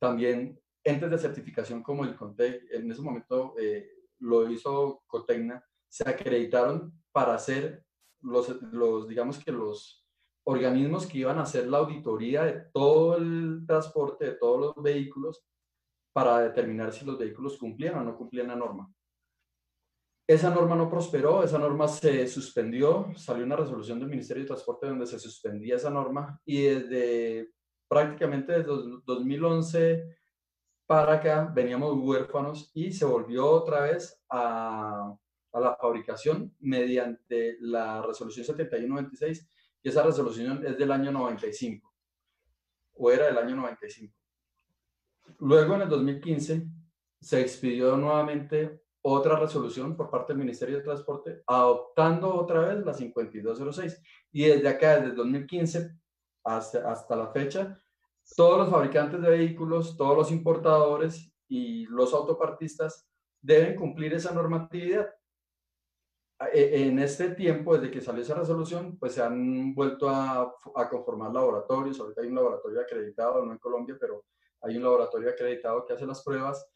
También 0.00 0.60
entes 0.88 1.10
de 1.10 1.18
certificación 1.18 1.82
como 1.82 2.04
el 2.04 2.16
CONTEC, 2.16 2.72
en 2.72 2.90
ese 2.90 3.02
momento 3.02 3.54
eh, 3.58 3.88
lo 4.20 4.50
hizo 4.50 5.02
Cotecna, 5.06 5.64
se 5.88 6.08
acreditaron 6.08 6.92
para 7.12 7.34
hacer 7.34 7.84
los, 8.20 8.48
los, 8.72 9.08
digamos 9.08 9.42
que 9.42 9.52
los 9.52 10.06
organismos 10.44 11.06
que 11.06 11.18
iban 11.18 11.38
a 11.38 11.42
hacer 11.42 11.66
la 11.68 11.78
auditoría 11.78 12.44
de 12.44 12.64
todo 12.72 13.16
el 13.16 13.64
transporte, 13.66 14.26
de 14.26 14.32
todos 14.32 14.60
los 14.76 14.82
vehículos, 14.82 15.44
para 16.12 16.40
determinar 16.40 16.92
si 16.92 17.04
los 17.04 17.18
vehículos 17.18 17.58
cumplían 17.58 17.96
o 17.96 18.04
no 18.04 18.16
cumplían 18.16 18.48
la 18.48 18.56
norma. 18.56 18.92
Esa 20.26 20.50
norma 20.50 20.74
no 20.74 20.90
prosperó, 20.90 21.42
esa 21.42 21.58
norma 21.58 21.88
se 21.88 22.26
suspendió, 22.26 23.12
salió 23.14 23.44
una 23.44 23.56
resolución 23.56 23.98
del 23.98 24.10
Ministerio 24.10 24.42
de 24.42 24.48
Transporte 24.48 24.86
donde 24.86 25.06
se 25.06 25.18
suspendía 25.18 25.76
esa 25.76 25.90
norma 25.90 26.40
y 26.44 26.62
desde 26.62 27.52
prácticamente 27.88 28.52
desde 28.52 28.72
2011 29.06 30.17
para 30.88 31.16
acá 31.16 31.52
veníamos 31.54 31.98
huérfanos 31.98 32.70
y 32.72 32.90
se 32.92 33.04
volvió 33.04 33.46
otra 33.46 33.82
vez 33.82 34.18
a, 34.30 35.14
la 35.52 35.76
fabricación 35.76 36.54
mediante 36.60 37.58
la 37.60 38.00
resolución 38.00 38.46
7196 38.46 39.50
y 39.82 39.88
esa 39.88 40.02
resolución 40.02 40.64
es 40.66 40.78
del 40.78 40.90
año 40.90 41.12
95 41.12 41.92
o 42.94 43.10
era 43.10 43.26
del 43.26 43.36
año 43.36 43.54
95. 43.56 44.14
Luego 45.40 45.74
en 45.74 45.82
el 45.82 45.88
2015 45.90 46.66
se 47.20 47.40
expidió 47.40 47.94
nuevamente 47.98 48.80
otra 49.02 49.38
resolución 49.38 49.94
por 49.94 50.08
parte 50.08 50.32
del 50.32 50.40
Ministerio 50.40 50.78
de 50.78 50.84
Transporte, 50.84 51.42
adoptando 51.46 52.34
otra 52.34 52.60
vez 52.60 52.84
la 52.84 52.94
5206. 52.94 54.02
Y 54.32 54.44
desde 54.44 54.68
acá, 54.68 54.94
desde 54.96 55.10
el 55.10 55.16
2015 55.16 55.98
hasta, 56.44 56.90
hasta 56.90 57.16
la 57.16 57.28
fecha, 57.28 57.78
todos 58.36 58.58
los 58.58 58.70
fabricantes 58.70 59.20
de 59.22 59.30
vehículos, 59.30 59.96
todos 59.96 60.16
los 60.16 60.30
importadores 60.30 61.32
y 61.48 61.86
los 61.86 62.12
autopartistas 62.12 63.08
deben 63.40 63.76
cumplir 63.76 64.14
esa 64.14 64.32
normatividad. 64.32 65.08
E, 66.52 66.86
en 66.86 66.98
este 66.98 67.30
tiempo, 67.30 67.76
desde 67.76 67.90
que 67.90 68.00
salió 68.00 68.22
esa 68.22 68.34
resolución, 68.34 68.96
pues 68.98 69.14
se 69.14 69.22
han 69.22 69.74
vuelto 69.74 70.08
a, 70.08 70.54
conformar 70.90 71.32
laboratorios. 71.32 71.98
Ahorita 71.98 72.22
hay 72.22 72.28
un 72.28 72.36
laboratorio 72.36 72.80
acreditado, 72.80 73.44
no 73.44 73.52
en 73.52 73.58
Colombia, 73.58 73.96
pero 73.98 74.24
hay 74.60 74.76
un 74.76 74.82
laboratorio 74.82 75.30
acreditado 75.30 75.84
que 75.84 75.94
hace 75.94 76.06
las 76.06 76.22
pruebas 76.22 76.66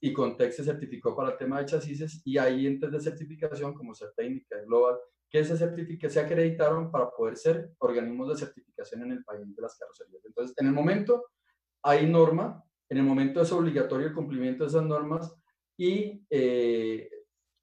y 0.00 0.12
Context 0.12 0.58
se 0.58 0.64
certificó 0.64 1.16
para 1.16 1.32
el 1.32 1.36
tema 1.36 1.58
de 1.58 1.66
chasis 1.66 2.22
y 2.24 2.38
hay 2.38 2.66
entes 2.66 2.92
de 2.92 3.00
certificación 3.00 3.74
como 3.74 3.94
Certécnica 3.94 4.60
Global 4.62 4.96
que 5.32 5.44
se, 5.44 5.56
se 6.10 6.20
acreditaron 6.20 6.90
para 6.90 7.10
poder 7.10 7.38
ser 7.38 7.70
organismos 7.78 8.28
de 8.28 8.36
certificación 8.36 9.02
en 9.04 9.12
el 9.12 9.24
país 9.24 9.40
de 9.56 9.62
las 9.62 9.78
carrocerías. 9.78 10.22
Entonces, 10.26 10.54
en 10.58 10.66
el 10.66 10.74
momento 10.74 11.30
hay 11.82 12.06
norma, 12.06 12.62
en 12.90 12.98
el 12.98 13.04
momento 13.04 13.40
es 13.40 13.50
obligatorio 13.50 14.08
el 14.08 14.14
cumplimiento 14.14 14.64
de 14.64 14.68
esas 14.68 14.84
normas 14.84 15.34
y 15.78 16.22
eh, 16.28 17.08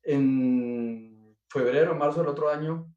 en 0.02 1.38
febrero 1.48 1.92
o 1.92 1.96
marzo 1.96 2.22
del 2.22 2.30
otro 2.30 2.50
año 2.50 2.92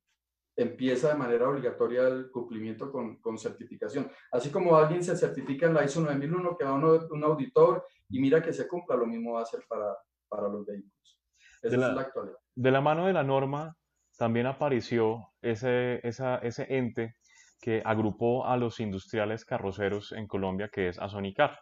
empieza 0.57 1.09
de 1.09 1.18
manera 1.18 1.51
obligatoria 1.51 2.09
el 2.09 2.31
cumplimiento 2.31 2.91
con, 2.91 3.16
con, 3.20 3.37
certificación. 3.37 4.11
Así 4.31 4.51
como 4.51 4.75
alguien 4.77 5.05
se 5.05 5.16
certifica 5.16 5.66
en 5.66 5.75
la 5.75 5.85
ISO 5.85 6.01
9001 6.01 6.57
que 6.57 6.64
va 6.64 6.70
a 6.70 6.75
un 6.75 7.25
auditor 7.25 7.87
y 8.09 8.20
mira 8.20 8.43
que 8.43 8.55
se 8.55 8.66
cumpla, 8.66 8.97
lo 8.97 9.07
mismo 9.07 9.35
va 9.35 9.43
a 9.43 9.47
ser 9.47 9.64
para, 9.68 9.97
para 10.29 10.49
los 10.49 10.64
vehículos. 10.64 11.20
Esa 11.61 11.77
la, 11.77 11.89
es 11.89 11.95
la 11.95 12.01
actualidad. 12.03 12.39
De 12.55 12.70
la 12.70 12.81
mano 12.81 13.07
de 13.07 13.12
la 13.12 13.23
norma 13.23 13.77
también 14.23 14.47
apareció 14.47 15.33
ese, 15.41 15.99
esa, 16.07 16.37
ese 16.37 16.77
ente 16.79 17.16
que 17.61 17.83
agrupó 17.85 18.47
a 18.47 18.57
los 18.57 18.79
industriales 18.79 19.45
carroceros 19.45 20.12
en 20.12 20.29
Colombia, 20.29 20.70
que 20.73 20.87
es 20.87 21.01
Azonicar. 21.01 21.59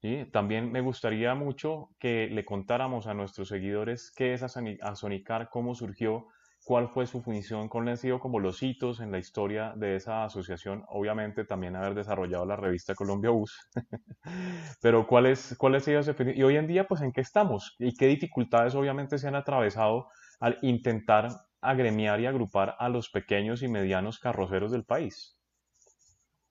¿sí? 0.00 0.24
También 0.32 0.70
me 0.70 0.82
gustaría 0.82 1.34
mucho 1.34 1.88
que 1.98 2.28
le 2.28 2.44
contáramos 2.44 3.08
a 3.08 3.14
nuestros 3.14 3.48
seguidores 3.48 4.12
qué 4.14 4.34
es 4.34 4.44
Azonicar, 4.44 5.48
cómo 5.50 5.74
surgió 5.74 6.28
cuál 6.64 6.90
fue 6.90 7.08
su 7.08 7.22
función, 7.22 7.68
cuáles 7.68 7.90
han 7.90 7.96
sido 7.96 8.20
como 8.20 8.38
los 8.38 8.62
hitos 8.62 9.00
en 9.00 9.10
la 9.10 9.18
historia 9.18 9.72
de 9.74 9.96
esa 9.96 10.24
asociación, 10.24 10.84
obviamente 10.86 11.44
también 11.44 11.74
haber 11.74 11.94
desarrollado 11.94 12.46
la 12.46 12.54
revista 12.54 12.94
Colombia 12.94 13.30
Bus, 13.30 13.68
pero 14.80 15.08
cuál 15.08 15.26
es, 15.26 15.56
cuál 15.58 15.74
es 15.74 15.88
y 15.88 16.42
hoy 16.44 16.56
en 16.56 16.68
día 16.68 16.86
pues 16.86 17.02
en 17.02 17.10
qué 17.10 17.20
estamos 17.22 17.74
y 17.80 17.96
qué 17.96 18.06
dificultades 18.06 18.76
obviamente 18.76 19.18
se 19.18 19.26
han 19.26 19.34
atravesado 19.34 20.06
al 20.38 20.58
intentar 20.62 21.45
agremiar 21.70 22.20
y 22.20 22.26
agrupar 22.26 22.76
a 22.78 22.88
los 22.88 23.10
pequeños 23.10 23.62
y 23.62 23.68
medianos 23.68 24.18
carroceros 24.18 24.70
del 24.72 24.84
país. 24.84 25.36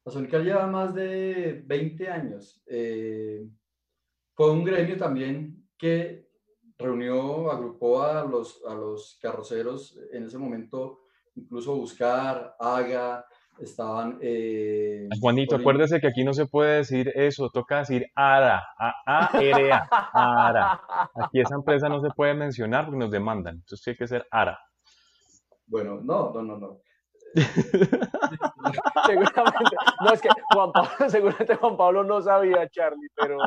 La 0.05 0.11
Sónica 0.11 0.39
lleva 0.39 0.68
más 0.68 0.93
de 0.93 1.63
20 1.66 2.09
años. 2.09 2.61
Eh, 2.68 3.47
fue 4.36 4.51
un 4.51 4.63
gremio 4.63 4.97
también 4.97 5.68
que 5.78 6.28
reunió, 6.78 7.49
agrupó 7.51 8.03
a 8.03 8.24
los, 8.24 8.61
a 8.68 8.76
los 8.76 9.18
carroceros 9.22 9.97
en 10.11 10.26
ese 10.26 10.38
momento, 10.38 11.01
incluso 11.36 11.76
Buscar, 11.76 12.55
Haga, 12.59 13.26
estaban... 13.59 14.20
Eh, 14.22 15.07
Juanito, 15.20 15.55
acuérdese 15.55 15.99
que 15.99 16.07
aquí 16.07 16.24
no 16.24 16.34
se 16.34 16.45
puede 16.45 16.78
decir 16.78 17.11
eso, 17.16 17.49
toca 17.49 17.80
decir 17.80 18.05
ARA, 18.13 18.61
A-A-R-A, 18.78 19.88
ARA. 20.13 20.82
Aquí 21.16 21.39
esa 21.39 21.55
empresa 21.55 21.89
no 21.89 22.01
se 22.01 22.09
puede 22.09 22.34
mencionar 22.34 22.86
porque 22.86 22.99
nos 22.99 23.11
demandan, 23.11 23.55
entonces 23.55 23.82
tiene 23.84 23.97
que 23.97 24.07
ser 24.07 24.28
ARA. 24.30 24.59
Bueno, 25.68 25.99
no, 26.03 26.32
no, 26.34 26.41
no, 26.41 26.57
no. 26.57 26.82
seguramente, 29.05 29.76
no 30.01 30.13
es 30.13 30.22
que 30.22 30.30
Juan 30.53 30.72
Pablo, 30.72 30.89
seguramente 31.09 31.55
Juan 31.55 31.78
Pablo 31.78 32.03
no 32.03 32.22
sabía, 32.22 32.70
Charlie, 32.70 33.09
pero 33.16 33.38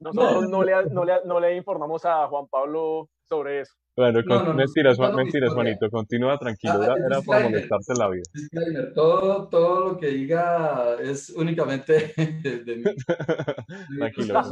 nosotros 0.00 0.48
no 0.48 0.62
le, 0.64 0.84
no 0.86 1.04
le, 1.04 1.14
no 1.24 1.38
le 1.38 1.56
informamos 1.56 2.04
a 2.04 2.26
Juan 2.26 2.46
Pablo 2.48 3.08
sobre 3.22 3.60
eso. 3.60 3.74
Bueno, 3.96 4.20
mentiras, 4.54 4.98
mentiras, 5.14 5.52
Juanito, 5.52 5.90
continúa 5.90 6.38
tranquilo, 6.38 6.80
ah, 6.80 6.84
era, 6.84 6.94
era 7.06 7.22
por 7.22 7.42
molestarte 7.42 7.94
la 7.98 8.08
vida. 8.08 8.22
todo, 8.94 9.48
todo 9.48 9.88
lo 9.90 9.98
que 9.98 10.08
diga 10.08 10.96
es 11.00 11.30
únicamente 11.30 12.14
de 12.16 12.76
mí. 12.76 12.84
tranquilo, 13.98 14.42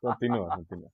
continúa, 0.00 0.56
continúa. 0.56 0.90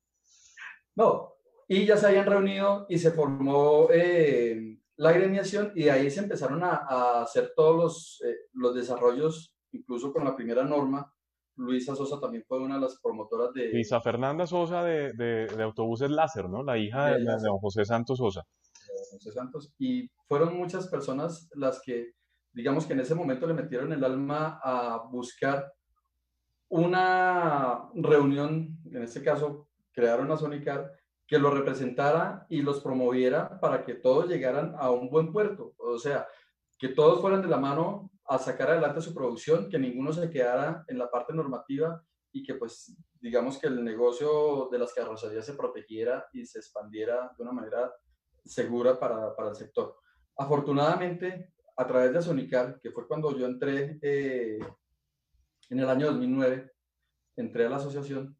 No, 0.94 1.32
y 1.68 1.86
ya 1.86 1.96
se 1.96 2.06
habían 2.08 2.26
reunido 2.26 2.86
y 2.88 2.98
se 2.98 3.10
formó 3.12 3.88
eh, 3.90 4.78
la 4.96 5.10
agremiación 5.10 5.72
y 5.74 5.84
de 5.84 5.90
ahí 5.90 6.10
se 6.10 6.20
empezaron 6.20 6.62
a, 6.64 6.86
a 6.88 7.22
hacer 7.22 7.52
todos 7.54 7.76
los, 7.76 8.22
eh, 8.26 8.36
los 8.52 8.74
desarrollos, 8.74 9.54
incluso 9.72 10.12
con 10.12 10.24
la 10.24 10.34
primera 10.34 10.64
norma, 10.64 11.12
Luisa 11.56 11.94
Sosa 11.94 12.20
también 12.20 12.44
fue 12.46 12.60
una 12.60 12.74
de 12.74 12.82
las 12.82 13.00
promotoras 13.00 13.52
de... 13.54 13.70
Luisa 13.72 14.00
Fernanda 14.00 14.46
Sosa 14.46 14.82
de, 14.84 15.12
de, 15.14 15.62
Autobuses 15.62 16.10
Láser, 16.10 16.48
¿no? 16.48 16.62
La 16.62 16.78
hija 16.78 17.12
de, 17.12 17.24
don 17.24 17.58
José 17.58 17.84
Santos 17.84 18.18
Sosa. 18.18 18.42
José 19.10 19.32
Santos. 19.32 19.72
Y 19.78 20.08
fueron 20.28 20.56
muchas 20.56 20.88
personas 20.88 21.48
las 21.54 21.80
que, 21.80 22.12
digamos 22.52 22.86
que 22.86 22.92
en 22.92 23.00
ese 23.00 23.14
momento 23.14 23.46
le 23.46 23.54
metieron 23.54 23.92
el 23.92 24.04
alma 24.04 24.60
a 24.62 25.08
buscar 25.10 25.72
una 26.68 27.88
reunión, 27.94 28.78
en 28.84 29.02
este 29.02 29.22
caso 29.22 29.68
crearon 29.92 30.30
a 30.30 30.36
Sonicar, 30.36 30.92
que 31.26 31.38
lo 31.38 31.50
representara 31.50 32.46
y 32.48 32.62
los 32.62 32.80
promoviera 32.80 33.58
para 33.60 33.84
que 33.84 33.94
todos 33.94 34.28
llegaran 34.28 34.74
a 34.78 34.90
un 34.90 35.10
buen 35.10 35.32
puerto. 35.32 35.74
O 35.78 35.98
sea, 35.98 36.26
que 36.78 36.88
todos 36.88 37.20
fueran 37.20 37.42
de 37.42 37.48
la 37.48 37.58
mano 37.58 38.10
a 38.26 38.38
sacar 38.38 38.70
adelante 38.70 39.00
su 39.00 39.14
producción, 39.14 39.68
que 39.68 39.78
ninguno 39.78 40.12
se 40.12 40.30
quedara 40.30 40.84
en 40.88 40.98
la 40.98 41.10
parte 41.10 41.32
normativa 41.32 42.02
y 42.32 42.42
que 42.42 42.54
pues 42.54 42.94
digamos 43.20 43.58
que 43.58 43.66
el 43.66 43.82
negocio 43.82 44.68
de 44.70 44.78
las 44.78 44.92
carrocerías 44.92 45.46
se 45.46 45.54
protegiera 45.54 46.26
y 46.32 46.44
se 46.44 46.58
expandiera 46.58 47.32
de 47.36 47.42
una 47.42 47.52
manera 47.52 47.92
segura 48.44 48.98
para, 48.98 49.34
para 49.34 49.50
el 49.50 49.56
sector. 49.56 49.96
Afortunadamente, 50.36 51.52
a 51.76 51.86
través 51.86 52.12
de 52.12 52.22
Sonical, 52.22 52.78
que 52.80 52.90
fue 52.90 53.06
cuando 53.06 53.36
yo 53.36 53.46
entré 53.46 53.98
eh, 54.02 54.58
en 55.70 55.80
el 55.80 55.88
año 55.88 56.06
2009, 56.06 56.72
entré 57.36 57.66
a 57.66 57.70
la 57.70 57.76
asociación, 57.76 58.36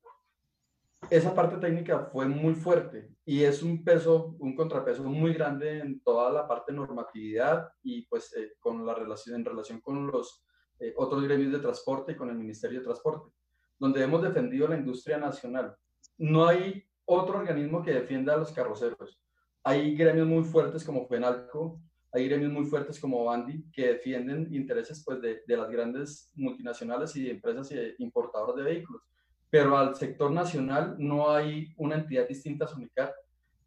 esa 1.11 1.35
parte 1.35 1.57
técnica 1.59 2.09
fue 2.13 2.27
muy 2.27 2.55
fuerte 2.55 3.11
y 3.25 3.43
es 3.43 3.63
un 3.63 3.85
peso, 3.85 4.37
un 4.39 4.55
contrapeso 4.55 5.03
muy 5.05 5.35
grande 5.35 5.79
en 5.79 6.01
toda 6.01 6.31
la 6.31 6.47
parte 6.47 6.73
normatividad 6.73 7.69
y 7.83 8.07
pues 8.07 8.35
eh, 8.37 8.55
con 8.59 8.85
la 8.85 8.95
relación, 8.95 9.37
en 9.37 9.45
relación 9.45 9.81
con 9.81 10.07
los 10.07 10.45
eh, 10.79 10.93
otros 10.97 11.23
gremios 11.25 11.53
de 11.53 11.59
transporte 11.59 12.13
y 12.13 12.17
con 12.17 12.29
el 12.29 12.37
Ministerio 12.37 12.81
de 12.81 12.85
Transporte, 12.85 13.33
donde 13.79 14.03
hemos 14.03 14.23
defendido 14.23 14.69
la 14.69 14.77
industria 14.77 15.19
nacional. 15.19 15.77
No 16.19 16.47
hay 16.47 16.85
otro 17.05 17.39
organismo 17.39 17.83
que 17.83 17.93
defienda 17.93 18.35
a 18.35 18.39
los 18.39 18.53
carroceros. 18.53 19.21
Hay 19.63 19.97
gremios 19.97 20.27
muy 20.27 20.45
fuertes 20.45 20.85
como 20.85 21.07
FENALCO, 21.07 21.81
hay 22.13 22.29
gremios 22.29 22.53
muy 22.53 22.65
fuertes 22.65 22.99
como 23.01 23.25
Bandi 23.25 23.65
que 23.73 23.89
defienden 23.89 24.53
intereses 24.55 25.03
pues, 25.05 25.21
de, 25.21 25.43
de 25.47 25.57
las 25.57 25.71
grandes 25.71 26.31
multinacionales 26.35 27.15
y 27.17 27.29
empresas 27.29 27.71
importadoras 27.99 28.57
de 28.57 28.63
vehículos 28.63 29.03
pero 29.51 29.77
al 29.77 29.95
sector 29.95 30.31
nacional 30.31 30.97
no 30.99 31.31
hay 31.31 31.73
una 31.77 31.97
entidad 31.97 32.29
distinta 32.29 32.65
a 32.65 32.69
Sonicar 32.69 33.15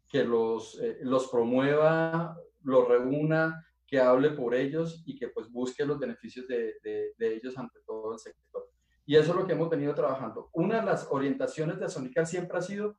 que 0.08 0.24
los, 0.24 0.78
eh, 0.80 0.98
los 1.02 1.28
promueva, 1.28 2.36
los 2.62 2.88
reúna, 2.88 3.64
que 3.86 3.98
hable 3.98 4.30
por 4.30 4.54
ellos 4.54 5.02
y 5.04 5.16
que 5.16 5.28
pues 5.28 5.50
busque 5.50 5.84
los 5.84 5.98
beneficios 5.98 6.46
de, 6.46 6.74
de, 6.82 7.34
ellos 7.34 7.58
ante 7.58 7.80
todo 7.84 8.12
el 8.12 8.18
sector. 8.18 8.68
Y 9.04 9.16
eso 9.16 9.32
es 9.32 9.36
lo 9.36 9.46
que 9.46 9.52
hemos 9.52 9.68
venido 9.68 9.94
trabajando. 9.94 10.48
Una 10.52 10.80
de 10.80 10.86
las 10.86 11.08
orientaciones 11.10 11.80
de 11.80 11.88
Sonicar 11.88 12.26
siempre 12.26 12.58
ha 12.58 12.62
sido 12.62 12.96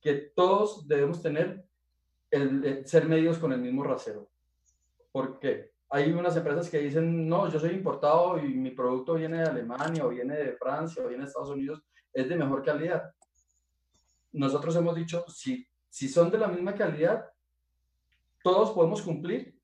que 0.00 0.14
todos 0.34 0.88
debemos 0.88 1.20
tener 1.20 1.64
el, 2.30 2.86
ser 2.86 3.06
medios 3.06 3.38
con 3.38 3.52
el 3.52 3.60
mismo 3.60 3.84
rasero. 3.84 4.30
¿Por 5.12 5.38
qué? 5.38 5.72
Hay 5.90 6.10
unas 6.12 6.36
empresas 6.36 6.70
que 6.70 6.78
dicen, 6.78 7.28
no, 7.28 7.50
yo 7.50 7.58
soy 7.58 7.70
importado 7.70 8.38
y 8.38 8.54
mi 8.54 8.70
producto 8.70 9.14
viene 9.14 9.38
de 9.38 9.48
Alemania 9.48 10.06
o 10.06 10.08
viene 10.08 10.36
de 10.36 10.52
Francia 10.54 11.04
o 11.04 11.08
viene 11.08 11.24
de 11.24 11.28
Estados 11.28 11.50
Unidos 11.50 11.82
es 12.12 12.28
de 12.28 12.36
mejor 12.36 12.62
calidad. 12.62 13.14
Nosotros 14.32 14.74
hemos 14.76 14.94
dicho, 14.94 15.24
si, 15.28 15.66
si 15.88 16.08
son 16.08 16.30
de 16.30 16.38
la 16.38 16.48
misma 16.48 16.74
calidad, 16.74 17.26
todos 18.42 18.70
podemos 18.70 19.02
cumplir 19.02 19.58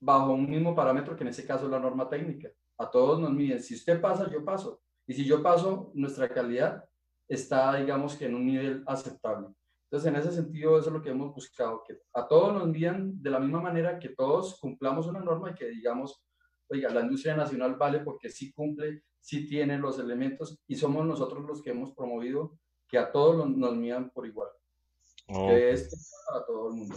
bajo 0.00 0.32
un 0.32 0.48
mismo 0.48 0.74
parámetro 0.74 1.16
que 1.16 1.22
en 1.22 1.28
ese 1.28 1.46
caso 1.46 1.64
es 1.64 1.70
la 1.70 1.78
norma 1.78 2.08
técnica. 2.08 2.48
A 2.78 2.90
todos 2.90 3.20
nos 3.20 3.32
miden, 3.32 3.62
si 3.62 3.74
usted 3.74 4.00
pasa, 4.00 4.30
yo 4.30 4.44
paso. 4.44 4.80
Y 5.06 5.14
si 5.14 5.24
yo 5.24 5.42
paso, 5.42 5.90
nuestra 5.94 6.28
calidad 6.28 6.84
está, 7.28 7.76
digamos 7.76 8.16
que 8.16 8.26
en 8.26 8.34
un 8.34 8.46
nivel 8.46 8.82
aceptable. 8.86 9.48
Entonces, 9.84 10.08
en 10.08 10.16
ese 10.16 10.32
sentido, 10.32 10.78
eso 10.78 10.88
es 10.88 10.94
lo 10.94 11.02
que 11.02 11.10
hemos 11.10 11.34
buscado, 11.34 11.82
que 11.86 11.98
a 12.14 12.26
todos 12.26 12.54
nos 12.54 12.66
midan 12.66 13.22
de 13.22 13.30
la 13.30 13.38
misma 13.38 13.60
manera, 13.60 13.98
que 13.98 14.08
todos 14.08 14.58
cumplamos 14.58 15.06
una 15.06 15.20
norma 15.20 15.50
y 15.50 15.54
que 15.54 15.68
digamos, 15.68 16.22
oiga, 16.72 16.90
la 16.90 17.02
industria 17.02 17.36
nacional 17.36 17.76
vale 17.76 18.00
porque 18.00 18.28
sí 18.28 18.52
cumple 18.52 19.02
sí 19.22 19.46
tiene 19.46 19.78
los 19.78 19.98
elementos 19.98 20.60
y 20.66 20.74
somos 20.74 21.06
nosotros 21.06 21.44
los 21.46 21.62
que 21.62 21.70
hemos 21.70 21.94
promovido 21.94 22.58
que 22.88 22.98
a 22.98 23.10
todos 23.10 23.48
nos 23.48 23.76
miran 23.76 24.10
por 24.10 24.26
igual. 24.26 24.50
Que 25.26 25.70
es 25.70 26.12
para 26.28 26.44
todo 26.44 26.68
el 26.68 26.74
mundo. 26.74 26.96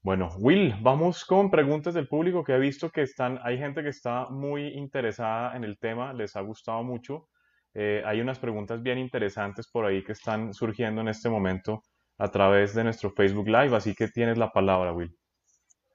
Bueno, 0.00 0.28
Will, 0.38 0.74
vamos 0.80 1.24
con 1.24 1.50
preguntas 1.50 1.92
del 1.92 2.08
público 2.08 2.44
que 2.44 2.54
he 2.54 2.58
visto 2.58 2.90
que 2.90 3.02
están, 3.02 3.40
hay 3.42 3.58
gente 3.58 3.82
que 3.82 3.88
está 3.88 4.28
muy 4.30 4.68
interesada 4.68 5.56
en 5.56 5.64
el 5.64 5.78
tema, 5.78 6.14
les 6.14 6.36
ha 6.36 6.40
gustado 6.40 6.82
mucho. 6.84 7.28
Eh, 7.74 8.02
hay 8.06 8.20
unas 8.20 8.38
preguntas 8.38 8.82
bien 8.82 8.98
interesantes 8.98 9.68
por 9.68 9.84
ahí 9.84 10.02
que 10.04 10.12
están 10.12 10.54
surgiendo 10.54 11.00
en 11.00 11.08
este 11.08 11.28
momento 11.28 11.82
a 12.18 12.30
través 12.30 12.72
de 12.74 12.84
nuestro 12.84 13.10
Facebook 13.10 13.48
Live, 13.48 13.76
así 13.76 13.94
que 13.94 14.08
tienes 14.08 14.38
la 14.38 14.50
palabra, 14.52 14.92
Will. 14.92 15.14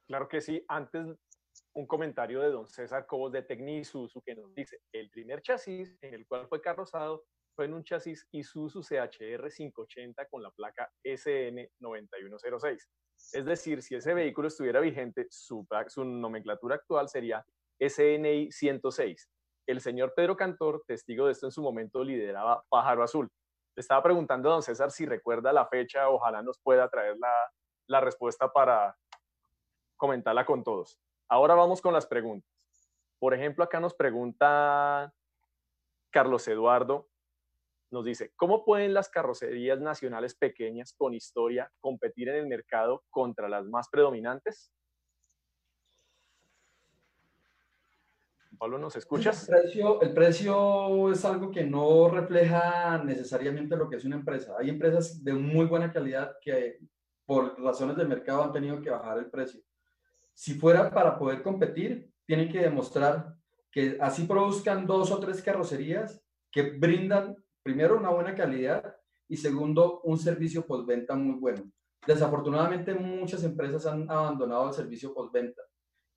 Claro 0.06 0.28
que 0.28 0.42
sí. 0.42 0.64
Antes 0.68 1.08
un 1.74 1.88
comentario 1.88 2.42
de 2.42 2.50
don 2.50 2.68
César 2.68 3.06
Cobos 3.06 3.32
de 3.32 3.44
Tecnisuzu 3.44 4.22
que 4.22 4.36
nos 4.36 4.54
dice, 4.54 4.80
el 4.92 5.10
primer 5.10 5.42
chasis 5.42 5.98
en 6.02 6.14
el 6.14 6.28
cual 6.28 6.48
fue 6.48 6.62
carrozado 6.62 7.24
fue 7.56 7.66
en 7.66 7.74
un 7.74 7.84
chasis 7.84 8.28
Isuzu 8.32 8.82
CHR 8.82 9.50
580 9.50 10.26
con 10.28 10.42
la 10.44 10.52
placa 10.52 10.90
SN 11.04 11.70
9106. 11.80 12.90
Es 13.34 13.46
decir, 13.46 13.82
si 13.82 13.96
ese 13.96 14.14
vehículo 14.14 14.48
estuviera 14.48 14.80
vigente, 14.80 15.28
su, 15.30 15.68
su 15.88 16.04
nomenclatura 16.06 16.76
actual 16.76 17.10
sería 17.10 17.46
SNI 17.80 18.52
106. 18.52 19.30
El 19.68 19.82
señor 19.82 20.14
Pedro 20.16 20.36
Cantor, 20.36 20.84
testigo 20.88 21.26
de 21.26 21.34
esto 21.34 21.48
en 21.48 21.52
su 21.52 21.62
momento, 21.62 22.04
lideraba 22.04 22.64
Pájaro 22.70 23.04
Azul. 23.04 23.30
Le 23.76 23.82
estaba 23.82 24.02
preguntando 24.04 24.50
a 24.50 24.54
don 24.54 24.64
César 24.64 24.92
si 24.92 25.06
recuerda 25.06 25.54
la 25.54 25.68
fecha, 25.68 26.10
ojalá 26.10 26.42
nos 26.42 26.60
pueda 26.60 26.90
traer 26.90 27.18
la, 27.18 27.34
la 27.88 28.02
respuesta 28.02 28.52
para 28.52 28.98
comentarla 29.98 30.46
con 30.46 30.64
todos. 30.64 31.00
Ahora 31.32 31.56
vamos 31.56 31.80
con 31.82 31.94
las 31.94 32.06
preguntas. 32.06 32.52
Por 33.18 33.34
ejemplo, 33.34 33.64
acá 33.64 33.80
nos 33.80 33.94
pregunta 33.94 35.14
Carlos 36.10 36.46
Eduardo, 36.50 37.08
nos 37.90 38.04
dice, 38.04 38.34
¿cómo 38.36 38.66
pueden 38.66 38.94
las 38.94 39.08
carrocerías 39.08 39.80
nacionales 39.80 40.36
pequeñas 40.36 40.94
con 40.94 41.14
historia 41.14 41.72
competir 41.80 42.28
en 42.28 42.36
el 42.36 42.48
mercado 42.48 43.06
contra 43.10 43.48
las 43.48 43.66
más 43.66 43.88
predominantes? 43.88 44.74
Pablo, 48.58 48.78
¿nos 48.78 48.98
escuchas? 48.98 49.48
El 49.48 49.56
precio, 49.56 50.02
el 50.02 50.14
precio 50.14 51.12
es 51.14 51.24
algo 51.24 51.50
que 51.50 51.64
no 51.64 52.10
refleja 52.10 53.02
necesariamente 53.06 53.78
lo 53.78 53.90
que 53.90 53.96
es 53.96 54.04
una 54.04 54.18
empresa. 54.18 54.54
Hay 54.60 54.68
empresas 54.68 55.24
de 55.24 55.32
muy 55.32 55.66
buena 55.66 55.94
calidad 55.94 56.36
que 56.42 56.78
por 57.26 57.58
razones 57.58 57.96
de 57.96 58.04
mercado 58.04 58.44
han 58.44 58.52
tenido 58.52 58.82
que 58.82 58.90
bajar 58.90 59.18
el 59.18 59.32
precio. 59.32 59.62
Si 60.42 60.56
fuera 60.56 60.90
para 60.90 61.20
poder 61.20 61.44
competir, 61.44 62.12
tienen 62.26 62.52
que 62.52 62.62
demostrar 62.62 63.36
que 63.72 64.00
así 64.02 64.24
produzcan 64.24 64.88
dos 64.88 65.12
o 65.12 65.20
tres 65.20 65.40
carrocerías 65.40 66.20
que 66.52 66.64
brindan, 66.80 67.36
primero, 67.62 67.96
una 67.96 68.10
buena 68.10 68.34
calidad 68.34 68.96
y 69.30 69.38
segundo, 69.38 70.02
un 70.02 70.18
servicio 70.18 70.66
postventa 70.66 71.14
muy 71.14 71.36
bueno. 71.36 71.72
Desafortunadamente, 72.08 72.96
muchas 72.96 73.44
empresas 73.44 73.86
han 73.86 74.10
abandonado 74.10 74.70
el 74.70 74.74
servicio 74.74 75.14
postventa. 75.14 75.62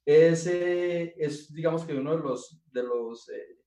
Ese 0.07 1.22
es, 1.22 1.53
digamos 1.53 1.85
que, 1.85 1.93
uno 1.93 2.16
de 2.16 2.22
los, 2.22 2.62
de 2.72 2.83
los 2.83 3.29
eh, 3.29 3.59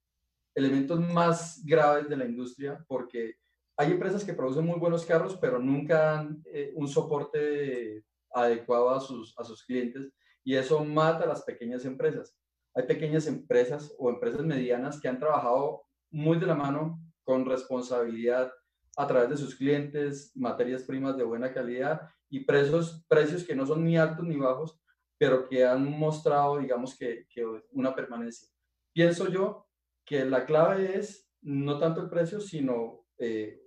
elementos 0.56 1.00
más 1.00 1.64
graves 1.64 2.10
de 2.10 2.18
la 2.18 2.26
industria 2.26 2.84
porque 2.88 3.36
hay 3.78 3.92
empresas 3.92 4.26
que 4.26 4.34
producen 4.34 4.66
muy 4.66 4.80
buenos 4.80 5.06
carros, 5.06 5.38
pero 5.40 5.60
nunca 5.60 6.00
dan 6.00 6.42
eh, 6.46 6.72
un 6.74 6.88
soporte 6.88 8.04
adecuado 8.32 8.90
a 8.90 9.00
sus, 9.00 9.38
a 9.38 9.44
sus 9.44 9.64
clientes 9.64 10.12
y 10.48 10.56
eso 10.56 10.82
mata 10.82 11.26
a 11.26 11.28
las 11.28 11.42
pequeñas 11.42 11.84
empresas. 11.84 12.34
Hay 12.74 12.84
pequeñas 12.84 13.28
empresas 13.28 13.94
o 14.00 14.10
empresas 14.10 14.46
medianas 14.46 14.98
que 14.98 15.10
han 15.10 15.20
trabajado 15.20 15.84
muy 16.10 16.40
de 16.40 16.46
la 16.46 16.56
mano 16.56 17.02
con 17.26 17.46
responsabilidad 17.46 18.50
a 18.96 19.08
través 19.08 19.30
de 19.30 19.36
sus 19.36 19.56
clientes, 19.56 20.32
materias 20.38 20.84
primas 20.84 21.18
de 21.18 21.26
buena 21.26 21.54
calidad 21.54 22.10
y 22.30 22.46
precios, 22.46 23.04
precios 23.10 23.44
que 23.44 23.56
no 23.56 23.66
son 23.66 23.84
ni 23.84 23.98
altos 23.98 24.26
ni 24.26 24.38
bajos, 24.38 24.80
pero 25.18 25.50
que 25.50 25.66
han 25.66 25.84
mostrado, 25.84 26.60
digamos, 26.60 26.98
que, 26.98 27.26
una 27.72 27.94
permanencia. 27.94 28.48
pienso 28.94 29.28
yo 29.28 29.68
que 30.06 30.24
la 30.24 30.46
clave 30.46 30.98
es 30.98 31.30
no 31.42 31.78
tanto 31.78 32.00
el 32.00 32.10
precio, 32.10 32.40
sino 32.40 33.06
eh, 33.18 33.62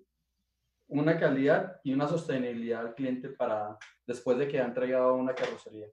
una 0.88 1.18
calidad 1.18 1.78
y 1.84 1.92
una 1.92 2.08
sostenibilidad 2.08 2.80
al 2.80 2.94
cliente 2.94 3.28
para 3.28 3.76
después 4.06 4.38
de 4.38 4.48
que 4.48 4.60
ha 4.60 4.64
entregado 4.64 5.14
una 5.16 5.34
carrocería. 5.34 5.86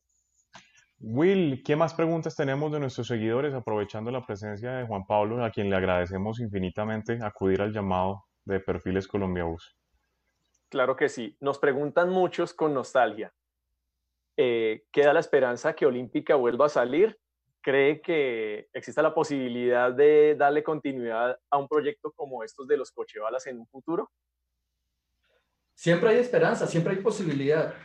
Will, 1.00 1.62
¿qué 1.64 1.76
más 1.76 1.94
preguntas 1.94 2.36
tenemos 2.36 2.72
de 2.72 2.80
nuestros 2.80 3.08
seguidores 3.08 3.54
aprovechando 3.54 4.10
la 4.10 4.26
presencia 4.26 4.72
de 4.72 4.88
Juan 4.88 5.06
Pablo, 5.06 5.44
a 5.44 5.52
quien 5.52 5.70
le 5.70 5.76
agradecemos 5.76 6.40
infinitamente 6.40 7.20
acudir 7.22 7.62
al 7.62 7.72
llamado 7.72 8.26
de 8.46 8.60
Perfiles 8.60 9.08
Colombia 9.08 9.44
Bus? 9.44 9.78
Claro 10.70 10.96
que 10.96 11.08
sí. 11.08 11.38
Nos 11.40 11.60
preguntan 11.60 12.10
muchos 12.10 12.54
con 12.54 12.74
nostalgia. 12.74 13.32
Eh, 14.36 14.86
¿Queda 14.92 15.14
la 15.14 15.20
esperanza 15.20 15.74
que 15.74 15.86
Olímpica 15.86 16.36
vuelva 16.36 16.66
a 16.66 16.70
salir? 16.70 17.18
¿Cree 17.62 18.02
que 18.02 18.68
exista 18.74 19.02
la 19.02 19.14
posibilidad 19.14 19.94
de 19.94 20.36
darle 20.36 20.64
continuidad 20.64 21.38
a 21.50 21.58
un 21.58 21.68
proyecto 21.68 22.12
como 22.12 22.44
estos 22.44 22.68
de 22.68 22.78
los 22.78 22.92
cochebalas 22.92 23.46
en 23.46 23.60
un 23.60 23.68
futuro? 23.68 24.10
Siempre 25.76 26.10
hay 26.10 26.18
esperanza, 26.18 26.66
siempre 26.66 26.96
hay 26.96 27.02
posibilidad 27.02 27.76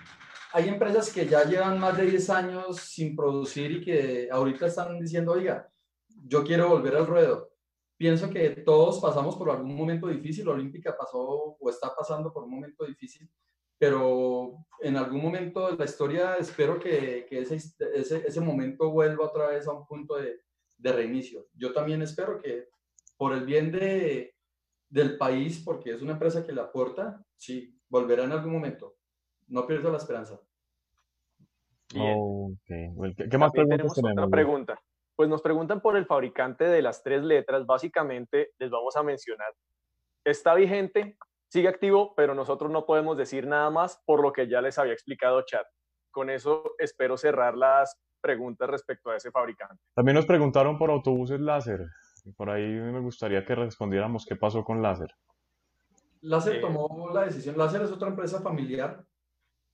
hay 0.52 0.68
empresas 0.68 1.10
que 1.12 1.26
ya 1.26 1.44
llevan 1.44 1.78
más 1.78 1.96
de 1.96 2.06
10 2.06 2.30
años 2.30 2.76
sin 2.76 3.16
producir 3.16 3.70
y 3.72 3.80
que 3.80 4.28
ahorita 4.30 4.66
están 4.66 4.98
diciendo, 5.00 5.32
oiga, 5.32 5.70
yo 6.08 6.44
quiero 6.44 6.68
volver 6.68 6.96
al 6.96 7.06
ruedo. 7.06 7.50
Pienso 7.96 8.28
que 8.28 8.50
todos 8.50 9.00
pasamos 9.00 9.36
por 9.36 9.50
algún 9.50 9.74
momento 9.74 10.08
difícil, 10.08 10.48
Olímpica 10.48 10.96
pasó 10.96 11.56
o 11.58 11.70
está 11.70 11.94
pasando 11.94 12.32
por 12.32 12.44
un 12.44 12.50
momento 12.50 12.84
difícil, 12.84 13.30
pero 13.78 14.66
en 14.80 14.96
algún 14.96 15.22
momento 15.22 15.70
de 15.70 15.76
la 15.76 15.84
historia 15.84 16.36
espero 16.36 16.78
que, 16.78 17.26
que 17.28 17.40
ese, 17.40 17.56
ese, 17.94 18.26
ese, 18.26 18.40
momento 18.40 18.90
vuelva 18.90 19.26
otra 19.26 19.48
vez 19.48 19.66
a 19.66 19.72
un 19.72 19.86
punto 19.86 20.16
de, 20.16 20.40
de, 20.76 20.92
reinicio. 20.92 21.46
Yo 21.54 21.72
también 21.72 22.02
espero 22.02 22.40
que 22.40 22.68
por 23.16 23.32
el 23.32 23.44
bien 23.44 23.72
de, 23.72 24.34
del 24.88 25.16
país, 25.16 25.62
porque 25.64 25.92
es 25.92 26.02
una 26.02 26.12
empresa 26.12 26.44
que 26.44 26.52
le 26.52 26.60
aporta, 26.60 27.24
sí, 27.36 27.78
volverá 27.88 28.24
en 28.24 28.32
algún 28.32 28.52
momento 28.52 28.96
no 29.48 29.66
pierdo 29.66 29.90
la 29.90 29.98
esperanza. 29.98 30.40
¿Qué, 31.92 33.38
más 33.38 33.52
preguntas 33.52 33.94
tenemos? 33.94 33.98
Otra 33.98 34.28
pregunta. 34.28 34.82
Pues 35.14 35.28
nos 35.28 35.42
preguntan 35.42 35.80
por 35.80 35.96
el 35.96 36.06
fabricante 36.06 36.64
de 36.64 36.82
las 36.82 37.02
tres 37.02 37.22
letras. 37.22 37.66
Básicamente 37.66 38.52
les 38.58 38.70
vamos 38.70 38.96
a 38.96 39.02
mencionar. 39.02 39.52
Está 40.24 40.54
vigente, 40.54 41.16
sigue 41.48 41.68
activo, 41.68 42.14
pero 42.14 42.34
nosotros 42.34 42.70
no 42.70 42.86
podemos 42.86 43.16
decir 43.16 43.46
nada 43.46 43.70
más 43.70 44.02
por 44.06 44.22
lo 44.22 44.32
que 44.32 44.48
ya 44.48 44.60
les 44.60 44.78
había 44.78 44.92
explicado 44.92 45.42
Chat. 45.42 45.66
Con 46.10 46.30
eso 46.30 46.74
espero 46.78 47.16
cerrar 47.16 47.56
las 47.56 48.00
preguntas 48.20 48.68
respecto 48.68 49.10
a 49.10 49.16
ese 49.16 49.30
fabricante. 49.30 49.82
También 49.94 50.16
nos 50.16 50.26
preguntaron 50.26 50.78
por 50.78 50.90
autobuses 50.90 51.40
láser. 51.40 51.80
Por 52.36 52.50
ahí 52.50 52.62
me 52.62 53.00
gustaría 53.00 53.44
que 53.44 53.54
respondiéramos 53.54 54.24
qué 54.24 54.36
pasó 54.36 54.62
con 54.64 54.80
láser. 54.80 55.10
Láser 56.20 56.56
eh, 56.56 56.60
tomó 56.60 57.10
la 57.12 57.24
decisión. 57.24 57.58
Láser 57.58 57.82
es 57.82 57.90
otra 57.90 58.08
empresa 58.08 58.40
familiar 58.40 59.04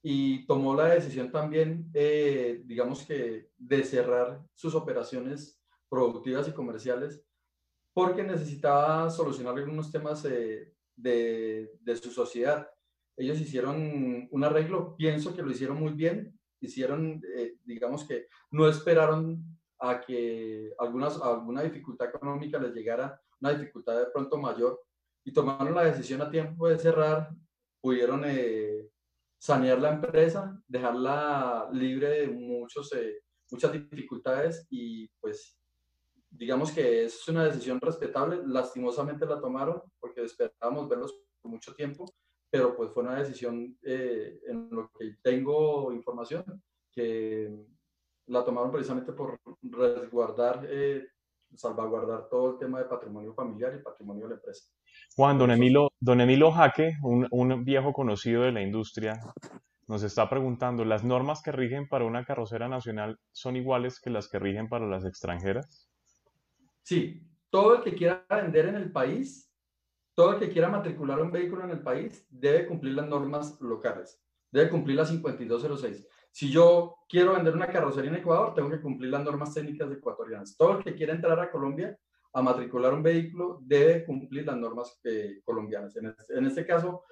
y 0.01 0.45
tomó 0.45 0.75
la 0.75 0.85
decisión 0.85 1.31
también, 1.31 1.89
eh, 1.93 2.61
digamos 2.65 3.05
que, 3.05 3.49
de 3.57 3.83
cerrar 3.83 4.41
sus 4.53 4.73
operaciones 4.75 5.61
productivas 5.89 6.47
y 6.47 6.53
comerciales 6.53 7.23
porque 7.93 8.23
necesitaba 8.23 9.09
solucionar 9.09 9.57
algunos 9.57 9.91
temas 9.91 10.23
eh, 10.25 10.73
de, 10.95 11.71
de, 11.81 11.95
su 11.97 12.11
sociedad. 12.11 12.69
Ellos 13.17 13.41
hicieron 13.41 14.29
un 14.31 14.43
arreglo, 14.43 14.95
pienso 14.95 15.35
que 15.35 15.41
lo 15.41 15.51
hicieron 15.51 15.77
muy 15.77 15.91
bien, 15.91 16.39
hicieron, 16.61 17.21
eh, 17.35 17.57
digamos 17.65 18.05
que 18.05 18.27
no 18.51 18.69
esperaron 18.69 19.43
a 19.79 19.99
que 19.99 20.73
algunas, 20.79 21.21
alguna 21.21 21.63
dificultad 21.63 22.09
económica 22.09 22.59
les 22.59 22.73
llegara, 22.73 23.19
una 23.41 23.53
dificultad 23.53 23.99
de 23.99 24.11
pronto 24.13 24.37
mayor, 24.37 24.81
y 25.25 25.33
tomaron 25.33 25.75
la 25.75 25.83
decisión 25.83 26.21
a 26.21 26.31
tiempo 26.31 26.69
de 26.69 26.77
cerrar, 26.79 27.29
pudieron 27.81 28.23
sanear 29.39 29.79
la 29.79 29.93
empresa, 29.93 30.61
dejarla 30.67 31.69
libre 31.71 32.09
de 32.09 32.27
muchos, 32.27 32.91
eh, 32.93 33.23
muchas 33.49 33.71
dificultades 33.71 34.67
y 34.69 35.07
pues 35.19 35.57
digamos 36.29 36.71
que 36.71 37.05
es 37.05 37.27
una 37.27 37.45
decisión 37.45 37.79
respetable. 37.79 38.41
Lastimosamente 38.45 39.25
la 39.25 39.39
tomaron 39.39 39.81
porque 39.99 40.23
esperábamos 40.23 40.89
verlos 40.89 41.15
por 41.41 41.51
mucho 41.51 41.73
tiempo, 41.73 42.05
pero 42.49 42.75
pues 42.75 42.91
fue 42.91 43.03
una 43.03 43.15
decisión 43.15 43.77
eh, 43.81 44.39
en 44.45 44.69
lo 44.71 44.91
que 44.91 45.15
tengo 45.23 45.91
información 45.93 46.61
que 46.91 47.65
la 48.27 48.43
tomaron 48.43 48.71
precisamente 48.71 49.13
por 49.13 49.39
resguardar, 49.61 50.67
eh, 50.69 51.07
salvaguardar 51.55 52.27
todo 52.27 52.51
el 52.51 52.57
tema 52.57 52.79
de 52.79 52.85
patrimonio 52.85 53.33
familiar 53.33 53.73
y 53.73 53.81
patrimonio 53.81 54.23
de 54.23 54.29
la 54.29 54.35
empresa. 54.35 54.69
Juan, 55.15 55.37
don 55.37 55.51
Emilio, 55.51 55.91
don 55.99 56.21
Emilio 56.21 56.51
Jaque, 56.51 56.97
un, 57.01 57.65
viejo 57.65 57.91
conocido 57.91 58.43
de 58.43 58.51
la 58.51 58.61
industria, 58.61 59.19
nos 59.87 60.03
está 60.03 60.29
preguntando, 60.29 60.85
¿las 60.85 61.03
normas 61.03 61.41
que 61.41 61.51
rigen 61.51 61.89
para 61.89 62.05
una 62.05 62.23
carrocera 62.23 62.69
nacional 62.69 63.19
son 63.31 63.55
iguales 63.55 63.99
que 63.99 64.11
las 64.11 64.29
que 64.29 64.39
rigen 64.39 64.69
para 64.69 64.87
las 64.87 65.03
extranjeras? 65.03 65.89
Sí, 66.83 67.21
todo 67.49 67.75
el 67.75 67.83
que 67.83 67.95
quiera 67.95 68.25
vender 68.29 68.67
en 68.67 68.75
el 68.75 68.91
país, 68.91 69.51
todo 70.13 70.33
el 70.33 70.39
que 70.39 70.49
quiera 70.49 70.69
matricular 70.69 71.21
un 71.21 71.31
vehículo 71.31 71.65
en 71.65 71.71
el 71.71 71.81
país, 71.81 72.25
debe 72.29 72.65
cumplir 72.65 72.93
las 72.93 73.07
normas 73.07 73.59
locales, 73.59 74.23
debe 74.51 74.69
cumplir 74.69 74.95
la 74.95 75.05
5206. 75.05 76.07
Si 76.31 76.51
yo 76.51 76.95
quiero 77.09 77.33
vender 77.33 77.55
una 77.55 77.67
carrocería 77.67 78.11
en 78.11 78.17
Ecuador, 78.17 78.53
tengo 78.53 78.69
que 78.69 78.81
cumplir 78.81 79.11
las 79.11 79.23
normas 79.23 79.53
técnicas 79.53 79.91
ecuatorianas. 79.91 80.55
Todo 80.55 80.77
el 80.77 80.83
que 80.83 80.95
quiera 80.95 81.13
entrar 81.13 81.39
a 81.39 81.51
Colombia 81.51 81.97
a 82.33 82.41
matricular 82.41 82.93
un 82.93 83.03
vehículo 83.03 83.59
debe 83.61 84.05
cumplir 84.05 84.45
las 84.45 84.57
normas 84.57 84.99
eh, 85.03 85.41
colombianas. 85.43 85.95
En 85.95 86.45
este, 86.45 86.65
caso, 86.65 87.03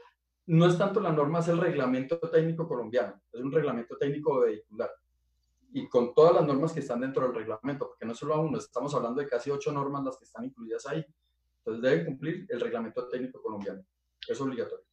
no 0.48 0.68
es 0.68 0.78
tanto 0.78 1.00
la 1.00 1.12
norma, 1.12 1.40
es 1.40 1.48
el 1.48 1.58
reglamento 1.58 2.20
técnico 2.20 2.68
colombiano, 2.68 3.22
es 3.32 3.42
un 3.42 3.52
reglamento 3.52 3.98
técnico 3.98 4.42
vehicular. 4.42 4.92
Y 5.74 5.88
con 5.90 6.14
todas 6.14 6.34
las 6.34 6.48
normas 6.48 6.72
que 6.72 6.80
están 6.80 7.02
dentro 7.02 7.24
del 7.24 7.36
reglamento, 7.36 7.88
porque 7.88 8.06
no 8.06 8.16
solo 8.16 8.36
a 8.36 8.40
uno, 8.40 8.58
estamos 8.58 8.94
hablando 8.96 9.22
de 9.22 9.28
casi 9.28 9.52
ocho 9.52 9.72
normas 9.72 10.04
las 10.04 10.18
que 10.18 10.26
están 10.26 10.46
incluidas 10.46 10.86
ahí. 10.88 11.06
Entonces 11.60 11.82
deben 11.82 12.06
cumplir 12.06 12.46
el 12.50 12.62
reglamento 12.62 13.08
técnico 13.10 13.42
colombiano. 13.42 13.84
Es 14.28 14.40
obligatorio. 14.40 14.86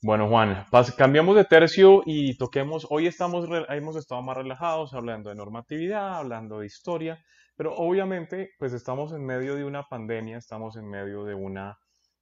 Bueno, 0.00 0.28
Juan, 0.28 0.64
cambiamos 0.96 1.34
de 1.34 1.44
tercio 1.44 2.02
y 2.06 2.36
toquemos, 2.36 2.86
hoy 2.88 3.08
estamos, 3.08 3.48
hemos 3.68 3.96
estado 3.96 4.22
más 4.22 4.36
relajados 4.36 4.94
hablando 4.94 5.28
de 5.28 5.34
normatividad, 5.34 6.18
hablando 6.18 6.60
de 6.60 6.66
historia, 6.66 7.24
pero 7.58 7.74
obviamente, 7.74 8.52
pues 8.56 8.72
estamos 8.72 9.12
en 9.12 9.26
medio 9.26 9.56
de 9.56 9.64
una 9.64 9.82
pandemia, 9.82 10.38
estamos 10.38 10.76
en 10.76 10.88
medio 10.88 11.24
de 11.24 11.34
una 11.34 11.76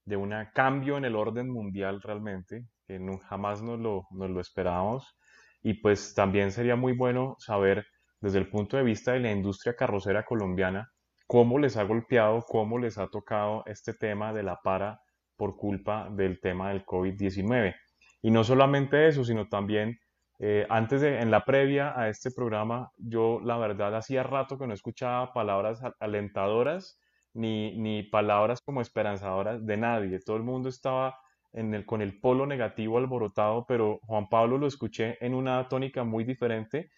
de 0.07 0.17
un 0.17 0.33
cambio 0.55 0.97
en 0.97 1.05
el 1.05 1.15
orden 1.15 1.51
mundial 1.51 2.01
realmente, 2.01 2.65
que 2.87 2.99
no, 2.99 3.19
jamás 3.19 3.61
nos 3.61 3.79
lo, 3.79 4.07
nos 4.13 4.31
lo 4.31 4.41
esperábamos. 4.41 5.19
Y 5.63 5.75
pues 5.75 6.15
también 6.15 6.53
sería 6.53 6.75
muy 6.75 6.95
bueno 6.95 7.37
saber 7.39 7.85
desde 8.19 8.39
el 8.39 8.49
punto 8.49 8.79
de 8.79 8.83
vista 8.83 9.13
de 9.13 9.21
la 9.21 9.31
industria 9.31 9.77
carrocera 9.77 10.25
colombiana, 10.25 10.91
cómo 11.27 11.59
les 11.59 11.77
ha 11.77 11.83
golpeado, 11.83 12.43
cómo 12.49 12.79
les 12.79 12.97
ha 12.97 13.09
tocado 13.09 13.63
este 13.67 13.93
tema 13.93 14.33
de 14.33 14.43
la 14.43 14.57
para 14.65 15.01
por 15.37 15.57
culpa 15.57 16.09
del 16.13 16.41
tema 16.41 16.71
del 16.71 16.87
COVID-19. 16.87 17.75
Y 18.23 18.31
no 18.31 18.43
solamente 18.43 19.07
eso, 19.07 19.23
sino 19.23 19.49
también 19.49 19.99
eh, 20.39 20.67
antes 20.69 21.01
de, 21.01 21.21
en 21.21 21.31
la 21.31 21.45
previa 21.45 21.99
a 21.99 22.09
este 22.09 22.31
programa, 22.31 22.91
yo 22.97 23.41
la 23.43 23.57
verdad 23.57 23.95
hacía 23.97 24.23
rato 24.23 24.59
que 24.59 24.67
no 24.67 24.75
escuchaba 24.75 25.33
palabras 25.33 25.81
alentadoras 25.99 27.01
ni, 27.33 27.77
ni 27.79 28.03
palabras 28.03 28.61
como 28.63 28.81
esperanzadoras 28.81 29.65
de 29.65 29.77
nadie. 29.77 30.21
Todo 30.21 30.37
el 30.37 30.43
mundo 30.43 30.69
estaba 30.69 31.19
en 31.53 31.75
el, 31.75 31.87
con 31.87 32.03
el 32.03 32.21
polo 32.21 32.47
negativo 32.47 32.99
alborotado, 32.99 33.65
pero 33.67 33.99
Juan 34.03 34.29
Pablo 34.29 34.59
lo 34.59 34.67
escuché 34.67 35.17
en 35.25 35.35
una 35.35 35.69
tónica 35.69 36.05
muy 36.05 36.25
diferente. 36.25 36.91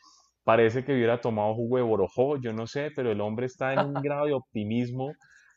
Parece 0.44 0.84
que 0.84 0.94
hubiera 0.94 1.20
tomado 1.20 1.54
jugo 1.54 1.76
de 1.76 1.82
borojó, 1.82 2.36
yo 2.38 2.52
no 2.52 2.66
sé, 2.66 2.90
pero 2.94 3.12
el 3.12 3.20
hombre 3.20 3.46
está 3.46 3.72
en 3.72 3.80
un 3.80 3.94
grado 4.02 4.26
de 4.26 4.34
optimismo 4.34 5.12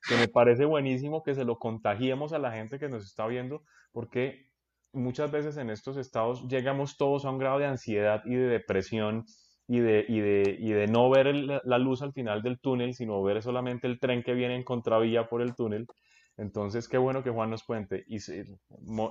que 0.08 0.18
me 0.18 0.28
parece 0.28 0.66
buenísimo 0.66 1.24
que 1.24 1.36
se 1.36 1.46
lo 1.46 1.58
contagiemos 1.58 2.34
a 2.34 2.40
la 2.40 2.52
gente 2.52 2.80
que 2.80 2.90
nos 2.90 3.06
está 3.06 3.28
viendo, 3.28 3.64
porque 3.92 4.51
muchas 4.94 5.32
veces 5.32 5.58
en 5.58 5.70
estos 5.70 5.98
estados 5.98 6.48
llegamos 6.48 6.98
todos 6.98 7.26
a 7.26 7.30
un 7.30 7.38
grado 7.38 7.60
de 7.60 7.66
ansiedad 7.66 8.22
y 8.26 8.36
de 8.36 8.48
depresión 8.48 9.26
y 9.68 9.80
de, 9.80 10.06
y 10.08 10.20
de, 10.20 10.58
y 10.60 10.72
de 10.72 10.88
no 10.88 11.10
ver 11.10 11.34
la 11.34 11.78
luz 11.78 12.02
al 12.02 12.14
final 12.14 12.42
del 12.42 12.60
túnel, 12.60 12.94
sino 12.94 13.24
ver 13.24 13.42
solamente 13.42 13.88
el 13.88 14.00
tren 14.00 14.24
que 14.24 14.34
viene 14.34 14.56
en 14.56 14.64
contravía 14.64 15.30
por 15.30 15.42
el 15.42 15.56
túnel. 15.56 15.88
Entonces, 16.38 16.88
qué 16.88 16.98
bueno 16.98 17.24
que 17.24 17.30
Juan 17.30 17.52
nos 17.52 17.64
cuente 17.64 18.04
y, 18.08 18.18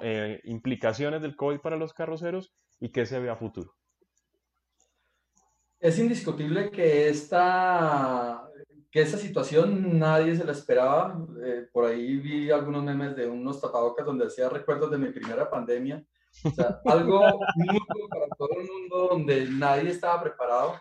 eh, 0.02 0.40
implicaciones 0.44 1.22
del 1.22 1.36
COVID 1.36 1.60
para 1.60 1.76
los 1.76 1.92
carroceros 1.92 2.52
y 2.78 2.90
qué 2.90 3.06
se 3.06 3.20
ve 3.20 3.30
a 3.30 3.36
futuro. 3.36 3.72
Es 5.78 5.98
indiscutible 5.98 6.70
que 6.70 7.08
esta 7.08 8.49
que 8.91 9.03
esa 9.03 9.16
situación 9.16 9.99
nadie 9.99 10.34
se 10.36 10.45
la 10.45 10.53
esperaba. 10.53 11.24
Eh, 11.45 11.68
por 11.72 11.84
ahí 11.84 12.16
vi 12.16 12.51
algunos 12.51 12.82
memes 12.82 13.14
de 13.14 13.28
unos 13.28 13.61
tapabocas 13.61 14.05
donde 14.05 14.26
hacía 14.26 14.49
recuerdos 14.49 14.91
de 14.91 14.99
mi 14.99 15.11
primera 15.11 15.49
pandemia. 15.49 16.05
O 16.45 16.51
sea, 16.51 16.80
algo 16.86 17.20
nuevo 17.20 18.09
para 18.09 18.26
todo 18.36 18.49
el 18.61 18.66
mundo 18.66 19.09
donde 19.11 19.49
nadie 19.51 19.91
estaba 19.91 20.22
preparado. 20.22 20.80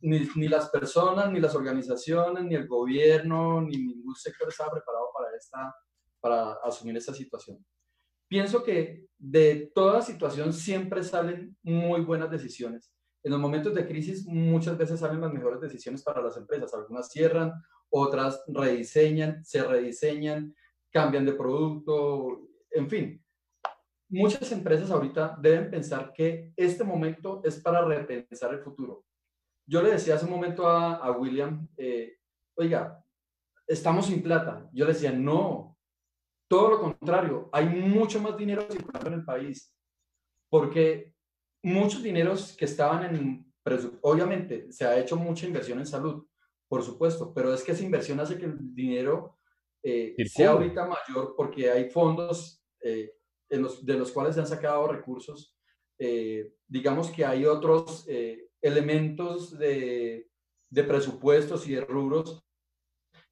ni, 0.00 0.28
ni, 0.36 0.48
las 0.48 0.70
personas, 0.70 1.30
ni 1.30 1.40
las 1.40 1.54
organizaciones, 1.54 2.44
ni 2.44 2.54
el 2.54 2.66
gobierno, 2.66 3.60
ni 3.60 3.76
ningún 3.76 4.14
sector 4.14 4.48
estaba 4.48 4.72
preparado 4.72 5.10
para, 5.12 5.36
esta, 5.36 5.74
para 6.20 6.52
asumir 6.64 6.96
esta 6.96 7.12
situación. 7.12 7.64
Pienso 8.28 8.62
que 8.62 9.06
de 9.18 9.70
toda 9.74 10.00
situación 10.02 10.52
siempre 10.52 11.02
salen 11.02 11.56
muy 11.62 12.00
buenas 12.02 12.30
decisiones. 12.30 12.92
En 13.22 13.32
los 13.32 13.40
momentos 13.40 13.74
de 13.74 13.86
crisis 13.86 14.26
muchas 14.26 14.78
veces 14.78 15.00
salen 15.00 15.20
las 15.20 15.32
mejores 15.32 15.60
decisiones 15.60 16.02
para 16.02 16.22
las 16.22 16.36
empresas. 16.36 16.72
Algunas 16.72 17.10
cierran, 17.10 17.52
otras 17.90 18.42
rediseñan, 18.48 19.44
se 19.44 19.62
rediseñan, 19.62 20.54
cambian 20.90 21.26
de 21.26 21.34
producto, 21.34 22.48
en 22.70 22.88
fin. 22.88 23.24
Muchas 24.08 24.50
empresas 24.52 24.90
ahorita 24.90 25.36
deben 25.40 25.70
pensar 25.70 26.12
que 26.12 26.52
este 26.56 26.82
momento 26.82 27.42
es 27.44 27.60
para 27.60 27.84
repensar 27.84 28.54
el 28.54 28.60
futuro. 28.60 29.04
Yo 29.66 29.82
le 29.82 29.92
decía 29.92 30.16
hace 30.16 30.24
un 30.24 30.32
momento 30.32 30.68
a, 30.68 31.12
William, 31.12 31.68
eh, 31.76 32.16
oiga, 32.56 33.04
estamos 33.66 34.06
sin 34.06 34.22
plata. 34.22 34.68
Yo 34.72 34.84
le 34.84 34.94
decía, 34.94 35.12
no, 35.12 35.78
todo 36.48 36.70
lo 36.70 36.80
contrario, 36.80 37.48
hay 37.52 37.66
mucho 37.66 38.20
más 38.20 38.36
dinero 38.36 38.66
circulando 38.68 39.08
en 39.08 39.14
el 39.14 39.24
país, 39.24 39.72
porque 40.48 41.14
muchos 41.62 42.02
dineros 42.02 42.56
que 42.56 42.64
estaban 42.64 43.14
en, 43.14 43.52
obviamente 44.02 44.72
se 44.72 44.84
ha 44.84 44.98
hecho 44.98 45.16
mucha 45.16 45.46
inversión 45.46 45.78
en 45.78 45.86
salud, 45.86 46.26
por 46.68 46.82
supuesto, 46.82 47.32
pero 47.34 47.52
es 47.52 47.62
que 47.62 47.72
esa 47.72 47.84
inversión 47.84 48.20
hace 48.20 48.38
que 48.38 48.46
el 48.46 48.74
dinero 48.74 49.38
eh, 49.82 50.14
sea 50.26 50.50
ahorita 50.50 50.86
mayor 50.86 51.34
porque 51.36 51.70
hay 51.70 51.90
fondos 51.90 52.62
eh, 52.82 53.12
los, 53.48 53.84
de 53.84 53.94
los 53.94 54.12
cuales 54.12 54.34
se 54.34 54.40
han 54.40 54.46
sacado 54.46 54.86
recursos. 54.88 55.56
Eh, 55.98 56.54
digamos 56.66 57.10
que 57.10 57.24
hay 57.24 57.44
otros 57.44 58.06
elementos 58.62 59.58
de, 59.58 60.28
de, 60.70 60.84
presupuestos 60.84 61.66
y 61.68 61.74
de 61.74 61.82
rubros 61.82 62.42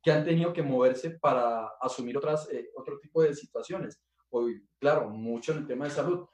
que 0.02 0.10
han 0.10 0.24
tenido 0.24 0.52
que 0.52 0.62
moverse 0.62 1.10
para 1.10 1.68
asumir 1.80 2.18
otras, 2.18 2.48
otro 2.74 2.98
tipo 2.98 3.22
de 3.22 3.34
situaciones. 3.34 4.02
Hoy, 4.30 4.62
claro, 4.78 5.08
mucho 5.08 5.52
en 5.52 5.58
el 5.58 5.66
tema 5.66 5.86
de 5.86 5.90
salud. 5.92 6.26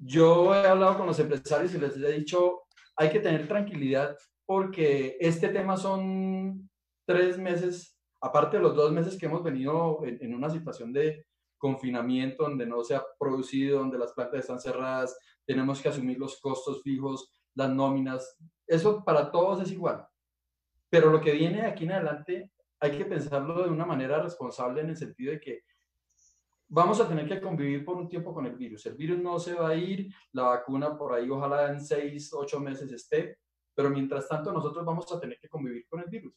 Yo 0.00 0.54
he 0.54 0.66
hablado 0.66 0.96
con 0.96 1.06
los 1.06 1.18
empresarios 1.18 1.74
y 1.74 1.78
les 1.78 1.96
he 1.96 2.12
dicho, 2.12 2.62
hay 2.96 3.10
que 3.10 3.20
tener 3.20 3.46
tranquilidad 3.46 4.16
porque 4.46 5.16
este 5.20 5.48
tema 5.48 5.76
son 5.76 6.68
tres 7.06 7.38
meses 7.38 8.00
aparte 8.20 8.56
de 8.56 8.62
los 8.62 8.74
dos 8.76 8.92
meses 8.92 9.16
que 9.16 9.26
hemos 9.26 9.42
venido 9.42 10.00
en, 10.04 10.34
una 10.34 10.50
situación 10.50 10.92
de 10.92 11.26
confinamiento 11.58 12.44
donde 12.44 12.66
no 12.66 12.82
se 12.84 12.94
ha 12.94 13.04
producido, 13.18 13.80
donde 13.80 13.98
las 13.98 14.12
plantas 14.12 14.40
están 14.40 14.60
cerradas, 14.60 15.16
tenemos 15.46 15.80
que 15.80 15.88
asumir 15.88 16.18
los 16.18 16.40
costos 16.40 16.82
fijos, 16.82 17.30
las 17.54 17.70
nóminas, 17.70 18.36
eso 18.66 19.02
para 19.04 19.30
todos 19.30 19.62
es 19.62 19.72
igual. 19.72 20.06
Pero 20.88 21.10
lo 21.10 21.20
que 21.20 21.32
viene 21.32 21.62
de 21.62 21.66
aquí 21.66 21.84
en 21.84 21.92
adelante 21.92 22.50
hay 22.78 22.96
que 22.96 23.04
pensarlo 23.04 23.62
de 23.62 23.70
una 23.70 23.84
manera 23.84 24.22
responsable 24.22 24.80
en 24.80 24.90
el 24.90 24.96
sentido 24.96 25.32
de 25.32 25.40
que 25.40 25.60
vamos 26.70 27.00
a 27.00 27.08
tener 27.08 27.28
que 27.28 27.40
convivir 27.40 27.84
por 27.84 27.96
un 27.96 28.08
tiempo 28.08 28.32
con 28.32 28.46
el 28.46 28.56
virus. 28.56 28.86
El 28.86 28.94
virus 28.94 29.18
no 29.18 29.38
se 29.38 29.54
va 29.54 29.70
a 29.70 29.74
ir, 29.74 30.14
la 30.32 30.44
vacuna 30.44 30.96
por 30.96 31.12
ahí 31.12 31.28
ojalá 31.28 31.70
en 31.70 31.80
seis, 31.80 32.32
ocho 32.32 32.60
meses 32.60 32.90
esté, 32.92 33.38
pero 33.74 33.90
mientras 33.90 34.28
tanto 34.28 34.52
nosotros 34.52 34.84
vamos 34.84 35.10
a 35.12 35.20
tener 35.20 35.38
que 35.38 35.48
convivir 35.48 35.86
con 35.88 36.00
el 36.00 36.06
virus. 36.06 36.34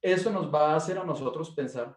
Eso 0.00 0.30
nos 0.30 0.52
va 0.52 0.72
a 0.72 0.76
hacer 0.76 0.96
a 0.98 1.04
nosotros 1.04 1.50
pensar 1.50 1.96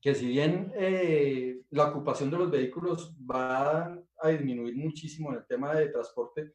que 0.00 0.14
si 0.14 0.28
bien 0.28 0.72
eh, 0.76 1.62
la 1.70 1.88
ocupación 1.88 2.30
de 2.30 2.38
los 2.38 2.50
vehículos 2.50 3.16
va 3.18 3.98
a 4.20 4.28
disminuir 4.28 4.76
muchísimo 4.76 5.30
en 5.30 5.38
el 5.38 5.46
tema 5.46 5.74
de 5.74 5.88
transporte, 5.88 6.54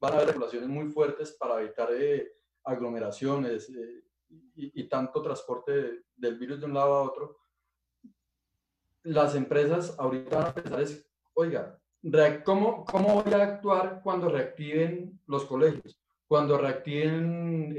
van 0.00 0.12
a 0.12 0.16
haber 0.16 0.28
regulaciones 0.28 0.68
muy 0.68 0.90
fuertes 0.90 1.36
para 1.38 1.60
evitar 1.60 1.88
eh, 1.92 2.32
aglomeraciones 2.64 3.68
eh, 3.70 4.04
y, 4.56 4.88
tanto 4.88 5.22
transporte 5.22 6.04
del 6.16 6.38
virus 6.38 6.60
de 6.60 6.66
un 6.66 6.74
lado 6.74 6.94
a 6.94 7.02
otro. 7.02 7.38
Las 9.04 9.34
empresas 9.34 9.94
ahorita 9.98 10.38
van 10.38 10.46
a 10.48 10.54
pensar 10.54 10.80
es, 10.80 11.06
oiga, 11.34 11.78
¿cómo, 12.44 12.84
¿cómo 12.84 13.22
voy 13.22 13.32
a 13.32 13.42
actuar 13.42 14.00
cuando 14.02 14.28
reactiven 14.28 15.20
los 15.26 15.44
colegios? 15.44 16.00
Cuando 16.26 16.58
reactiven 16.58 17.76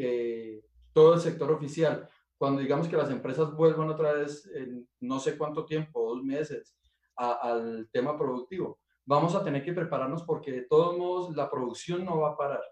todo 0.94 1.16
el 1.16 1.20
sector 1.20 1.52
oficial, 1.52 2.08
cuando 2.38 2.62
digamos 2.62 2.88
que 2.88 2.98
las 2.98 3.10
empresas 3.10 3.54
vuelvan 3.54 3.90
otra 3.90 4.14
vez 4.14 4.46
en 4.54 4.88
no 5.00 5.20
sé 5.20 5.38
cuánto 5.38 5.66
tiempo, 5.66 6.10
dos 6.10 6.24
meses, 6.24 6.76
al 7.16 7.90
tema 7.92 8.18
productivo, 8.18 8.80
vamos 9.06 9.36
a 9.36 9.44
tener 9.44 9.64
que 9.64 9.74
prepararnos 9.74 10.24
porque 10.24 10.52
de 10.52 10.62
todos 10.64 10.98
modos 10.98 11.36
la 11.36 11.50
producción 11.50 12.06
no 12.06 12.20
va 12.20 12.32
a 12.32 12.38
parar. 12.38 12.64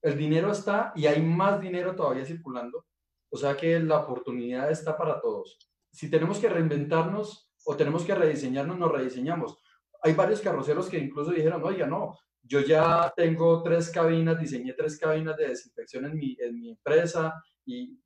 El 0.00 0.16
dinero 0.16 0.52
está 0.52 0.92
y 0.94 1.06
hay 1.06 1.20
más 1.20 1.60
dinero 1.60 1.94
todavía 1.94 2.24
circulando, 2.24 2.86
o 3.30 3.36
sea 3.36 3.56
que 3.56 3.78
la 3.80 3.98
oportunidad 3.98 4.70
está 4.70 4.96
para 4.96 5.20
todos. 5.20 5.58
Si 5.92 6.10
tenemos 6.10 6.38
que 6.38 6.48
reinventarnos 6.48 7.47
o 7.70 7.76
tenemos 7.76 8.02
que 8.02 8.14
rediseñarnos, 8.14 8.78
nos 8.78 8.90
rediseñamos. 8.90 9.58
Hay 10.02 10.14
varios 10.14 10.40
carroceros 10.40 10.88
que 10.88 10.98
incluso 10.98 11.32
dijeron, 11.32 11.62
oiga, 11.62 11.86
no, 11.86 12.18
yo 12.42 12.60
ya 12.60 13.12
tengo 13.14 13.62
tres 13.62 13.90
cabinas, 13.90 14.40
diseñé 14.40 14.72
tres 14.72 14.98
cabinas 14.98 15.36
de 15.36 15.48
desinfección 15.48 16.06
en 16.06 16.16
mi, 16.16 16.34
en 16.40 16.58
mi 16.58 16.70
empresa, 16.70 17.34
y 17.66 18.00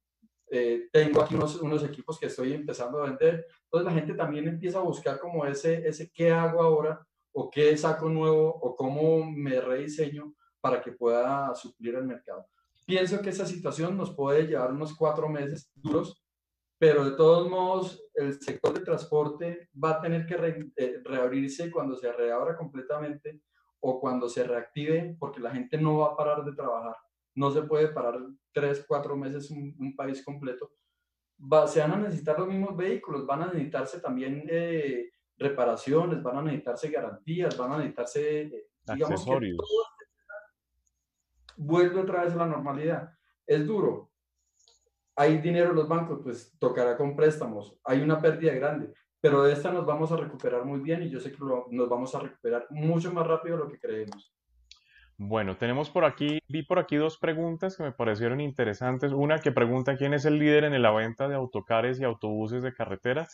eh, 0.51 0.89
tengo 0.91 1.23
aquí 1.23 1.37
unos, 1.37 1.61
unos, 1.61 1.85
equipos 1.85 2.19
que 2.19 2.27
estoy 2.27 2.53
empezando 2.55 2.99
a 2.99 3.07
vender. 3.07 3.47
Entonces 3.63 3.87
la 3.87 3.93
gente 3.93 4.15
también 4.15 4.49
empieza 4.49 4.79
a 4.79 4.83
buscar 4.83 5.21
como 5.21 5.47
ese, 5.47 5.87
ese 5.87 6.11
qué 6.13 6.33
hago 6.33 6.61
ahora 6.61 7.01
o 7.31 7.49
qué 7.49 7.77
saco 7.77 8.09
nuevo 8.09 8.49
o 8.49 8.75
cómo 8.75 9.25
me 9.25 9.61
rediseño 9.61 10.35
para 10.61 10.83
que 10.83 10.91
pueda 10.91 11.55
suplir 11.55 11.95
el 11.95 12.05
mercado. 12.05 12.49
Pienso 12.85 13.23
que 13.23 13.31
esa 13.31 13.47
situación 13.47 13.97
nos 13.97 14.13
puede 14.13 14.45
llevar 14.49 14.73
unos 14.73 14.97
cuatro 14.97 15.29
meses 15.29 15.71
duros, 15.77 16.22
pero 16.83 17.05
de 17.05 17.13
todos 17.13 17.49
modos 17.49 18.05
el 18.13 18.43
sector 18.43 18.75
de 18.75 18.85
transporte 18.85 19.71
va 19.73 19.91
a 19.91 20.01
tener 20.01 20.27
que 20.27 20.35
eh, 20.75 21.01
reabrirse 21.05 21.71
cuando 21.71 21.95
se 21.95 22.13
reabra 22.13 22.57
completamente 22.57 23.41
o 23.79 24.01
cuando 24.01 24.29
se 24.29 24.43
reactive 24.43 25.17
porque 25.21 25.39
la 25.39 25.53
gente 25.53 25.79
no 25.79 25.99
va 25.99 26.09
a 26.09 26.17
parar 26.17 26.45
de 26.45 26.53
trabajar 26.53 26.97
no 27.37 27.53
se 27.53 27.63
puede 27.63 27.87
parar 27.87 28.19
tres, 28.53 28.85
cuatro 28.87 29.17
meses 29.17 29.49
un, 29.51 29.95
país 29.97 30.25
completo. 30.25 30.73
Va, 31.41 31.67
se 31.69 31.81
van 31.81 31.93
a 31.93 31.97
necesitar 31.99 32.39
los 32.39 32.49
mismos 32.49 32.77
vehículos, 32.77 33.25
van 33.27 33.43
a 33.43 33.47
necesitarse 33.47 34.01
también 34.01 34.45
eh, 34.51 35.11
reparaciones, 35.39 36.23
van 36.23 36.39
a 36.39 36.43
necesitarse 36.43 36.91
garantías, 36.91 37.57
van 37.57 37.73
a 37.73 37.77
necesitarse, 37.79 38.41
eh, 38.43 38.67
digamos, 38.93 39.25
que 39.25 39.57
vuelve 41.57 42.01
otra 42.01 42.25
vez 42.25 42.35
a 42.35 42.37
la 42.37 42.47
normalidad. 42.47 43.13
Es 43.47 43.67
duro. 43.67 44.12
Hay 45.17 45.39
dinero 45.39 45.71
en 45.71 45.77
los 45.77 45.89
bancos, 45.89 46.21
pues 46.23 46.57
tocará 46.59 46.97
con 46.97 47.15
préstamos. 47.15 47.77
Hay 47.85 48.01
una 48.01 48.21
pérdida 48.21 48.53
grande, 48.55 48.93
pero 49.21 49.43
de 49.43 49.53
esta 49.53 49.71
nos 49.71 49.85
vamos 49.85 50.11
a 50.13 50.17
recuperar 50.17 50.65
muy 50.65 50.81
bien 50.81 51.03
y 51.03 51.11
yo 51.11 51.21
sé 51.21 51.33
que 51.33 51.39
nos 51.39 51.89
vamos 51.89 52.15
a 52.15 52.21
recuperar 52.21 52.67
mucho 52.71 53.13
más 53.13 53.27
rápido 53.27 53.57
de 53.57 53.65
lo 53.65 53.71
que 53.71 53.79
creemos. 53.79 54.35
Bueno, 55.19 55.57
tenemos 55.57 55.91
por 55.91 56.05
aquí, 56.05 56.41
vi 56.49 56.63
por 56.65 56.79
aquí 56.79 56.97
dos 56.97 57.19
preguntas 57.19 57.77
que 57.77 57.85
me 57.85 57.93
parecieron 57.93 58.41
interesantes. 58.41 59.13
Una 59.13 59.39
que 59.39 59.53
pregunta 59.53 59.97
quién 59.97 60.15
es 60.15 60.25
el 60.25 60.39
líder 60.39 60.65
en 60.65 60.83
la 60.83 60.91
venta 60.91 61.29
de 61.29 61.37
autocares 61.37 62.01
y 62.01 62.05
autobuses 62.05 62.63
de 62.63 62.73
carretera. 62.73 63.29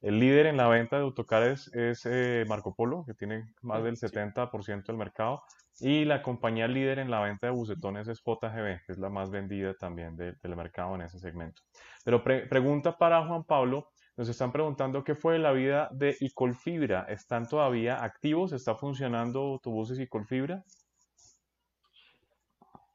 El 0.00 0.20
líder 0.20 0.46
en 0.46 0.56
la 0.56 0.68
venta 0.68 0.96
de 0.96 1.02
autocares 1.02 1.68
es 1.74 2.06
eh, 2.06 2.44
Marco 2.48 2.74
Polo, 2.74 3.04
que 3.04 3.14
tiene 3.14 3.52
más 3.62 3.82
del 3.82 3.96
70% 3.96 4.86
del 4.86 4.96
mercado. 4.96 5.42
Y 5.80 6.04
la 6.04 6.22
compañía 6.22 6.68
líder 6.68 6.98
en 7.00 7.10
la 7.10 7.20
venta 7.20 7.48
de 7.48 7.52
bucetones 7.52 8.06
es 8.08 8.20
JGB, 8.20 8.84
que 8.86 8.92
es 8.92 8.98
la 8.98 9.10
más 9.10 9.30
vendida 9.30 9.74
también 9.74 10.16
del 10.16 10.56
mercado 10.56 10.94
en 10.94 11.02
ese 11.02 11.18
segmento. 11.18 11.62
Pero 12.04 12.22
pregunta 12.22 12.96
para 12.96 13.26
Juan 13.26 13.44
Pablo, 13.44 13.88
nos 14.16 14.28
están 14.28 14.50
preguntando 14.50 15.04
qué 15.04 15.14
fue 15.14 15.38
la 15.38 15.52
vida 15.52 15.88
de 15.92 16.16
Icolfibra. 16.18 17.04
¿Están 17.08 17.46
todavía 17.46 18.02
activos? 18.02 18.52
¿Está 18.52 18.74
funcionando 18.74 19.40
autobuses 19.40 19.98
Icolfibra? 20.00 20.64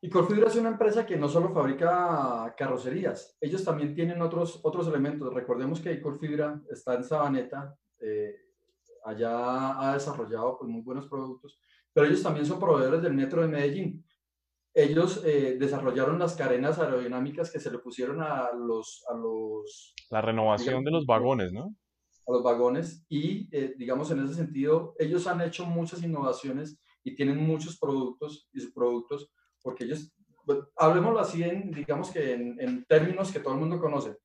Y 0.04 0.10
Colfibra 0.10 0.47
es 0.49 0.58
una 0.58 0.68
empresa 0.68 1.06
que 1.06 1.16
no 1.16 1.30
solo 1.30 1.54
fabrica 1.54 2.54
carrocerías, 2.58 3.38
ellos 3.39 3.64
también 3.64 3.95
tienen 3.95 4.22
otros, 4.22 4.60
otros 4.62 4.86
elementos. 4.89 5.34
Recordemos 5.34 5.80
que 5.80 6.01
Colfibra 6.01 6.62
está 6.70 6.95
en 6.95 7.06
Sabaneta, 7.06 7.74
eh, 8.01 8.36
allá 9.06 9.80
ha 9.80 9.93
desarrollado 9.93 10.58
pues, 10.60 10.70
muy 10.70 10.82
buenos 10.82 11.08
productos, 11.08 11.58
pero 11.93 12.06
ellos 12.06 12.22
también 12.22 12.45
son 12.45 12.60
proveedores 12.60 13.01
del 13.01 13.14
metro 13.14 13.43
de 13.43 13.47
Medellín. 13.47 14.06
Ellos 14.74 15.24
eh, 15.24 15.56
desarrollaron 15.58 16.20
las 16.20 16.36
cadenas 16.36 16.80
aerodinámicas 16.80 17.49
que 17.49 17.62
se 17.62 17.72
le 17.72 17.78
pusieron 17.78 18.22
a 18.22 18.49
los... 18.51 19.06
A 19.10 19.16
los 19.16 19.95
La 20.10 20.20
renovación 20.20 20.84
de 20.84 20.91
los 20.91 21.06
vagones, 21.06 21.54
¿no? 21.54 21.74
A 22.28 22.32
los 22.34 22.43
vagones 22.43 23.06
y, 23.08 23.47
eh, 23.56 23.74
digamos, 23.78 24.12
en 24.12 24.26
ese 24.26 24.34
sentido, 24.34 24.95
ellos 24.99 25.28
han 25.28 25.39
hecho 25.39 25.66
muchas 25.66 26.04
innovaciones 26.04 26.78
y 27.06 27.16
tienen 27.16 27.38
muchos 27.38 27.80
productos 27.80 28.49
y 28.51 28.60
sus 28.60 28.74
productos 28.74 29.32
porque 29.64 29.86
ellos, 29.86 30.14
pues, 30.45 30.59
hablemoslo 30.76 31.20
así, 31.20 31.41
en, 31.41 31.72
digamos 31.72 32.11
que 32.11 32.34
en, 32.34 32.86
términos 32.86 33.32
que 33.32 33.39
todo 33.39 33.53
el 33.53 33.59
mundo 33.59 33.80
conoce, 33.80 34.18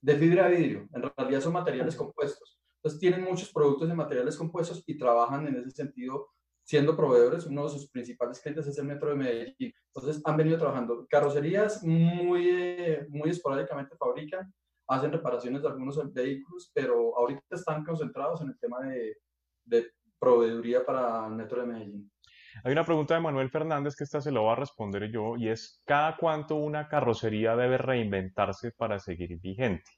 de 0.00 0.16
fibra 0.16 0.48
de 0.48 0.56
vidrio, 0.56 0.88
en 0.92 1.02
realidad 1.16 1.40
son 1.40 1.52
materiales 1.52 1.94
compuestos. 1.94 2.58
Entonces 2.76 3.00
tienen 3.00 3.22
muchos 3.22 3.52
productos 3.52 3.88
de 3.88 3.94
materiales 3.94 4.36
compuestos 4.36 4.82
y 4.86 4.96
trabajan 4.96 5.46
en 5.46 5.56
ese 5.56 5.70
sentido 5.70 6.28
siendo 6.62 6.96
proveedores, 6.96 7.46
uno 7.46 7.64
de 7.64 7.70
sus 7.70 7.88
principales 7.90 8.40
clientes 8.40 8.66
es 8.66 8.76
el 8.78 8.86
Metro 8.86 9.10
de 9.10 9.14
Medellín. 9.14 9.72
Entonces 9.94 10.20
han 10.24 10.36
venido 10.36 10.58
trabajando. 10.58 11.06
Carrocerías 11.08 11.82
muy, 11.84 12.48
eh, 12.48 13.06
muy 13.08 13.30
esporádicamente 13.30 13.96
fabrican, 13.96 14.52
hacen 14.88 15.12
reparaciones 15.12 15.62
de 15.62 15.68
algunos 15.68 16.12
vehículos, 16.12 16.70
pero 16.74 17.16
ahorita 17.16 17.42
están 17.50 17.84
concentrados 17.84 18.40
en 18.40 18.48
el 18.48 18.58
tema 18.58 18.80
de, 18.80 19.16
de 19.64 19.92
proveeduría 20.18 20.84
para 20.84 21.26
el 21.26 21.34
Metro 21.34 21.60
de 21.60 21.66
Medellín. 21.66 22.12
Hay 22.64 22.72
una 22.72 22.84
pregunta 22.84 23.14
de 23.14 23.20
Manuel 23.20 23.50
Fernández 23.50 23.94
que 23.96 24.04
esta 24.04 24.20
se 24.20 24.32
la 24.32 24.40
voy 24.40 24.52
a 24.52 24.56
responder 24.56 25.10
yo 25.10 25.36
y 25.36 25.48
es, 25.48 25.82
¿cada 25.84 26.16
cuánto 26.16 26.56
una 26.56 26.88
carrocería 26.88 27.54
debe 27.54 27.78
reinventarse 27.78 28.72
para 28.72 28.98
seguir 28.98 29.38
vigente? 29.40 29.90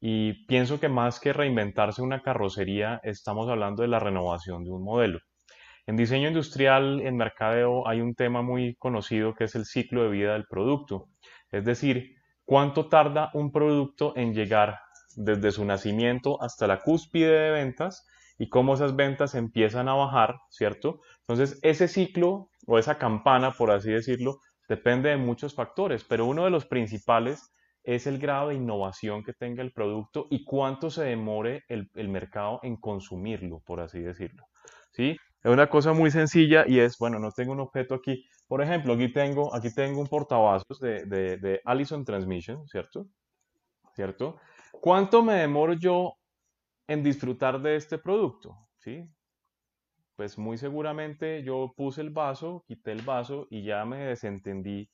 Y 0.00 0.44
pienso 0.46 0.80
que 0.80 0.88
más 0.88 1.20
que 1.20 1.32
reinventarse 1.32 2.02
una 2.02 2.20
carrocería, 2.20 3.00
estamos 3.04 3.48
hablando 3.48 3.82
de 3.82 3.88
la 3.88 4.00
renovación 4.00 4.64
de 4.64 4.70
un 4.70 4.84
modelo. 4.84 5.20
En 5.86 5.96
diseño 5.96 6.28
industrial, 6.28 7.00
en 7.00 7.16
mercadeo, 7.16 7.86
hay 7.86 8.00
un 8.00 8.14
tema 8.14 8.42
muy 8.42 8.74
conocido 8.76 9.34
que 9.34 9.44
es 9.44 9.54
el 9.54 9.64
ciclo 9.64 10.02
de 10.02 10.10
vida 10.10 10.32
del 10.32 10.46
producto. 10.46 11.08
Es 11.50 11.64
decir, 11.64 12.16
cuánto 12.44 12.88
tarda 12.88 13.30
un 13.34 13.52
producto 13.52 14.14
en 14.16 14.34
llegar 14.34 14.78
desde 15.16 15.52
su 15.52 15.64
nacimiento 15.64 16.42
hasta 16.42 16.66
la 16.66 16.80
cúspide 16.80 17.30
de 17.30 17.50
ventas 17.50 18.06
y 18.38 18.48
cómo 18.48 18.74
esas 18.74 18.96
ventas 18.96 19.34
empiezan 19.34 19.88
a 19.88 19.94
bajar, 19.94 20.36
¿cierto? 20.50 21.00
Entonces, 21.26 21.58
ese 21.62 21.88
ciclo 21.88 22.50
o 22.66 22.78
esa 22.78 22.98
campana, 22.98 23.52
por 23.52 23.70
así 23.70 23.90
decirlo, 23.90 24.38
depende 24.68 25.10
de 25.10 25.16
muchos 25.16 25.54
factores, 25.54 26.04
pero 26.04 26.26
uno 26.26 26.44
de 26.44 26.50
los 26.50 26.66
principales 26.66 27.50
es 27.82 28.06
el 28.06 28.18
grado 28.18 28.48
de 28.48 28.54
innovación 28.54 29.22
que 29.22 29.34
tenga 29.34 29.62
el 29.62 29.72
producto 29.72 30.26
y 30.30 30.44
cuánto 30.44 30.90
se 30.90 31.04
demore 31.04 31.64
el, 31.68 32.08
mercado 32.08 32.60
en 32.62 32.76
consumirlo, 32.76 33.60
por 33.64 33.80
así 33.80 34.00
decirlo. 34.00 34.44
¿Sí? 34.92 35.16
Es 35.42 35.52
una 35.52 35.68
cosa 35.68 35.92
muy 35.92 36.10
sencilla 36.10 36.64
y 36.66 36.78
es, 36.80 36.96
bueno, 36.98 37.18
no 37.18 37.30
tengo 37.30 37.52
un 37.52 37.60
objeto 37.60 37.94
aquí. 37.94 38.24
Por 38.46 38.62
ejemplo, 38.62 38.94
aquí 38.94 39.12
tengo, 39.12 39.54
aquí 39.54 39.72
tengo 39.74 40.00
un 40.00 40.06
portavasos 40.06 40.78
de, 40.80 41.04
de, 41.04 41.36
de 41.36 41.60
Allison 41.64 42.04
Transmission, 42.04 42.66
¿cierto? 42.68 43.06
¿Cierto? 43.94 44.38
¿Cuánto 44.80 45.22
me 45.22 45.34
demoro 45.34 45.74
yo 45.74 46.14
en 46.86 47.02
disfrutar 47.02 47.60
de 47.60 47.76
este 47.76 47.98
producto? 47.98 48.56
¿Sí? 48.78 49.06
Pues 50.16 50.38
muy 50.38 50.56
seguramente 50.58 51.42
yo 51.42 51.72
puse 51.76 52.00
el 52.00 52.10
vaso, 52.10 52.64
quité 52.66 52.92
el 52.92 53.02
vaso 53.02 53.46
y 53.50 53.64
ya 53.64 53.84
me 53.84 53.98
desentendí 53.98 54.90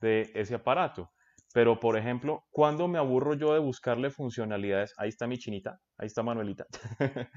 de 0.00 0.30
ese 0.34 0.54
aparato. 0.56 1.10
Pero, 1.54 1.78
por 1.80 1.96
ejemplo, 1.98 2.44
¿cuándo 2.50 2.88
me 2.88 2.98
aburro 2.98 3.34
yo 3.34 3.52
de 3.54 3.60
buscarle 3.60 4.10
funcionalidades? 4.10 4.94
Ahí 4.96 5.10
está 5.10 5.26
mi 5.26 5.38
chinita, 5.38 5.78
ahí 5.98 6.06
está 6.06 6.22
Manuelita. 6.22 6.66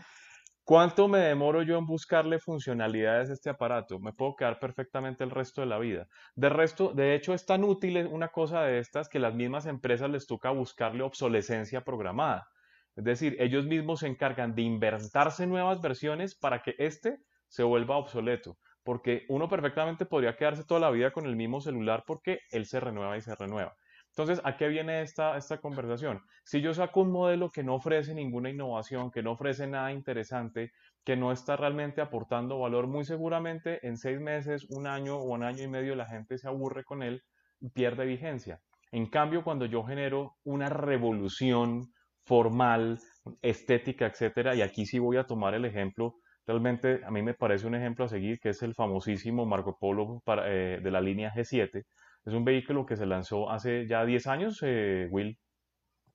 ¿Cuánto 0.63 1.07
me 1.07 1.19
demoro 1.19 1.61
yo 1.61 1.78
en 1.78 1.86
buscarle 1.86 2.39
funcionalidades 2.39 3.30
a 3.30 3.34
este 3.34 3.51
aparato? 3.51 3.99
Me 3.99 4.13
puedo 4.13 4.36
quedar 4.36 4.59
perfectamente 4.59 5.23
el 5.23 5.30
resto 5.30 5.61
de 5.61 5.67
la 5.67 5.78
vida. 5.78 6.07
De 6.36 6.49
resto, 6.49 6.91
de 6.93 7.13
hecho, 7.13 7.36
es 7.36 7.45
tan 7.45 7.63
útil 7.63 7.97
una 8.07 8.30
cosa 8.30 8.63
de 8.63 8.80
estas 8.80 9.07
que 9.07 9.19
las 9.19 9.36
mismas 9.36 9.67
empresas 9.67 10.09
les 10.09 10.26
toca 10.26 10.49
buscarle 10.49 11.03
obsolescencia 11.03 11.82
programada. 11.82 12.47
Es 12.95 13.03
decir, 13.03 13.35
ellos 13.39 13.65
mismos 13.65 13.99
se 14.01 14.07
encargan 14.07 14.55
de 14.55 14.61
inventarse 14.61 15.47
nuevas 15.47 15.81
versiones 15.81 16.35
para 16.35 16.61
que 16.61 16.75
este 16.77 17.19
se 17.47 17.63
vuelva 17.63 17.97
obsoleto. 17.97 18.57
Porque 18.83 19.25
uno 19.29 19.49
perfectamente 19.49 20.05
podría 20.05 20.35
quedarse 20.35 20.63
toda 20.63 20.79
la 20.79 20.91
vida 20.91 21.11
con 21.11 21.25
el 21.25 21.35
mismo 21.35 21.59
celular 21.59 22.03
porque 22.05 22.39
él 22.51 22.65
se 22.65 22.79
renueva 22.79 23.17
y 23.17 23.21
se 23.21 23.35
renueva. 23.35 23.75
Entonces, 24.09 24.39
¿a 24.45 24.55
qué 24.55 24.69
viene 24.69 25.01
esta, 25.01 25.35
esta 25.35 25.59
conversación? 25.59 26.21
Si 26.45 26.61
yo 26.61 26.73
saco 26.73 27.01
un 27.01 27.11
modelo 27.11 27.49
que 27.49 27.63
no 27.63 27.75
ofrece 27.75 28.13
ninguna 28.13 28.49
innovación, 28.49 29.11
que 29.11 29.21
no 29.21 29.33
ofrece 29.33 29.67
nada 29.67 29.91
interesante, 29.91 30.71
que 31.03 31.17
no 31.17 31.33
está 31.33 31.57
realmente 31.57 31.99
aportando 31.99 32.59
valor, 32.59 32.87
muy 32.87 33.03
seguramente 33.03 33.85
en 33.85 33.97
seis 33.97 34.21
meses, 34.21 34.65
un 34.69 34.87
año 34.87 35.17
o 35.17 35.33
un 35.33 35.43
año 35.43 35.63
y 35.63 35.67
medio 35.67 35.95
la 35.95 36.05
gente 36.05 36.37
se 36.37 36.47
aburre 36.47 36.85
con 36.85 37.03
él 37.03 37.23
y 37.59 37.69
pierde 37.71 38.05
vigencia. 38.05 38.61
En 38.91 39.07
cambio, 39.07 39.43
cuando 39.43 39.65
yo 39.65 39.83
genero 39.83 40.37
una 40.45 40.69
revolución 40.69 41.91
formal, 42.26 42.99
estética, 43.41 44.07
etcétera, 44.07 44.55
y 44.55 44.61
aquí 44.61 44.86
sí 44.86 44.99
voy 44.99 45.17
a 45.17 45.26
tomar 45.26 45.53
el 45.53 45.65
ejemplo, 45.65 46.15
realmente 46.45 47.01
a 47.05 47.11
mí 47.11 47.21
me 47.21 47.34
parece 47.34 47.67
un 47.67 47.76
ejemplo 47.76 48.05
a 48.05 48.09
seguir, 48.09 48.39
que 48.39 48.49
es 48.49 48.61
el 48.63 48.76
famosísimo 48.76 49.45
Marco 49.45 49.78
Polo 49.80 50.21
eh, 50.45 50.80
de 50.82 50.91
la 50.91 51.01
línea 51.01 51.32
G7, 51.34 51.84
es 52.26 52.34
un 52.34 52.43
vehículo 52.43 52.86
que 52.86 52.95
se 52.95 53.05
lanzó 53.05 53.51
hace 53.51 53.88
ya 53.88 54.03
10 54.03 54.28
años, 54.28 54.59
eh, 54.63 55.07
Will. 55.11 55.38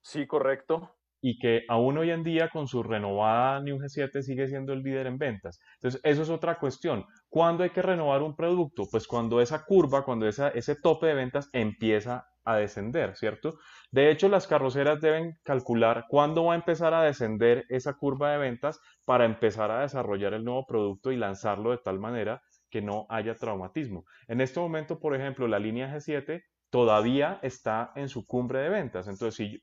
Sí, 0.03 0.27
correcto. 0.27 0.97
Y 1.23 1.39
que 1.39 1.63
aún 1.69 1.99
hoy 1.99 2.11
en 2.11 2.25
día 2.25 2.49
con 2.49 2.67
su 2.67 2.83
renovada 2.83 3.61
New 3.61 3.79
G7 3.79 4.23
sigue 4.23 4.49
siendo 4.49 4.73
el 4.73 4.83
líder 4.83 5.07
en 5.07 5.19
ventas. 5.19 5.61
Entonces, 5.75 6.01
eso 6.03 6.23
es 6.23 6.31
otra 6.31 6.59
cuestión. 6.59 7.05
¿Cuándo 7.29 7.63
hay 7.63 7.71
que 7.71 7.83
renovar 7.83 8.23
un 8.23 8.35
producto? 8.35 8.85
Pues 8.91 9.07
cuando 9.07 9.41
esa 9.41 9.65
curva, 9.65 10.05
cuando 10.05 10.27
esa, 10.27 10.49
ese 10.49 10.75
tope 10.75 11.07
de 11.07 11.15
ventas 11.15 11.49
empieza 11.53 12.27
a 12.45 12.57
descender, 12.57 13.17
¿cierto? 13.17 13.59
De 13.91 14.11
hecho, 14.11 14.29
las 14.29 14.47
carroceras 14.47 15.01
deben 15.01 15.39
calcular 15.43 16.07
cuándo 16.09 16.45
va 16.45 16.55
a 16.55 16.57
empezar 16.57 16.95
a 16.95 17.03
descender 17.03 17.65
esa 17.69 17.95
curva 17.95 18.33
de 18.33 18.39
ventas 18.39 18.81
para 19.05 19.25
empezar 19.25 19.71
a 19.71 19.83
desarrollar 19.83 20.35
el 20.35 20.45
nuevo 20.45 20.67
producto 20.67 21.13
y 21.13 21.17
lanzarlo 21.17 21.71
de 21.71 21.79
tal 21.79 21.99
manera 21.99 22.43
que 22.71 22.83
no 22.83 23.07
haya 23.09 23.35
traumatismo. 23.35 24.05
En 24.29 24.41
este 24.41 24.61
momento, 24.61 25.01
por 25.01 25.15
ejemplo, 25.15 25.49
la 25.49 25.59
línea 25.59 25.93
G7 25.93 26.43
todavía 26.71 27.41
está 27.43 27.93
en 27.97 28.09
su 28.09 28.25
cumbre 28.27 28.61
de 28.61 28.69
ventas. 28.71 29.09
Entonces, 29.09 29.35
si, 29.35 29.63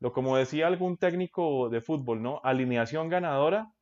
lo 0.00 0.12
como 0.12 0.36
decía 0.36 0.66
algún 0.66 0.96
técnico 0.96 1.68
de 1.68 1.80
fútbol, 1.80 2.20
¿no? 2.22 2.40
Alineación 2.42 3.08
ganadora 3.08 3.72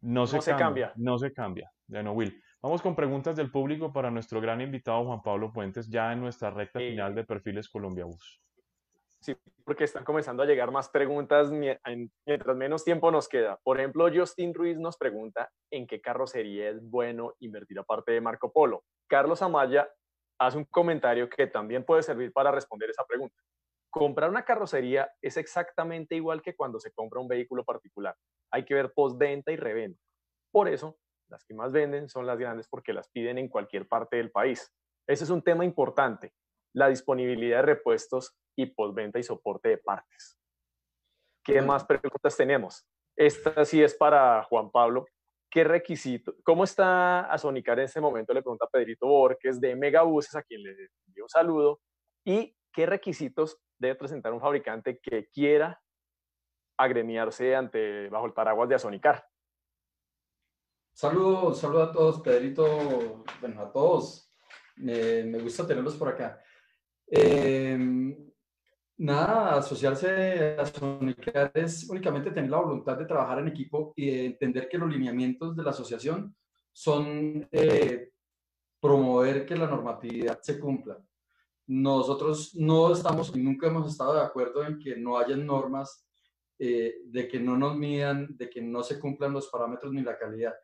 no, 0.00 0.26
se, 0.26 0.38
cambia, 0.54 0.92
No 0.96 1.18
se 1.18 1.32
cambia. 1.32 1.70
no 1.88 2.12
Will. 2.12 2.40
Vamos 2.60 2.82
con 2.82 2.96
preguntas 2.96 3.36
del 3.36 3.52
público 3.52 3.92
para 3.92 4.10
nuestro 4.10 4.40
gran 4.40 4.60
invitado 4.60 5.04
Juan 5.04 5.22
Pablo 5.22 5.52
Puentes, 5.52 5.88
ya 5.88 6.12
en 6.12 6.20
nuestra 6.20 6.50
recta 6.50 6.80
eh, 6.80 6.90
final 6.90 7.14
de 7.14 7.22
Perfiles 7.22 7.68
Colombia 7.68 8.04
Bus. 8.04 8.42
Sí, 9.20 9.36
porque 9.64 9.84
están 9.84 10.04
comenzando 10.04 10.42
a 10.42 10.46
llegar 10.46 10.72
más 10.72 10.88
preguntas 10.88 11.52
mientras 11.52 12.56
menos 12.56 12.84
tiempo 12.84 13.12
nos 13.12 13.28
queda. 13.28 13.60
Por 13.62 13.78
ejemplo, 13.78 14.08
Justin 14.12 14.54
Ruiz 14.54 14.76
nos 14.76 14.96
pregunta 14.96 15.50
en 15.70 15.86
qué 15.86 16.00
carrocería 16.00 16.70
es 16.70 16.82
bueno 16.82 17.34
invertir 17.38 17.78
aparte 17.78 18.10
de 18.10 18.20
Marco 18.20 18.52
Polo. 18.52 18.82
Carlos 19.08 19.40
Amaya 19.40 19.88
hace 20.40 20.58
un 20.58 20.64
comentario 20.64 21.28
que 21.28 21.46
también 21.46 21.84
puede 21.84 22.02
servir 22.02 22.32
para 22.32 22.50
responder 22.50 22.90
esa 22.90 23.04
pregunta. 23.04 23.36
Comprar 23.88 24.30
una 24.30 24.44
carrocería 24.44 25.08
es 25.22 25.36
exactamente 25.36 26.16
igual 26.16 26.42
que 26.42 26.56
cuando 26.56 26.80
se 26.80 26.92
compra 26.92 27.20
un 27.20 27.28
vehículo 27.28 27.64
particular. 27.64 28.16
Hay 28.50 28.64
que 28.64 28.74
ver 28.74 28.92
postventa 28.92 29.52
y 29.52 29.56
reventa. 29.56 30.00
Por 30.50 30.68
eso, 30.68 30.98
las 31.28 31.44
que 31.44 31.54
más 31.54 31.72
venden 31.72 32.08
son 32.08 32.26
las 32.26 32.38
grandes 32.38 32.68
porque 32.68 32.92
las 32.92 33.08
piden 33.08 33.38
en 33.38 33.48
cualquier 33.48 33.86
parte 33.86 34.16
del 34.16 34.30
país. 34.30 34.72
Ese 35.06 35.24
es 35.24 35.30
un 35.30 35.42
tema 35.42 35.64
importante 35.64 36.32
la 36.74 36.88
disponibilidad 36.88 37.58
de 37.58 37.62
repuestos 37.62 38.36
y 38.56 38.66
postventa 38.66 39.18
y 39.18 39.22
soporte 39.22 39.70
de 39.70 39.78
partes. 39.78 40.38
¿Qué 41.42 41.62
más 41.62 41.84
preguntas 41.84 42.36
tenemos? 42.36 42.86
Esta 43.16 43.64
sí 43.64 43.82
es 43.82 43.94
para 43.94 44.42
Juan 44.44 44.70
Pablo. 44.70 45.06
¿Qué 45.50 45.64
requisito? 45.64 46.34
¿Cómo 46.44 46.64
está 46.64 47.20
Azonicar 47.32 47.78
en 47.78 47.86
este 47.86 48.00
momento? 48.00 48.34
Le 48.34 48.42
pregunta 48.42 48.66
Pedrito 48.70 49.06
Borges 49.06 49.58
de 49.60 49.74
Megabuses, 49.74 50.34
a 50.34 50.42
quien 50.42 50.62
le 50.62 50.70
envío 51.06 51.24
un 51.24 51.28
saludo. 51.28 51.80
¿Y 52.24 52.54
qué 52.70 52.84
requisitos 52.84 53.58
debe 53.78 53.94
presentar 53.94 54.32
un 54.32 54.40
fabricante 54.40 54.98
que 54.98 55.28
quiera 55.30 55.80
agremiarse 56.76 57.56
ante, 57.56 58.08
bajo 58.10 58.26
el 58.26 58.34
paraguas 58.34 58.68
de 58.68 58.74
Azonicar? 58.74 59.24
Saludos, 60.98 61.60
saludo 61.60 61.84
a 61.84 61.92
todos, 61.92 62.20
Pedrito, 62.22 63.22
bueno, 63.40 63.62
a 63.62 63.70
todos. 63.70 64.32
me 64.78 65.38
gusta 65.38 65.64
tenerlos 65.64 65.94
por 65.94 66.08
acá. 66.08 66.42
Em, 67.06 68.16
nada, 68.96 69.58
asociarse 69.58 70.56
a 70.58 70.66
Sonicar 70.66 71.52
es 71.54 71.88
únicamente 71.88 72.32
tener 72.32 72.50
la 72.50 72.58
voluntad 72.58 72.98
de 72.98 73.04
trabajar 73.04 73.38
en 73.38 73.46
equipo 73.46 73.92
y 73.94 74.10
de 74.10 74.26
entender 74.26 74.68
que 74.68 74.76
los 74.76 74.90
lineamientos 74.90 75.54
de 75.54 75.62
la 75.62 75.70
asociación 75.70 76.34
son 76.72 77.46
eh, 77.52 78.10
promover 78.80 79.46
que 79.46 79.54
la 79.54 79.68
normatividad 79.68 80.40
se 80.42 80.58
cumpla. 80.58 80.98
Nosotros 81.68 82.56
no 82.56 82.92
estamos 82.92 83.30
y 83.36 83.40
nunca 83.40 83.68
hemos 83.68 83.88
estado 83.88 84.14
de 84.14 84.22
acuerdo 84.22 84.64
en 84.64 84.80
que 84.80 84.96
no 84.96 85.16
hayan 85.16 85.46
normas, 85.46 86.08
eh, 86.58 87.02
de 87.04 87.28
que 87.28 87.38
no 87.38 87.56
nos 87.56 87.76
midan, 87.76 88.36
de 88.36 88.50
que 88.50 88.60
no 88.60 88.82
se 88.82 88.98
cumplan 88.98 89.32
los 89.32 89.46
parámetros 89.46 89.92
ni 89.92 90.02
la 90.02 90.18
calidad. 90.18 90.54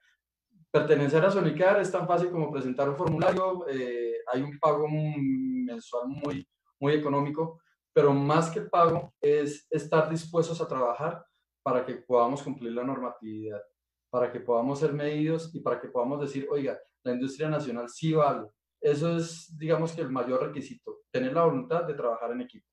Pertenecer 0.75 1.25
a 1.25 1.31
Sonicar 1.31 1.81
es 1.81 1.93
tan 1.93 2.05
fácil 2.05 2.33
como 2.33 2.51
presentar 2.51 2.89
un 2.89 2.97
formulario, 2.97 3.65
eh, 3.69 4.17
hay 4.27 4.43
un 4.43 4.59
pago 4.59 4.89
mensual 4.89 6.09
muy, 6.09 6.45
muy 6.81 6.95
económico, 6.95 7.61
pero 7.93 8.13
más 8.13 8.51
que 8.51 8.63
pago 8.63 9.15
es 9.21 9.69
estar 9.71 10.11
dispuestos 10.11 10.61
a 10.61 10.67
trabajar 10.67 11.25
para 11.63 11.87
que 11.87 11.95
podamos 11.95 12.43
cumplir 12.43 12.73
la 12.73 12.83
normatividad, 12.83 13.63
para 14.11 14.33
que 14.33 14.41
podamos 14.41 14.81
ser 14.81 14.93
medidos 14.93 15.55
y 15.55 15.61
para 15.61 15.81
que 15.81 15.87
podamos 15.87 16.21
decir, 16.21 16.49
oiga, 16.51 16.77
la 17.05 17.13
industria 17.13 17.49
nacional 17.49 17.89
sí 17.89 18.13
vale. 18.13 18.49
Eso 18.81 19.17
es, 19.17 19.57
digamos 19.57 19.93
que 19.93 20.01
el 20.01 20.11
mayor 20.11 20.43
requisito, 20.43 21.03
tener 21.13 21.35
la 21.35 21.45
voluntad 21.45 21.85
de 21.85 21.95
trabajar 21.95 22.33
en 22.33 22.41
equipo. 22.41 22.67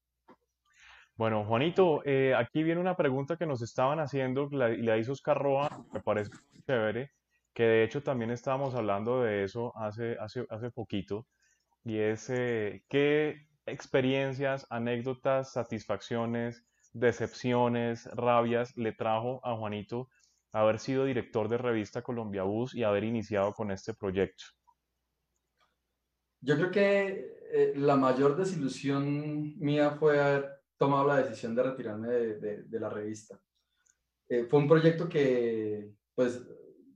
Bueno, 1.13 1.45
Juanito, 1.45 2.01
eh, 2.03 2.33
aquí 2.33 2.63
viene 2.63 2.81
una 2.81 2.97
pregunta 2.97 3.37
que 3.37 3.45
nos 3.45 3.61
estaban 3.61 3.99
haciendo 3.99 4.49
y 4.49 4.55
la, 4.55 4.97
hizo 4.97 5.11
Oscar 5.11 5.37
Roa, 5.37 5.85
me 5.93 6.01
parece 6.01 6.31
chévere 6.65 7.11
que 7.53 7.63
de 7.63 7.83
hecho 7.83 8.03
también 8.03 8.31
estábamos 8.31 8.75
hablando 8.75 9.23
de 9.23 9.43
eso 9.43 9.75
hace, 9.77 10.17
hace, 10.19 10.45
hace 10.49 10.71
poquito, 10.71 11.27
y 11.83 11.97
es 11.97 12.29
eh, 12.29 12.83
qué 12.89 13.47
experiencias, 13.65 14.65
anécdotas, 14.69 15.53
satisfacciones, 15.53 16.63
decepciones, 16.93 18.05
rabias 18.13 18.75
le 18.75 18.91
trajo 18.91 19.39
a 19.43 19.55
Juanito 19.55 20.09
haber 20.51 20.79
sido 20.79 21.05
director 21.05 21.47
de 21.47 21.57
revista 21.57 22.01
Colombia 22.01 22.43
Bus 22.43 22.75
y 22.75 22.83
haber 22.83 23.03
iniciado 23.03 23.53
con 23.53 23.71
este 23.71 23.93
proyecto. 23.93 24.43
Yo 26.41 26.55
creo 26.55 26.71
que 26.71 27.37
eh, 27.51 27.73
la 27.75 27.95
mayor 27.95 28.35
desilusión 28.35 29.57
mía 29.59 29.91
fue 29.91 30.19
haber 30.19 30.61
tomado 30.77 31.07
la 31.07 31.17
decisión 31.17 31.55
de 31.55 31.63
retirarme 31.63 32.07
de, 32.07 32.79
la 32.79 32.89
revista. 32.89 33.39
Eh, 34.27 34.45
fue 34.49 34.59
un 34.59 34.67
proyecto 34.67 35.07
que, 35.07 35.93
pues, 36.15 36.41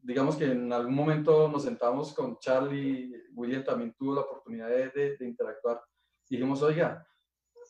digamos 0.05 0.35
que 0.35 0.45
en 0.45 0.71
algún 0.71 0.93
momento 0.93 1.47
nos 1.47 1.63
sentamos 1.63 2.13
con 2.13 2.37
Charlie, 2.37 3.11
William 3.33 3.63
también 3.63 3.93
tuvo 3.97 4.15
la 4.15 4.21
oportunidad 4.21 4.69
de, 4.69 5.17
de 5.17 5.25
interactuar. 5.25 5.81
Dijimos, 6.29 6.61
oiga, 6.61 7.05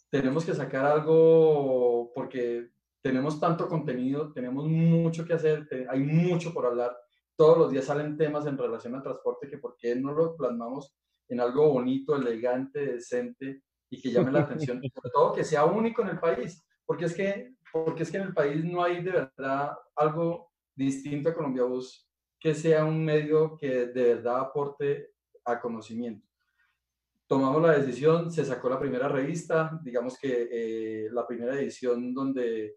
tenemos 0.09 0.45
que 0.45 0.53
sacar 0.53 0.85
algo 0.85 2.11
porque 2.13 2.71
tenemos 3.01 3.39
tanto 3.39 3.69
contenido, 3.69 4.33
tenemos 4.33 4.65
mucho 4.67 5.25
que 5.25 5.33
hacer, 5.33 5.67
hay 5.89 5.99
mucho 6.01 6.53
por 6.53 6.65
hablar. 6.65 6.97
Todos 7.37 7.57
los 7.57 7.71
días 7.71 7.85
salen 7.85 8.17
temas 8.17 8.45
en 8.47 8.57
relación 8.57 8.95
al 8.95 9.03
transporte 9.03 9.47
que 9.47 9.57
por 9.57 9.77
qué 9.77 9.95
no 9.95 10.11
lo 10.11 10.35
plasmamos 10.35 10.93
en 11.29 11.39
algo 11.39 11.69
bonito, 11.69 12.15
elegante, 12.15 12.85
decente 12.85 13.63
y 13.89 14.01
que 14.01 14.11
llame 14.11 14.31
la 14.31 14.41
atención, 14.41 14.81
sobre 14.93 15.09
todo 15.13 15.33
que 15.33 15.43
sea 15.45 15.63
único 15.63 16.01
en 16.01 16.09
el 16.09 16.19
país, 16.19 16.65
porque 16.85 17.05
es 17.05 17.15
que, 17.15 17.55
porque 17.71 18.03
es 18.03 18.11
que 18.11 18.17
en 18.17 18.23
el 18.23 18.33
país 18.33 18.65
no 18.65 18.83
hay 18.83 19.01
de 19.01 19.11
verdad 19.11 19.71
algo 19.95 20.51
distinto 20.75 21.29
a 21.29 21.33
Colombia 21.33 21.63
Bus 21.63 22.04
que 22.45 22.53
sea 22.53 22.85
un 22.85 23.03
medio 23.03 23.57
que 23.57 23.87
de 23.87 24.13
verdad 24.13 24.39
aporte 24.39 25.13
a 25.45 25.59
conocimiento. 25.59 26.27
Tomamos 27.25 27.59
la 27.59 27.71
decisión, 27.71 28.31
se 28.31 28.45
sacó 28.45 28.69
la 28.69 28.79
primera 28.79 29.07
revista, 29.07 29.79
digamos 29.81 30.15
que 30.19 30.47
eh, 30.51 31.09
la 31.11 31.25
primera 31.25 31.55
edición 31.55 32.13
donde 32.13 32.75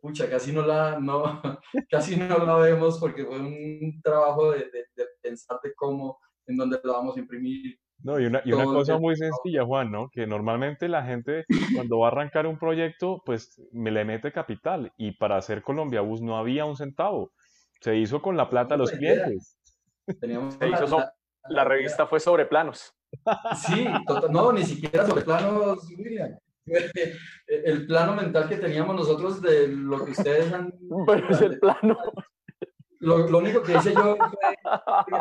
pucha, 0.00 0.30
casi 0.30 0.50
no 0.50 0.64
la, 0.66 0.98
no, 0.98 1.42
casi 1.90 2.16
no 2.16 2.38
la 2.38 2.56
vemos 2.56 2.98
porque 2.98 3.26
fue 3.26 3.38
un 3.38 4.00
trabajo 4.02 4.52
de, 4.52 4.60
de, 4.60 4.86
de 4.96 5.06
pensar 5.20 5.60
de 5.62 5.74
cómo, 5.74 6.18
en 6.46 6.56
dónde 6.56 6.80
lo 6.82 6.94
vamos 6.94 7.14
a 7.18 7.20
imprimir, 7.20 7.78
no, 8.02 8.18
y 8.18 8.26
una, 8.26 8.42
y 8.44 8.52
una 8.52 8.64
cosa 8.64 8.98
muy 8.98 9.14
sencilla, 9.14 9.64
Juan, 9.64 9.92
¿no? 9.92 10.08
Que 10.10 10.26
normalmente 10.26 10.88
la 10.88 11.04
gente 11.04 11.44
cuando 11.74 12.00
va 12.00 12.08
a 12.08 12.10
arrancar 12.10 12.48
un 12.48 12.58
proyecto, 12.58 13.22
pues 13.24 13.62
me 13.72 13.92
le 13.92 14.04
mete 14.04 14.32
capital 14.32 14.92
y 14.96 15.12
para 15.12 15.36
hacer 15.36 15.62
Colombia 15.62 16.00
Bus 16.00 16.20
no 16.20 16.36
había 16.36 16.64
un 16.64 16.76
centavo. 16.76 17.30
Se 17.82 17.96
hizo 17.96 18.22
con 18.22 18.36
la 18.36 18.48
plata 18.48 18.74
de 18.74 18.78
los 18.78 18.92
clientes. 18.92 19.58
Teníamos 20.20 20.56
la, 21.48 21.64
revista 21.64 22.06
fue 22.06 22.20
sobre 22.20 22.46
planos. 22.46 22.94
Sí, 23.66 23.86
no, 24.30 24.52
ni 24.52 24.62
siquiera 24.62 25.04
sobre 25.04 25.22
planos, 25.22 25.88
William. 25.98 26.38
El 27.46 27.86
plano 27.88 28.14
mental 28.14 28.48
que 28.48 28.56
teníamos 28.56 28.94
nosotros 28.94 29.42
de 29.42 29.66
lo 29.66 30.04
que 30.04 30.12
ustedes 30.12 30.52
han... 30.52 30.72
Pero 31.06 31.28
es 31.28 31.40
el 31.40 31.58
plano. 31.58 31.98
Lo, 33.00 33.28
lo, 33.28 33.38
único 33.38 33.62
que 33.64 33.76
hice 33.76 33.92
yo 33.92 34.16
fue, 34.16 35.18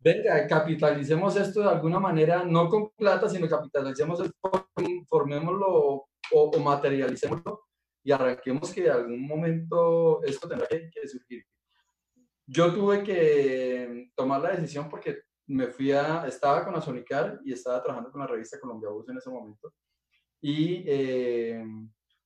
venga, 0.00 0.46
capitalicemos 0.46 1.34
esto 1.36 1.62
de 1.62 1.70
alguna 1.70 1.98
manera, 1.98 2.44
no 2.44 2.68
con 2.68 2.90
plata, 2.90 3.26
sino 3.26 3.48
capitalicemos 3.48 4.20
esto, 4.20 4.68
formémoslo 5.08 5.66
o, 5.66 6.08
o 6.30 6.60
materialicémoslo 6.60 7.62
y 8.04 8.12
arranquemos 8.12 8.70
que 8.70 8.84
en 8.84 8.92
algún 8.92 9.26
momento 9.26 10.22
esto 10.24 10.46
tendrá 10.46 10.68
que, 10.68 10.90
que, 10.90 11.08
surgir. 11.08 11.42
Yo 12.46 12.72
tuve 12.72 13.02
que 13.02 14.10
tomar 14.14 14.40
la 14.40 14.52
decisión 14.52 14.88
porque 14.88 15.22
me 15.48 15.68
fui 15.68 15.92
a, 15.92 16.26
estaba 16.26 16.64
con 16.64 16.74
Azonicar 16.74 17.40
y 17.44 17.52
estaba 17.52 17.82
trabajando 17.82 18.10
con 18.10 18.20
la 18.20 18.26
revista 18.26 18.60
Colombia 18.60 18.90
Bus 18.90 19.08
en 19.08 19.18
ese 19.18 19.30
momento. 19.30 19.72
Y 20.40 20.84
eh, 20.86 21.64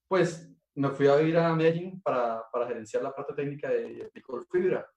pues 0.08 0.50
me 0.74 0.90
fui 0.90 1.06
a 1.06 1.20
ir 1.22 1.36
a 1.36 1.54
Medellín 1.54 2.00
para, 2.02 2.42
para 2.50 2.66
gerenciar 2.66 3.02
la 3.02 3.14
parte 3.14 3.34
técnica 3.34 3.68
de, 3.68 4.10
de 4.12 4.22
Fibra. 4.50 4.88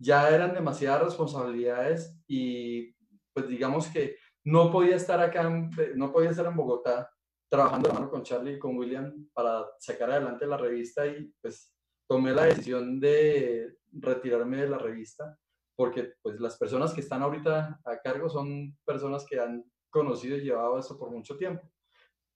Ya 0.00 0.28
eran 0.30 0.54
demasiadas 0.54 1.04
responsabilidades 1.04 2.16
y 2.26 2.94
pues 3.32 3.48
digamos 3.48 3.88
que 3.88 4.16
no 4.44 4.70
podía 4.70 4.96
estar 4.96 5.20
acá, 5.20 5.48
no 5.94 6.12
podía 6.12 6.30
estar 6.30 6.46
en 6.46 6.56
Bogotá 6.56 7.10
trabajando 7.50 8.10
con 8.10 8.22
Charlie 8.22 8.54
y 8.54 8.58
con 8.58 8.76
William 8.76 9.28
para 9.32 9.66
sacar 9.78 10.10
adelante 10.10 10.46
la 10.46 10.56
revista 10.56 11.06
y 11.06 11.32
pues 11.40 11.74
tomé 12.08 12.32
la 12.32 12.44
decisión 12.44 12.98
de 12.98 13.76
retirarme 13.92 14.58
de 14.58 14.68
la 14.68 14.78
revista 14.78 15.38
porque 15.78 16.14
pues 16.20 16.40
las 16.40 16.58
personas 16.58 16.92
que 16.92 17.02
están 17.02 17.22
ahorita 17.22 17.80
a 17.84 18.00
cargo 18.00 18.28
son 18.28 18.76
personas 18.84 19.24
que 19.24 19.38
han 19.38 19.64
conocido 19.90 20.36
y 20.36 20.40
llevado 20.40 20.76
eso 20.76 20.98
por 20.98 21.08
mucho 21.08 21.36
tiempo. 21.36 21.70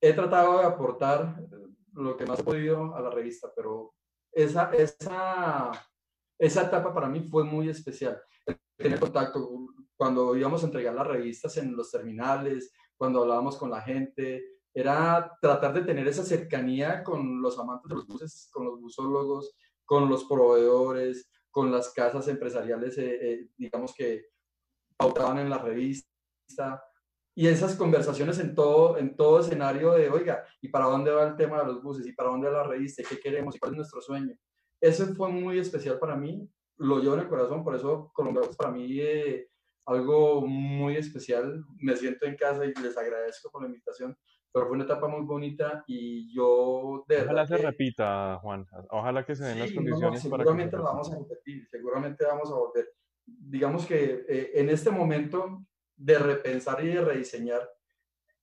He 0.00 0.12
tratado 0.12 0.60
de 0.60 0.64
aportar 0.64 1.42
lo 1.92 2.16
que 2.16 2.24
más 2.24 2.38
he 2.38 2.44
podido 2.44 2.94
a 2.94 3.00
la 3.00 3.10
revista, 3.10 3.52
pero 3.54 3.94
esa, 4.30 4.70
esa, 4.70 5.72
esa 6.38 6.62
etapa 6.62 6.94
para 6.94 7.08
mí 7.08 7.20
fue 7.22 7.42
muy 7.42 7.68
especial. 7.68 8.22
Tener 8.76 9.00
contacto 9.00 9.50
cuando 9.96 10.36
íbamos 10.36 10.62
a 10.62 10.66
entregar 10.66 10.94
las 10.94 11.08
revistas 11.08 11.56
en 11.56 11.76
los 11.76 11.90
terminales, 11.90 12.72
cuando 12.96 13.22
hablábamos 13.22 13.56
con 13.56 13.70
la 13.70 13.80
gente, 13.80 14.44
era 14.72 15.36
tratar 15.40 15.74
de 15.74 15.82
tener 15.82 16.06
esa 16.06 16.22
cercanía 16.22 17.02
con 17.02 17.42
los 17.42 17.58
amantes 17.58 17.88
de 17.88 17.94
los 17.96 18.06
buses, 18.06 18.48
con 18.52 18.66
los 18.66 18.80
busólogos, 18.80 19.56
con 19.84 20.08
los 20.08 20.24
proveedores, 20.24 21.30
con 21.50 21.70
las 21.70 21.92
casas 21.92 22.28
empresariales, 22.28 22.96
eh, 22.98 23.18
eh, 23.20 23.48
digamos 23.56 23.94
que 23.94 24.26
pautaban 24.96 25.38
en 25.38 25.50
la 25.50 25.58
revista, 25.58 26.08
y 27.34 27.46
esas 27.46 27.76
conversaciones 27.76 28.38
en 28.40 28.54
todo, 28.54 28.98
en 28.98 29.16
todo 29.16 29.40
escenario 29.40 29.92
de, 29.92 30.10
oiga, 30.10 30.44
¿y 30.60 30.68
para 30.68 30.86
dónde 30.86 31.10
va 31.10 31.28
el 31.28 31.36
tema 31.36 31.60
de 31.60 31.66
los 31.66 31.82
buses? 31.82 32.06
¿Y 32.06 32.12
para 32.12 32.28
dónde 32.28 32.48
va 32.48 32.58
la 32.58 32.68
revista? 32.68 33.02
¿Qué 33.08 33.18
queremos? 33.18 33.56
¿Y 33.56 33.58
cuál 33.58 33.72
es 33.72 33.78
nuestro 33.78 34.02
sueño? 34.02 34.36
Eso 34.80 35.06
fue 35.14 35.30
muy 35.30 35.58
especial 35.58 35.98
para 35.98 36.14
mí, 36.16 36.46
lo 36.76 36.98
llevo 36.98 37.14
en 37.14 37.20
el 37.20 37.28
corazón, 37.28 37.64
por 37.64 37.74
eso 37.74 38.10
Colombia 38.12 38.42
es 38.48 38.56
para 38.56 38.70
mí 38.70 39.00
eh, 39.00 39.48
algo 39.86 40.46
muy 40.46 40.96
especial. 40.96 41.64
Me 41.78 41.96
siento 41.96 42.26
en 42.26 42.36
casa 42.36 42.66
y 42.66 42.74
les 42.74 42.96
agradezco 42.98 43.50
por 43.50 43.62
la 43.62 43.68
invitación, 43.68 44.16
pero 44.52 44.66
fue 44.66 44.74
una 44.74 44.84
etapa 44.84 45.08
muy 45.08 45.24
bonita 45.24 45.82
y 45.86 46.32
yo... 46.34 47.04
De 47.08 47.22
Ojalá 47.22 47.46
se 47.46 47.56
repita, 47.56 48.38
Juan. 48.42 48.66
Ojalá 48.90 49.24
que 49.24 49.34
se 49.34 49.44
den 49.44 49.58
las 49.60 49.72
condiciones 49.72 50.26
para 50.26 50.44
que... 50.44 50.48
Seguramente 50.50 50.76
lo 50.76 50.82
vamos 50.84 51.12
a 51.12 51.18
repetir, 51.18 51.66
seguramente 51.70 52.24
vamos 52.26 52.50
a 52.50 52.54
volver. 52.54 52.88
Digamos 53.24 53.86
que 53.86 54.24
eh, 54.28 54.50
en 54.54 54.68
este 54.68 54.90
momento 54.90 55.64
de 55.96 56.18
repensar 56.18 56.84
y 56.84 56.88
de 56.88 57.00
rediseñar, 57.00 57.66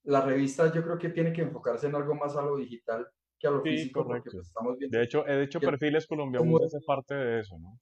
la 0.03 0.21
revista 0.21 0.73
yo 0.73 0.83
creo 0.83 0.97
que 0.97 1.09
tiene 1.09 1.31
que 1.31 1.41
enfocarse 1.41 1.87
en 1.87 1.95
algo 1.95 2.15
más 2.15 2.35
a 2.35 2.41
lo 2.41 2.57
digital 2.57 3.07
que 3.37 3.47
a 3.47 3.51
lo 3.51 3.61
físico, 3.61 4.05
porque 4.05 4.31
pues, 4.31 4.47
estamos 4.47 4.77
viendo. 4.77 4.97
De 4.97 5.03
hecho, 5.03 5.25
he 5.27 5.43
hecho 5.43 5.59
perfiles 5.59 6.07
colombianos 6.07 6.61
hace 6.63 6.79
parte 6.85 7.13
de 7.13 7.39
eso, 7.39 7.57
¿no? 7.59 7.79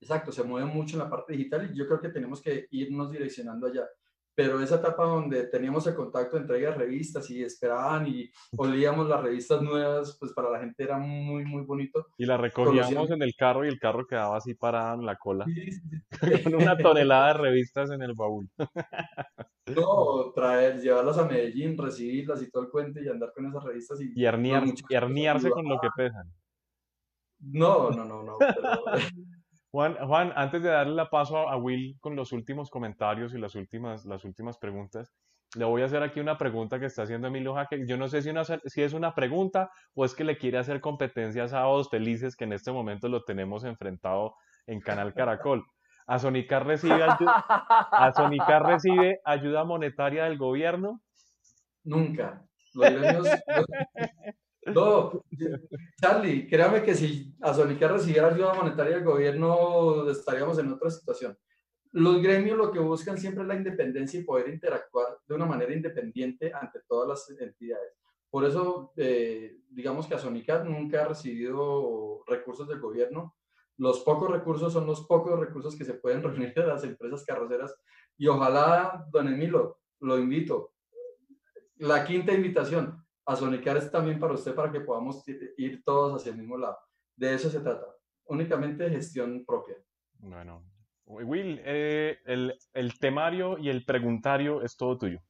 Exacto, 0.00 0.32
se 0.32 0.42
mueve 0.42 0.66
mucho 0.66 0.96
en 0.96 1.00
la 1.00 1.10
parte 1.10 1.32
digital 1.32 1.70
y 1.72 1.78
yo 1.78 1.86
creo 1.86 2.00
que 2.00 2.08
tenemos 2.08 2.40
que 2.40 2.66
irnos 2.70 3.10
direccionando 3.10 3.66
allá 3.66 3.88
pero 4.34 4.60
esa 4.60 4.76
etapa 4.76 5.04
donde 5.04 5.46
teníamos 5.48 5.86
el 5.86 5.94
contacto 5.94 6.36
entrega 6.36 6.70
de 6.70 6.76
revistas 6.76 7.28
y 7.30 7.42
esperaban 7.42 8.06
y 8.06 8.30
olíamos 8.56 9.08
las 9.08 9.22
revistas 9.22 9.62
nuevas, 9.62 10.16
pues 10.18 10.32
para 10.32 10.50
la 10.50 10.60
gente 10.60 10.82
era 10.82 10.98
muy, 10.98 11.44
muy 11.44 11.62
bonito. 11.64 12.06
Y 12.16 12.26
la 12.26 12.36
recogíamos 12.36 13.10
en 13.10 13.22
el 13.22 13.34
carro 13.34 13.64
y 13.64 13.68
el 13.68 13.78
carro 13.78 14.06
quedaba 14.06 14.36
así 14.36 14.54
parado 14.54 15.00
en 15.00 15.06
la 15.06 15.16
cola, 15.16 15.44
con 16.44 16.54
una 16.54 16.76
tonelada 16.76 17.28
de 17.28 17.34
revistas 17.34 17.90
en 17.90 18.02
el 18.02 18.14
baúl. 18.14 18.48
no, 19.76 20.32
traer, 20.34 20.80
llevarlas 20.80 21.18
a 21.18 21.26
Medellín, 21.26 21.76
recibirlas 21.76 22.42
y 22.42 22.50
todo 22.50 22.64
el 22.64 22.70
cuento 22.70 23.00
y 23.00 23.08
andar 23.08 23.32
con 23.34 23.46
esas 23.46 23.62
revistas. 23.64 24.00
Y, 24.00 24.12
y, 24.14 24.24
herniarse 24.24 25.50
con 25.50 25.68
lo 25.68 25.78
que 25.78 25.88
pesan. 25.96 26.32
No, 27.40 27.90
no, 27.90 28.04
no, 28.04 28.22
no. 28.22 28.36
Pero... 28.38 28.84
Juan, 29.72 29.96
Juan, 30.06 30.32
antes 30.36 30.62
de 30.62 30.68
darle 30.68 30.94
la 30.94 31.08
paso 31.08 31.48
a, 31.48 31.56
Will 31.56 31.96
con 32.00 32.14
los 32.14 32.32
últimos 32.32 32.68
comentarios 32.68 33.32
y 33.32 33.38
las 33.38 33.54
últimas, 33.54 34.04
las 34.04 34.22
últimas 34.22 34.58
preguntas, 34.58 35.10
le 35.56 35.64
voy 35.64 35.80
a 35.80 35.86
hacer 35.86 36.02
aquí 36.02 36.20
una 36.20 36.36
pregunta 36.36 36.78
que 36.78 36.84
está 36.86 37.04
haciendo 37.04 37.28
Emilio 37.28 37.54
Jaque. 37.54 37.86
Yo 37.86 37.96
no 37.96 38.08
sé 38.08 38.20
si, 38.20 38.82
es 38.82 38.92
una 38.92 39.14
pregunta 39.14 39.70
o 39.94 40.04
es 40.04 40.14
que 40.14 40.24
le 40.24 40.36
quiere 40.36 40.58
hacer 40.58 40.82
competencia 40.82 41.44
a 41.44 41.48
Sábados 41.48 41.88
Felices, 41.90 42.36
que 42.36 42.44
en 42.44 42.52
este 42.52 42.70
momento 42.70 43.08
lo 43.08 43.24
tenemos 43.24 43.64
enfrentado 43.64 44.34
en 44.66 44.80
Canal 44.80 45.14
Caracol. 45.14 45.64
¿A 46.06 46.18
recibe, 46.64 47.02
¿A 47.02 48.58
recibe 48.58 49.20
ayuda 49.24 49.64
monetaria 49.64 50.24
del 50.24 50.36
gobierno? 50.36 51.00
Nunca. 51.82 52.44
No, 54.66 55.24
Charlie, 56.00 56.46
créame 56.46 56.82
que 56.82 56.94
si 56.94 57.34
Azonica 57.40 57.88
recibiera 57.88 58.28
ayuda 58.28 58.54
monetaria 58.54 58.96
del 58.96 59.04
gobierno, 59.04 60.08
estaríamos 60.08 60.58
en 60.58 60.72
otra 60.72 60.90
situación. 60.90 61.36
Los 61.90 62.22
gremios 62.22 62.56
lo 62.56 62.70
que 62.70 62.78
buscan 62.78 63.18
siempre 63.18 63.42
es 63.42 63.48
la 63.48 63.56
independencia 63.56 64.20
y 64.20 64.24
poder 64.24 64.48
interactuar 64.48 65.18
de 65.26 65.34
una 65.34 65.46
manera 65.46 65.74
independiente 65.74 66.52
ante 66.54 66.80
todas 66.88 67.08
las 67.08 67.40
entidades. 67.40 67.92
Por 68.30 68.44
eso, 68.44 68.92
eh, 68.96 69.58
digamos 69.68 70.06
que 70.06 70.14
Azonica 70.14 70.62
nunca 70.64 71.02
ha 71.02 71.08
recibido 71.08 72.24
recursos 72.26 72.68
del 72.68 72.80
gobierno. 72.80 73.36
los 73.78 74.00
pocos 74.00 74.30
recursos 74.30 74.72
son 74.72 74.86
los 74.86 75.06
pocos 75.06 75.38
recursos 75.40 75.74
que 75.76 75.84
se 75.84 75.94
pueden 75.94 76.22
reunir 76.22 76.54
de 76.54 76.66
las 76.66 76.84
empresas 76.84 77.24
carroceras 77.24 77.74
y 78.16 78.28
ojalá, 78.28 79.06
don 79.10 79.28
Emilio, 79.28 79.78
lo 80.00 80.18
invito. 80.18 80.72
La 81.78 82.04
quinta 82.04 82.32
invitación 82.32 83.01
a 83.26 83.36
Sonicar 83.36 83.76
es 83.76 83.90
también 83.90 84.18
para 84.18 84.34
usted 84.34 84.54
para 84.54 84.70
que 84.72 84.80
podamos 84.80 85.22
ir 85.56 85.82
todos 85.84 86.20
hacia 86.20 86.32
el 86.32 86.38
mismo 86.38 86.56
lado. 86.56 86.78
De 87.16 87.34
eso 87.34 87.50
se 87.50 87.60
trata, 87.60 87.86
únicamente 88.24 88.88
gestión 88.90 89.44
propia. 89.44 89.76
Bueno, 90.18 90.64
Will, 91.04 91.60
eh, 91.64 92.18
el, 92.24 92.58
el 92.72 92.98
temario 92.98 93.58
y 93.58 93.68
el 93.68 93.84
preguntario 93.84 94.62
es 94.62 94.76
todo 94.76 94.98
tuyo. 94.98 95.20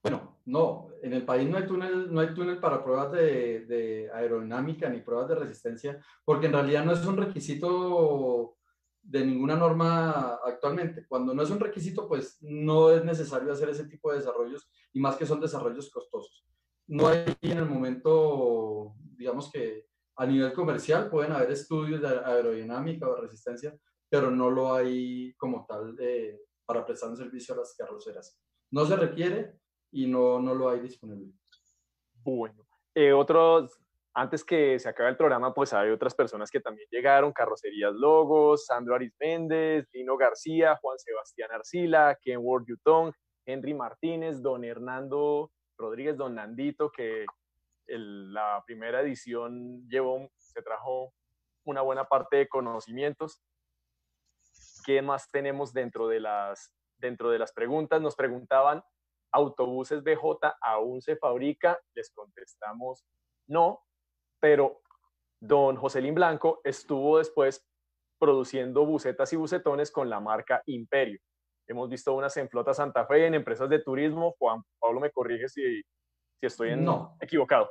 Bueno, 0.00 0.38
no, 0.44 0.90
en 1.02 1.12
el 1.12 1.24
país 1.24 1.48
no 1.48 1.56
hay 1.56 1.66
túnel, 1.66 2.12
no 2.12 2.20
hay 2.20 2.32
túnel 2.34 2.60
para 2.60 2.84
pruebas 2.84 3.10
de, 3.10 3.64
de, 3.66 4.10
aerodinámica 4.12 4.88
ni 4.88 5.00
pruebas 5.00 5.28
de 5.28 5.34
resistencia, 5.34 5.98
porque 6.24 6.46
en 6.46 6.52
realidad 6.52 6.84
no 6.84 6.92
es 6.92 7.04
un 7.04 7.16
requisito 7.16 8.58
de 9.04 9.24
ninguna 9.24 9.56
norma 9.56 10.38
actualmente. 10.44 11.06
Cuando 11.06 11.34
no 11.34 11.42
es 11.42 11.50
un 11.50 11.60
requisito, 11.60 12.08
pues 12.08 12.38
no 12.40 12.90
es 12.90 13.04
necesario 13.04 13.52
hacer 13.52 13.68
ese 13.68 13.86
tipo 13.86 14.10
de 14.10 14.18
desarrollos 14.18 14.68
y 14.92 15.00
más 15.00 15.16
que 15.16 15.26
son 15.26 15.40
desarrollos 15.40 15.90
costosos. 15.90 16.44
No 16.86 17.08
hay 17.08 17.24
en 17.42 17.58
el 17.58 17.66
momento, 17.66 18.94
digamos 19.16 19.50
que 19.50 19.86
a 20.16 20.26
nivel 20.26 20.52
comercial 20.52 21.10
pueden 21.10 21.32
haber 21.32 21.50
estudios 21.50 22.00
de 22.00 22.08
aerodinámica 22.08 23.08
o 23.08 23.14
de 23.14 23.22
resistencia, 23.22 23.76
pero 24.08 24.30
no 24.30 24.50
lo 24.50 24.74
hay 24.74 25.34
como 25.34 25.64
tal 25.66 25.96
eh, 26.00 26.40
para 26.64 26.84
prestar 26.84 27.10
un 27.10 27.16
servicio 27.16 27.54
a 27.54 27.58
las 27.58 27.74
carroceras. 27.76 28.38
No 28.70 28.84
se 28.84 28.96
requiere, 28.96 29.58
y 29.94 30.08
no, 30.08 30.40
no 30.40 30.54
lo 30.54 30.68
hay 30.68 30.80
disponible. 30.80 31.32
Bueno, 32.24 32.66
eh, 32.94 33.12
otros, 33.12 33.80
antes 34.14 34.44
que 34.44 34.78
se 34.78 34.88
acabe 34.88 35.10
el 35.10 35.16
programa, 35.16 35.52
pues 35.52 35.72
hay 35.72 35.90
otras 35.90 36.14
personas 36.14 36.50
que 36.50 36.60
también 36.60 36.88
llegaron, 36.90 37.32
Carrocerías 37.32 37.92
Logos, 37.92 38.66
Sandro 38.66 38.94
Arisméndez, 38.94 39.88
Lino 39.92 40.16
García, 40.16 40.78
Juan 40.80 40.98
Sebastián 40.98 41.50
Arcila, 41.52 42.16
Ken 42.22 42.38
Ward 42.40 42.64
Yutong, 42.66 43.12
Henry 43.44 43.74
Martínez, 43.74 44.40
don 44.40 44.64
Hernando 44.64 45.50
Rodríguez, 45.76 46.16
don 46.16 46.36
Nandito, 46.36 46.90
que 46.90 47.26
la 47.86 48.62
primera 48.64 49.00
edición 49.00 49.86
llevó, 49.88 50.30
se 50.38 50.62
trajo 50.62 51.12
una 51.64 51.82
buena 51.82 52.04
parte 52.04 52.36
de 52.36 52.48
conocimientos. 52.48 53.42
¿Qué 54.86 55.02
más 55.02 55.28
tenemos 55.30 55.72
dentro 55.72 56.06
de 56.06 56.20
las, 56.20 56.72
dentro 56.98 57.30
de 57.30 57.38
las 57.40 57.52
preguntas? 57.52 58.00
Nos 58.00 58.14
preguntaban 58.14 58.82
autobuses 59.32 60.04
BJ 60.04 60.54
aún 60.60 61.02
se 61.02 61.16
fabrica? 61.16 61.80
Les 61.94 62.10
contestamos 62.12 63.04
no, 63.46 63.82
pero 64.44 64.82
don 65.40 65.74
Joselín 65.76 66.14
Blanco 66.14 66.60
estuvo 66.64 67.16
después 67.16 67.66
produciendo 68.18 68.84
bucetas 68.84 69.32
y 69.32 69.36
bucetones 69.36 69.90
con 69.90 70.10
la 70.10 70.20
marca 70.20 70.62
Imperio. 70.66 71.18
Hemos 71.66 71.88
visto 71.88 72.12
unas 72.12 72.36
en 72.36 72.50
Flota 72.50 72.74
Santa 72.74 73.06
Fe, 73.06 73.26
en 73.26 73.32
empresas 73.32 73.70
de 73.70 73.78
turismo. 73.78 74.34
Juan 74.38 74.62
Pablo 74.78 75.00
me 75.00 75.10
corrige 75.10 75.48
si, 75.48 75.80
si 75.80 76.46
estoy 76.46 76.72
en, 76.72 76.84
no. 76.84 77.16
equivocado. 77.22 77.70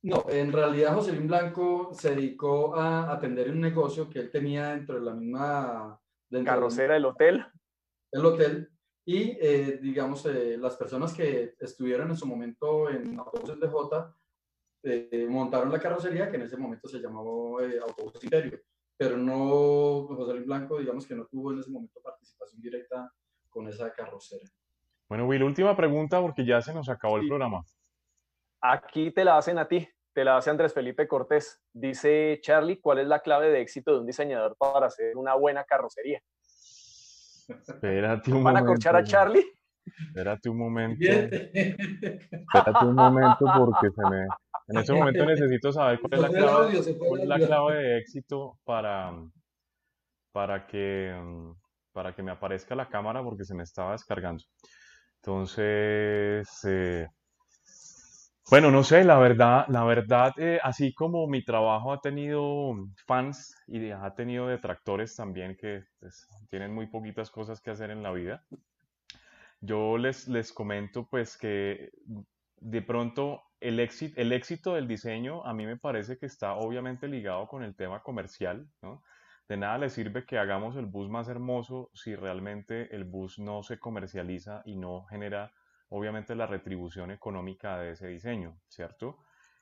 No, 0.00 0.24
en 0.30 0.50
realidad 0.52 0.94
Joselín 0.94 1.26
Blanco 1.26 1.90
se 1.92 2.14
dedicó 2.14 2.74
a 2.74 3.12
atender 3.12 3.50
un 3.50 3.60
negocio 3.60 4.08
que 4.08 4.20
él 4.20 4.30
tenía 4.30 4.70
dentro 4.70 4.94
de 4.94 5.02
la 5.02 5.12
misma... 5.12 6.00
Carrocera 6.46 6.94
del 6.94 7.04
hotel. 7.04 7.44
El 8.10 8.24
hotel, 8.24 8.70
y 9.04 9.36
eh, 9.38 9.78
digamos, 9.82 10.24
eh, 10.24 10.56
las 10.56 10.78
personas 10.78 11.12
que 11.12 11.56
estuvieron 11.60 12.08
en 12.08 12.16
su 12.16 12.24
momento 12.24 12.88
en 12.88 13.18
Autobuses 13.18 13.60
de 13.60 13.68
J 13.68 14.17
eh, 14.82 15.26
montaron 15.28 15.72
la 15.72 15.80
carrocería 15.80 16.30
que 16.30 16.36
en 16.36 16.42
ese 16.42 16.56
momento 16.56 16.88
se 16.88 16.98
llamaba 16.98 17.28
Autobuses 17.82 18.24
Imperio, 18.24 18.60
pero 18.96 19.16
no, 19.16 20.06
José 20.08 20.34
Luis 20.34 20.46
Blanco, 20.46 20.78
digamos 20.78 21.06
que 21.06 21.14
no 21.14 21.26
tuvo 21.26 21.52
en 21.52 21.60
ese 21.60 21.70
momento 21.70 22.00
participación 22.02 22.60
directa 22.60 23.12
con 23.48 23.68
esa 23.68 23.92
carrocera. 23.92 24.44
Bueno, 25.08 25.26
Will, 25.26 25.42
última 25.42 25.76
pregunta 25.76 26.20
porque 26.20 26.44
ya 26.44 26.60
se 26.60 26.74
nos 26.74 26.88
acabó 26.88 27.16
el 27.16 27.26
programa. 27.26 27.64
Aquí 28.60 29.10
te 29.10 29.24
la 29.24 29.38
hacen 29.38 29.58
a 29.58 29.66
ti, 29.66 29.88
te 30.12 30.24
la 30.24 30.36
hace 30.36 30.50
Andrés 30.50 30.74
Felipe 30.74 31.08
Cortés. 31.08 31.62
Dice 31.72 32.38
Charlie, 32.42 32.80
¿cuál 32.80 32.98
es 32.98 33.06
la 33.06 33.20
clave 33.20 33.50
de 33.50 33.60
éxito 33.60 33.92
de 33.92 34.00
un 34.00 34.06
diseñador 34.06 34.56
para 34.58 34.86
hacer 34.86 35.16
una 35.16 35.34
buena 35.34 35.64
carrocería? 35.64 36.20
Espérate 37.48 38.32
un 38.32 38.44
¿Van 38.44 38.56
a 38.58 38.64
corchar 38.64 38.96
a 38.96 39.04
Charlie? 39.04 39.44
Espérate 40.08 40.48
un 40.50 40.58
momento. 40.58 41.08
Espérate 41.08 42.84
un 42.84 42.94
momento 42.94 43.46
porque 43.56 43.90
se 43.90 44.02
me... 44.10 44.26
En 44.68 44.76
ese 44.76 44.92
momento 44.92 45.24
necesito 45.24 45.72
saber 45.72 45.98
cuál 45.98 46.12
es 46.12 46.20
la 46.20 46.28
clave, 46.28 46.96
cuál 46.98 47.20
es 47.22 47.26
la 47.26 47.38
clave 47.38 47.74
de 47.76 47.98
éxito 47.98 48.58
para, 48.64 49.12
para, 50.30 50.66
que, 50.66 51.14
para 51.92 52.14
que 52.14 52.22
me 52.22 52.30
aparezca 52.30 52.74
la 52.74 52.88
cámara 52.88 53.22
porque 53.22 53.44
se 53.44 53.54
me 53.54 53.62
estaba 53.62 53.92
descargando. 53.92 54.44
Entonces, 55.22 56.46
eh, 56.68 57.06
bueno, 58.50 58.70
no 58.70 58.82
sé, 58.84 59.04
la 59.04 59.18
verdad, 59.18 59.66
la 59.68 59.84
verdad, 59.84 60.32
eh, 60.38 60.58
así 60.62 60.92
como 60.92 61.26
mi 61.28 61.42
trabajo 61.44 61.92
ha 61.92 62.00
tenido 62.00 62.74
fans 63.06 63.54
y 63.66 63.90
ha 63.90 64.14
tenido 64.14 64.48
detractores 64.48 65.16
también 65.16 65.56
que 65.56 65.82
pues, 65.98 66.26
tienen 66.50 66.74
muy 66.74 66.86
poquitas 66.88 67.30
cosas 67.30 67.60
que 67.60 67.70
hacer 67.70 67.90
en 67.90 68.02
la 68.02 68.12
vida, 68.12 68.42
yo 69.60 69.98
les, 69.98 70.28
les 70.28 70.52
comento 70.52 71.06
pues 71.10 71.36
que 71.36 71.90
de 72.60 72.82
pronto 72.82 73.42
el 73.60 73.80
éxito, 73.80 74.20
el 74.20 74.32
éxito 74.32 74.74
del 74.74 74.86
diseño 74.86 75.44
a 75.44 75.52
mí 75.54 75.66
me 75.66 75.76
parece 75.76 76.18
que 76.18 76.26
está 76.26 76.54
obviamente 76.54 77.08
ligado 77.08 77.46
con 77.48 77.62
el 77.62 77.74
tema 77.74 78.02
comercial. 78.02 78.68
De 79.48 79.56
nada 79.56 79.78
le 79.78 79.90
sirve 79.90 80.26
que 80.26 80.38
hagamos 80.38 80.76
el 80.76 80.86
bus 80.86 81.08
más 81.08 81.28
hermoso 81.28 81.90
si 81.94 82.14
realmente 82.14 82.94
el 82.94 83.04
bus 83.04 83.38
no 83.38 83.62
se 83.62 83.78
comercializa 83.78 84.62
y 84.64 84.76
no 84.76 85.04
genera 85.06 85.52
obviamente 85.88 86.34
la 86.34 86.46
retribución 86.46 87.10
económica 87.10 87.78
de 87.78 87.92
ese 87.92 88.08
diseño, 88.08 88.58
¿cierto? 88.68 89.18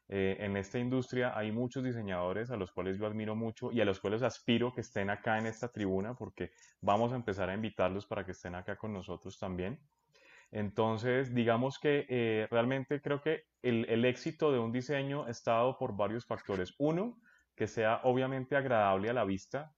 Eh, 0.09 0.37
en 0.41 0.57
esta 0.57 0.79
industria 0.79 1.37
hay 1.37 1.51
muchos 1.51 1.83
diseñadores 1.83 2.51
a 2.51 2.57
los 2.57 2.71
cuales 2.71 2.97
yo 2.97 3.07
admiro 3.07 3.35
mucho 3.35 3.73
y 3.73 3.81
a 3.81 3.85
los 3.85 3.99
cuales 3.99 4.23
aspiro 4.23 4.73
que 4.73 4.81
estén 4.81 5.11
acá 5.11 5.39
en 5.39 5.47
esta 5.47 5.69
tribuna 5.69 6.15
porque 6.15 6.53
vamos 6.81 7.13
a 7.13 7.17
empezar 7.17 7.51
a 7.51 7.55
invitarlos 7.55 8.07
para 8.07 8.25
que 8.25 8.31
estén 8.33 8.55
acá 8.55 8.77
con 8.77 8.93
nosotros 8.93 9.39
también. 9.39 9.81
Entonces, 10.51 11.35
digamos 11.35 11.79
que 11.79 12.07
eh, 12.09 12.47
realmente 12.51 13.01
creo 13.01 13.21
que 13.21 13.43
el, 13.63 13.85
el, 13.89 14.05
éxito 14.05 14.53
de 14.53 14.59
un 14.59 14.73
diseño 14.73 15.29
está 15.29 15.53
dado 15.53 15.77
por 15.79 15.97
varios 15.97 16.25
factores. 16.25 16.75
Uno, 16.79 17.19
que 17.55 17.67
sea 17.67 18.01
obviamente 18.05 18.57
agradable 18.57 19.11
a 19.11 19.13
la 19.13 19.25
vista, 19.25 19.73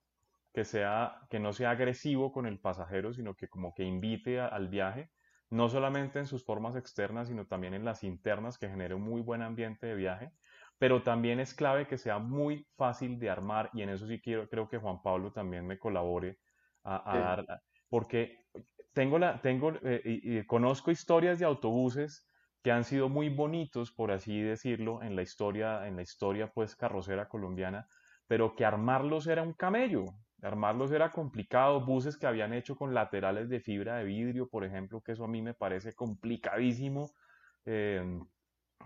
que, 0.53 0.65
sea, 0.65 1.21
que 1.31 1.39
no 1.39 1.53
sea 1.53 1.71
agresivo 1.71 2.33
con 2.33 2.47
el 2.47 2.61
pasajero, 2.61 3.13
sino 3.13 3.35
que 3.35 3.49
como 3.49 3.75
que 3.75 3.85
invite 3.85 4.41
al 4.41 4.69
viaje 4.69 5.11
no 5.51 5.69
solamente 5.69 6.19
en 6.19 6.27
sus 6.27 6.45
formas 6.45 6.77
externas, 6.77 7.29
sino 7.29 7.47
también 7.47 7.75
en 7.75 7.85
las 7.85 8.05
internas, 8.05 8.59
que 8.59 8.69
genere 8.69 8.95
un 8.95 9.03
muy 9.03 9.23
buen 9.23 9.43
ambiente 9.43 9.87
de 9.87 9.95
viaje, 9.95 10.33
pero 10.79 11.03
también 11.03 11.41
es 11.41 11.55
clave 11.55 11.87
que 11.87 11.99
sea 11.99 12.19
muy 12.19 12.67
fácil 12.77 13.19
de 13.19 13.31
armar 13.31 13.71
y 13.73 13.83
en 13.83 13.89
eso 13.89 14.07
sí 14.07 14.21
quiero, 14.21 14.49
creo 14.49 14.69
que 14.69 14.79
Juan 14.79 15.03
Pablo 15.03 15.33
también 15.33 15.67
me 15.67 15.79
colabore 15.79 16.39
a, 16.85 17.19
dar, 17.19 17.63
porque 17.89 18.45
tengo 18.99 19.21
la, 19.21 19.41
tengo, 19.41 19.75
eh, 19.85 20.03
y, 20.05 20.43
conozco 20.45 20.91
historias 20.91 21.39
de 21.39 21.45
autobuses 21.45 22.27
que 22.65 22.73
han 22.73 22.83
sido 22.83 23.09
muy 23.09 23.29
bonitos, 23.29 23.93
por 23.93 24.11
así 24.11 24.41
decirlo, 24.41 25.05
en 25.05 25.15
la 25.15 25.23
historia, 25.23 25.87
en 25.87 25.95
la 25.95 26.03
historia 26.03 26.51
pues 26.53 26.75
carrocera 26.75 27.29
colombiana, 27.29 27.87
pero 28.27 28.57
que 28.57 28.65
armarlos 28.65 29.29
era 29.29 29.45
un 29.45 29.53
camello. 29.53 30.07
Armarlos 30.43 30.91
era 30.91 31.11
complicado, 31.11 31.87
buses 31.87 32.17
que 32.17 32.27
habían 32.27 32.53
hecho 32.53 32.75
con 32.75 32.93
laterales 32.93 33.49
de 33.49 33.61
fibra 33.61 33.99
de 33.99 34.05
vidrio, 34.05 34.49
por 34.49 34.65
ejemplo, 34.65 35.01
que 35.01 35.13
eso 35.13 35.23
a 35.23 35.29
mí 35.29 35.43
me 35.43 35.55
parece 35.55 35.93
complicadísimo. 35.93 37.13
Eh, 37.67 38.03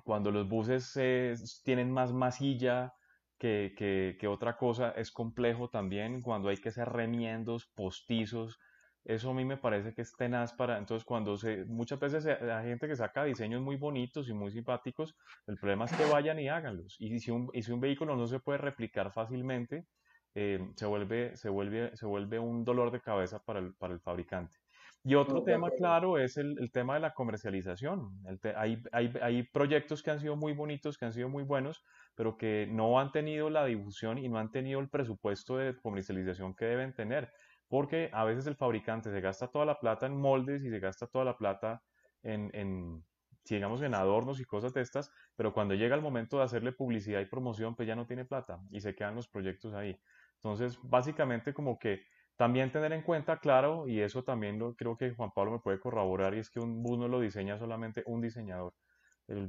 cuando 0.04 0.30
los 0.30 0.46
buses 0.46 0.92
eh, 0.96 1.34
tienen 1.64 1.90
más 1.90 2.12
masilla 2.12 2.92
que, 3.38 3.72
que, 4.20 4.28
otra 4.28 4.58
cosa, 4.58 4.90
es 4.90 5.10
complejo 5.10 5.70
también. 5.70 6.20
Cuando 6.20 6.50
hay 6.50 6.58
que 6.58 6.68
hacer 6.68 6.90
remiendos, 6.90 7.66
postizos, 7.74 8.58
eso 9.04 9.30
a 9.30 9.34
mí 9.34 9.44
me 9.44 9.56
parece 9.56 9.92
que 9.94 10.02
es 10.02 10.12
tenaz 10.16 10.52
para, 10.52 10.78
entonces 10.78 11.04
cuando 11.04 11.36
se, 11.36 11.64
muchas 11.64 11.98
veces 11.98 12.26
hay 12.26 12.68
gente 12.68 12.86
que 12.86 12.96
saca 12.96 13.24
diseños 13.24 13.60
muy 13.60 13.76
bonitos 13.76 14.28
y 14.28 14.32
muy 14.32 14.50
simpáticos, 14.50 15.16
el 15.46 15.56
problema 15.56 15.86
es 15.86 15.92
que 15.92 16.04
vayan 16.04 16.38
y 16.38 16.48
háganlos. 16.48 16.96
Y 17.00 17.18
si 17.18 17.30
un, 17.30 17.50
y 17.52 17.62
si 17.62 17.72
un 17.72 17.80
vehículo 17.80 18.16
no 18.16 18.26
se 18.26 18.38
puede 18.38 18.58
replicar 18.58 19.12
fácilmente, 19.12 19.86
eh, 20.34 20.60
se, 20.76 20.86
vuelve, 20.86 21.36
se, 21.36 21.48
vuelve, 21.48 21.94
se 21.96 22.06
vuelve 22.06 22.38
un 22.38 22.64
dolor 22.64 22.90
de 22.90 23.00
cabeza 23.00 23.40
para 23.44 23.58
el, 23.58 23.74
para 23.74 23.92
el 23.92 24.00
fabricante. 24.00 24.56
Y 25.04 25.16
otro 25.16 25.42
tema, 25.42 25.68
claro, 25.72 26.16
es 26.16 26.36
el, 26.36 26.56
el, 26.60 26.70
tema 26.70 26.94
de 26.94 27.00
la 27.00 27.12
comercialización. 27.12 28.08
hay, 28.56 28.80
hay, 28.92 29.12
hay, 29.20 29.42
proyectos 29.42 30.00
que 30.00 30.12
han 30.12 30.20
sido 30.20 30.36
muy 30.36 30.52
bonitos, 30.52 30.96
que 30.96 31.04
han 31.04 31.12
sido 31.12 31.28
muy 31.28 31.42
buenos, 31.42 31.82
pero 32.14 32.36
que 32.36 32.68
no 32.70 33.00
han 33.00 33.10
tenido 33.10 33.50
la 33.50 33.64
difusión 33.64 34.18
y 34.18 34.28
no 34.28 34.38
han 34.38 34.52
tenido 34.52 34.78
el 34.78 34.88
presupuesto 34.88 35.56
de 35.56 35.76
comercialización 35.76 36.54
que 36.54 36.66
deben 36.66 36.94
tener 36.94 37.32
porque 37.72 38.10
a 38.12 38.24
veces 38.24 38.46
el 38.46 38.54
fabricante 38.54 39.10
se 39.10 39.22
gasta 39.22 39.48
toda 39.48 39.64
la 39.64 39.80
plata 39.80 40.04
en 40.04 40.14
moldes 40.14 40.62
y 40.62 40.68
se 40.68 40.78
gasta 40.78 41.06
toda 41.06 41.24
la 41.24 41.38
plata 41.38 41.82
en, 42.22 42.50
en 42.52 43.02
digamos, 43.48 43.80
en 43.80 43.94
adornos 43.94 44.40
y 44.40 44.44
cosas 44.44 44.74
de 44.74 44.82
estas, 44.82 45.10
pero 45.36 45.54
cuando 45.54 45.72
llega 45.72 45.94
el 45.94 46.02
momento 46.02 46.36
de 46.36 46.44
hacerle 46.44 46.72
publicidad 46.72 47.22
y 47.22 47.24
promoción, 47.24 47.74
pues 47.74 47.88
ya 47.88 47.96
no 47.96 48.06
tiene 48.06 48.26
plata 48.26 48.60
y 48.70 48.82
se 48.82 48.94
quedan 48.94 49.14
los 49.14 49.26
proyectos 49.26 49.72
ahí. 49.72 49.98
Entonces, 50.34 50.78
básicamente 50.82 51.54
como 51.54 51.78
que 51.78 52.02
también 52.36 52.70
tener 52.70 52.92
en 52.92 53.00
cuenta, 53.00 53.38
claro, 53.38 53.88
y 53.88 54.02
eso 54.02 54.22
también 54.22 54.58
lo 54.58 54.74
creo 54.74 54.98
que 54.98 55.14
Juan 55.14 55.30
Pablo 55.34 55.52
me 55.52 55.60
puede 55.60 55.80
corroborar, 55.80 56.34
y 56.34 56.40
es 56.40 56.50
que 56.50 56.60
un 56.60 56.82
bus 56.82 56.98
no 56.98 57.08
lo 57.08 57.20
diseña 57.20 57.56
solamente 57.56 58.02
un 58.04 58.20
diseñador. 58.20 58.74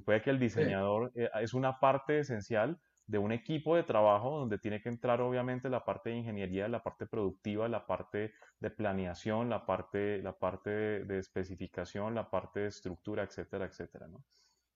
puede 0.06 0.22
que 0.22 0.30
el 0.30 0.40
diseñador 0.40 1.12
eh, 1.16 1.30
es 1.42 1.54
una 1.54 1.78
parte 1.78 2.20
esencial, 2.20 2.80
de 3.06 3.18
un 3.18 3.32
equipo 3.32 3.76
de 3.76 3.84
trabajo 3.84 4.40
donde 4.40 4.58
tiene 4.58 4.82
que 4.82 4.90
entrar 4.90 5.22
obviamente 5.22 5.70
la 5.70 5.84
parte 5.84 6.10
de 6.10 6.18
ingeniería, 6.18 6.68
la 6.68 6.84
parte 6.84 7.06
productiva, 7.06 7.68
la 7.68 7.86
parte 7.86 8.34
de 8.60 8.70
planeación, 8.70 9.50
la 9.50 9.66
parte, 9.66 10.22
la 10.22 10.38
parte 10.38 10.70
de, 10.70 11.20
especificación, 11.20 12.16
la 12.16 12.30
parte 12.30 12.62
de 12.62 12.68
estructura, 12.68 13.24
etcétera, 13.24 13.66
etcétera. 13.66 14.08
¿no? 14.08 14.24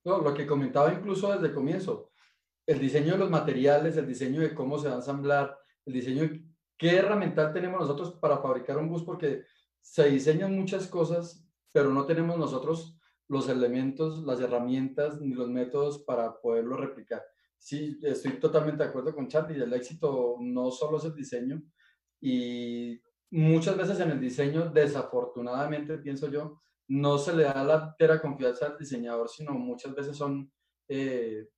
lo 0.04 0.34
que 0.34 0.48
comentaba 0.48 0.94
incluso 0.94 1.32
desde 1.34 1.48
el 1.48 1.54
comienzo, 1.54 2.12
el 2.66 2.80
diseño 2.80 3.14
de 3.14 3.20
los 3.20 3.30
materiales, 3.30 3.96
el 3.98 4.08
diseño 4.08 4.42
de 4.42 4.54
cómo 4.54 4.78
se 4.78 4.88
va 4.88 4.96
a 4.96 4.98
ensamblar, 4.98 5.58
el 5.86 5.94
diseño 5.94 6.24
de 6.24 6.44
qué 6.78 6.98
herramienta 6.98 7.52
tenemos 7.52 7.80
nosotros 7.80 8.14
para 8.14 8.38
fabricar 8.38 8.78
un 8.78 8.90
bus, 8.90 9.04
porque 9.04 9.44
se 9.82 10.10
diseñan 10.10 10.56
muchas 10.56 10.88
cosas, 10.88 11.46
pero 11.72 11.90
no 11.92 12.06
tenemos 12.06 12.38
nosotros 12.38 13.00
los 13.30 13.50
elementos, 13.50 14.24
las 14.24 14.40
herramientas 14.40 15.20
ni 15.20 15.34
los 15.34 15.50
métodos 15.50 16.00
para 16.00 16.40
poderlo 16.40 16.78
replicar. 16.78 17.24
Sí, 17.58 18.00
estoy 18.02 18.40
totalmente 18.40 18.84
de 18.84 18.90
acuerdo 18.90 19.14
con 19.14 19.28
Charlie. 19.28 19.62
El 19.62 19.74
éxito 19.74 20.38
no 20.40 20.72
solo 20.72 20.98
es 20.98 21.06
el 21.06 21.16
diseño 21.16 21.62
y 22.22 23.02
muchas 23.32 23.78
veces 23.78 24.00
en 24.00 24.12
el 24.12 24.20
diseño, 24.20 24.70
desafortunadamente, 24.70 25.98
pienso 25.98 26.30
yo, 26.30 26.62
no 26.88 27.18
se 27.18 27.36
le 27.36 27.44
da 27.44 27.64
la 27.64 27.90
entera 27.90 28.22
confianza 28.22 28.68
al 28.68 28.78
diseñador, 28.78 29.30
sino 29.30 29.52
muchas 29.54 29.94
veces 29.94 30.16
son, 30.16 30.52
eh, 30.88 31.50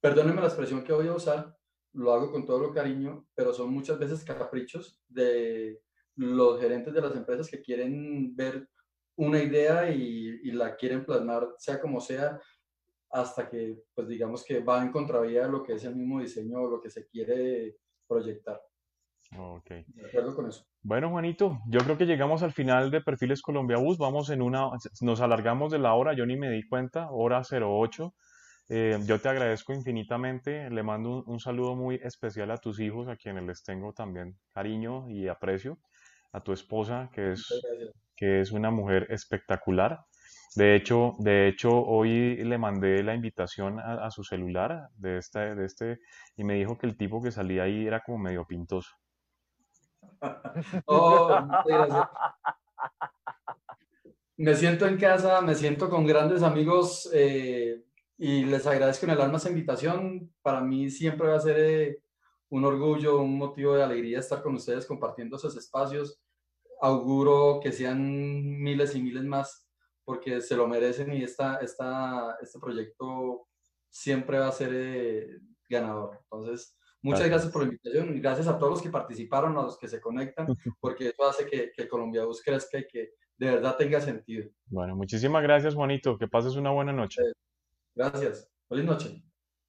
perdónenme 0.00 0.40
la 0.40 0.48
expresión 0.48 0.84
que 0.84 0.92
voy 0.92 1.08
a 1.08 1.14
usar, 1.14 1.56
lo 1.94 2.12
hago 2.12 2.30
con 2.30 2.44
todo 2.44 2.60
lo 2.60 2.74
cariño, 2.74 3.26
pero 3.34 3.54
son 3.54 3.72
muchas 3.72 3.98
veces 3.98 4.22
caprichos 4.22 5.00
de 5.08 5.80
los 6.16 6.60
gerentes 6.60 6.92
de 6.92 7.00
las 7.00 7.16
empresas 7.16 7.48
que 7.48 7.62
quieren 7.62 8.36
ver 8.36 8.68
una 9.16 9.42
idea 9.42 9.90
y, 9.90 10.40
y 10.42 10.52
la 10.52 10.76
quieren 10.76 11.06
plasmar, 11.06 11.48
sea 11.58 11.80
como 11.80 12.00
sea, 12.00 12.38
hasta 13.10 13.48
que, 13.48 13.84
pues 13.94 14.08
digamos 14.08 14.44
que 14.44 14.60
va 14.60 14.82
en 14.82 14.90
contravía 14.90 15.44
de 15.44 15.50
lo 15.50 15.62
que 15.62 15.74
es 15.74 15.84
el 15.84 15.96
mismo 15.96 16.20
diseño 16.20 16.60
o 16.60 16.70
lo 16.70 16.80
que 16.80 16.90
se 16.90 17.06
quiere 17.06 17.76
proyectar. 18.06 18.60
Ok. 19.36 19.68
De 19.86 20.06
acuerdo 20.06 20.34
con 20.36 20.48
eso. 20.48 20.64
Bueno, 20.82 21.10
Juanito, 21.10 21.58
yo 21.68 21.80
creo 21.80 21.98
que 21.98 22.06
llegamos 22.06 22.42
al 22.42 22.52
final 22.52 22.90
de 22.90 23.00
Perfiles 23.00 23.42
Colombia 23.42 23.76
Bus. 23.78 23.98
Vamos 23.98 24.30
en 24.30 24.40
una, 24.40 24.70
nos 25.00 25.20
alargamos 25.20 25.72
de 25.72 25.78
la 25.78 25.94
hora, 25.94 26.14
yo 26.14 26.26
ni 26.26 26.36
me 26.36 26.50
di 26.50 26.66
cuenta, 26.68 27.08
hora 27.10 27.42
08. 27.42 28.14
Eh, 28.68 28.98
yo 29.04 29.20
te 29.20 29.28
agradezco 29.28 29.72
infinitamente. 29.72 30.70
Le 30.70 30.82
mando 30.82 31.10
un, 31.10 31.24
un, 31.26 31.40
saludo 31.40 31.74
muy 31.74 31.96
especial 31.96 32.50
a 32.50 32.58
tus 32.58 32.80
hijos, 32.80 33.08
a 33.08 33.16
quienes 33.16 33.44
les 33.44 33.62
tengo 33.62 33.92
también 33.92 34.36
cariño 34.52 35.08
y 35.10 35.28
aprecio. 35.28 35.78
A 36.32 36.40
tu 36.42 36.52
esposa, 36.52 37.08
que 37.12 37.32
es, 37.32 37.48
que 38.14 38.40
es 38.40 38.52
una 38.52 38.70
mujer 38.70 39.06
espectacular. 39.10 40.00
De 40.56 40.74
hecho, 40.74 41.12
de 41.18 41.48
hecho, 41.48 41.70
hoy 41.70 42.36
le 42.36 42.56
mandé 42.56 43.02
la 43.02 43.14
invitación 43.14 43.78
a, 43.78 44.10
su 44.10 44.24
celular 44.24 44.88
de 44.96 45.18
este, 45.18 45.54
de 45.54 45.66
este 45.66 46.00
y 46.34 46.44
me 46.44 46.54
dijo 46.54 46.78
que 46.78 46.86
el 46.86 46.96
tipo 46.96 47.22
que 47.22 47.30
salía 47.30 47.64
ahí 47.64 47.86
era 47.86 48.00
como 48.00 48.18
medio 48.18 48.46
pintoso. 48.46 48.90
Oh, 50.86 51.28
me 54.38 54.54
siento 54.54 54.86
en 54.86 54.96
casa, 54.96 55.40
me 55.40 55.54
siento 55.54 55.90
con 55.90 56.06
grandes 56.06 56.42
amigos 56.42 57.10
eh, 57.12 57.82
y 58.16 58.44
les 58.44 58.66
agradezco 58.66 59.06
en 59.06 59.12
el 59.12 59.20
alma 59.20 59.38
esa 59.38 59.50
invitación. 59.50 60.32
Para 60.42 60.60
mí 60.60 60.90
siempre 60.90 61.28
va 61.28 61.36
a 61.36 61.40
ser 61.40 61.56
eh, 61.58 62.02
un 62.50 62.64
orgullo, 62.64 63.18
un 63.20 63.36
motivo 63.36 63.74
de 63.74 63.82
alegría 63.82 64.20
estar 64.20 64.42
con 64.42 64.54
ustedes 64.54 64.86
compartiendo 64.86 65.36
esos 65.36 65.56
espacios. 65.56 66.18
Auguro 66.80 67.60
que 67.62 67.72
sean 67.72 68.62
miles 68.62 68.94
y 68.94 69.02
miles 69.02 69.24
más 69.24 69.65
porque 70.06 70.40
se 70.40 70.56
lo 70.56 70.68
merecen 70.68 71.12
y 71.12 71.24
esta, 71.24 71.56
esta, 71.56 72.36
este 72.40 72.60
proyecto 72.60 73.48
siempre 73.90 74.38
va 74.38 74.48
a 74.48 74.52
ser 74.52 74.70
eh, 74.72 75.40
ganador. 75.68 76.20
Entonces, 76.22 76.78
muchas 77.02 77.28
gracias. 77.28 77.52
por 77.52 77.62
la 77.62 77.68
invitación 77.68 78.16
y 78.16 78.20
gracias 78.20 78.46
a 78.46 78.56
todos 78.56 78.70
los 78.70 78.82
que 78.82 78.88
participaron, 78.88 79.58
a 79.58 79.62
los 79.62 79.76
que 79.76 79.88
se 79.88 80.00
conectan, 80.00 80.46
porque 80.80 81.08
eso 81.08 81.28
hace 81.28 81.46
que, 81.46 81.72
que 81.76 81.88
Colombia 81.88 82.24
Bus 82.24 82.40
crezca 82.42 82.78
y 82.78 82.86
que 82.86 83.10
de 83.36 83.50
verdad 83.50 83.76
tenga 83.76 84.00
sentido. 84.00 84.48
Bueno, 84.66 84.94
muchísimas 84.94 85.42
gracias, 85.42 85.74
Juanito. 85.74 86.16
Que 86.16 86.28
pases 86.28 86.54
una 86.54 86.70
buena 86.70 86.92
noche. 86.92 87.20
Gracias. 87.94 88.48
Feliz 88.68 88.84
noche. 88.84 89.22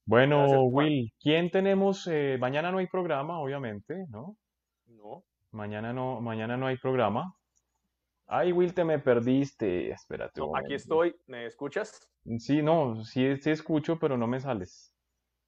Bueno, 0.05 0.63
Will, 0.65 1.11
¿quién 1.19 1.49
tenemos? 1.49 2.07
Eh, 2.07 2.37
mañana 2.39 2.71
no 2.71 2.77
hay 2.77 2.87
programa, 2.87 3.39
obviamente, 3.39 4.05
¿no? 4.09 4.37
No. 4.85 5.25
Mañana 5.51 5.91
no, 5.93 6.21
mañana 6.21 6.57
no 6.57 6.67
hay 6.67 6.77
programa. 6.77 7.33
Ay, 8.27 8.51
Will, 8.51 8.73
te 8.73 8.83
me 8.83 8.99
perdiste. 8.99 9.89
Espérate. 9.89 10.41
No, 10.41 10.55
aquí 10.55 10.73
estoy. 10.73 11.15
¿Me 11.27 11.45
escuchas? 11.45 12.09
Sí, 12.39 12.61
no, 12.61 13.03
sí, 13.03 13.37
sí 13.37 13.51
escucho, 13.51 13.97
pero 13.97 14.17
no 14.17 14.27
me 14.27 14.39
sales. 14.39 14.93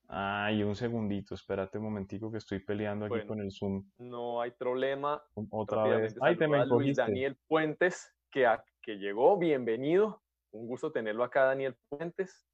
Ay, 0.08 0.64
un 0.64 0.76
segundito, 0.76 1.36
espérate 1.36 1.78
un 1.78 1.84
momentico 1.84 2.32
que 2.32 2.40
estoy 2.40 2.60
peleando 2.60 3.06
aquí 3.06 3.28
con 3.28 3.40
el 3.42 3.52
Zoom. 3.52 3.88
No 4.00 4.42
hay 4.42 4.52
problema. 4.52 5.22
Otra 5.52 5.84
vez. 5.84 6.16
Ay, 6.22 6.36
te 6.36 6.48
me 6.48 6.66
Luis 6.66 6.98
Daniel 6.98 7.38
Puentes, 7.48 8.12
que, 8.32 8.48
que 8.82 8.96
llegó, 8.96 9.38
bienvenido. 9.38 10.24
Un 10.52 10.66
gusto 10.66 10.92
tenerlo 10.92 11.24
acá, 11.24 11.44
Daniel 11.44 11.78
Puentes, 11.90 12.48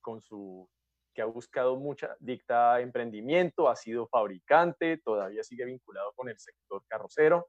con 0.00 0.22
su 0.22 0.70
que 1.12 1.22
ha 1.22 1.26
buscado 1.26 1.76
mucha, 1.76 2.16
dicta 2.20 2.80
emprendimiento, 2.80 3.68
ha 3.68 3.74
sido 3.74 4.06
fabricante, 4.06 4.98
todavía 4.98 5.42
sigue 5.42 5.64
vinculado 5.64 6.12
con 6.14 6.28
el 6.28 6.38
sector 6.38 6.82
carrocero. 6.86 7.48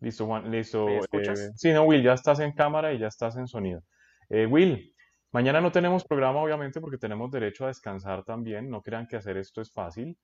Listo, 0.00 0.26
Juan, 0.26 0.50
listo. 0.50 0.88
Eh, 0.88 1.50
sí, 1.56 1.72
no, 1.72 1.84
Will, 1.84 2.02
ya 2.02 2.12
estás 2.12 2.38
en 2.40 2.52
cámara 2.52 2.92
y 2.92 2.98
ya 2.98 3.08
estás 3.08 3.36
en 3.36 3.48
sonido. 3.48 3.82
Eh, 4.28 4.46
Will, 4.46 4.94
mañana 5.32 5.60
no 5.60 5.72
tenemos 5.72 6.04
programa, 6.04 6.40
obviamente, 6.40 6.80
porque 6.80 6.98
tenemos 6.98 7.30
derecho 7.30 7.64
a 7.64 7.68
descansar 7.68 8.24
también. 8.24 8.70
No 8.70 8.82
crean 8.82 9.08
que 9.08 9.16
hacer 9.16 9.36
esto 9.36 9.60
es 9.60 9.72
fácil. 9.72 10.16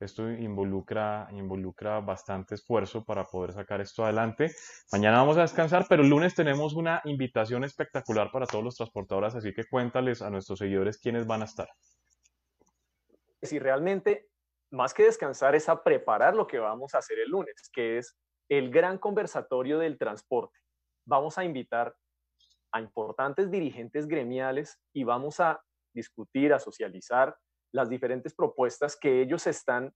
Esto 0.00 0.30
involucra, 0.30 1.28
involucra 1.32 2.00
bastante 2.00 2.54
esfuerzo 2.54 3.04
para 3.04 3.26
poder 3.26 3.52
sacar 3.52 3.82
esto 3.82 4.02
adelante. 4.02 4.50
Mañana 4.90 5.18
vamos 5.18 5.36
a 5.36 5.42
descansar, 5.42 5.84
pero 5.88 6.02
el 6.02 6.08
lunes 6.08 6.34
tenemos 6.34 6.72
una 6.72 7.02
invitación 7.04 7.64
espectacular 7.64 8.30
para 8.32 8.46
todos 8.46 8.64
los 8.64 8.76
transportadores, 8.76 9.34
así 9.34 9.52
que 9.52 9.64
cuéntales 9.64 10.22
a 10.22 10.30
nuestros 10.30 10.58
seguidores 10.58 10.98
quiénes 10.98 11.26
van 11.26 11.42
a 11.42 11.44
estar. 11.44 11.68
Si 13.42 13.58
realmente, 13.58 14.30
más 14.70 14.94
que 14.94 15.04
descansar, 15.04 15.54
es 15.54 15.68
a 15.68 15.84
preparar 15.84 16.34
lo 16.34 16.46
que 16.46 16.58
vamos 16.58 16.94
a 16.94 16.98
hacer 16.98 17.18
el 17.18 17.28
lunes, 17.28 17.68
que 17.70 17.98
es 17.98 18.16
el 18.50 18.70
gran 18.70 18.98
conversatorio 18.98 19.78
del 19.78 19.96
transporte. 19.96 20.58
Vamos 21.06 21.38
a 21.38 21.44
invitar 21.44 21.94
a 22.72 22.80
importantes 22.80 23.50
dirigentes 23.50 24.06
gremiales 24.06 24.78
y 24.92 25.04
vamos 25.04 25.40
a 25.40 25.62
discutir, 25.94 26.52
a 26.52 26.58
socializar 26.58 27.36
las 27.72 27.88
diferentes 27.88 28.34
propuestas 28.34 28.96
que 28.96 29.22
ellos 29.22 29.46
están 29.46 29.94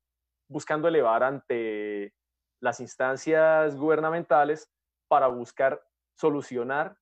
buscando 0.48 0.86
elevar 0.86 1.24
ante 1.24 2.14
las 2.60 2.80
instancias 2.80 3.76
gubernamentales 3.76 4.70
para 5.08 5.26
buscar 5.26 5.82
solucionar 6.16 6.96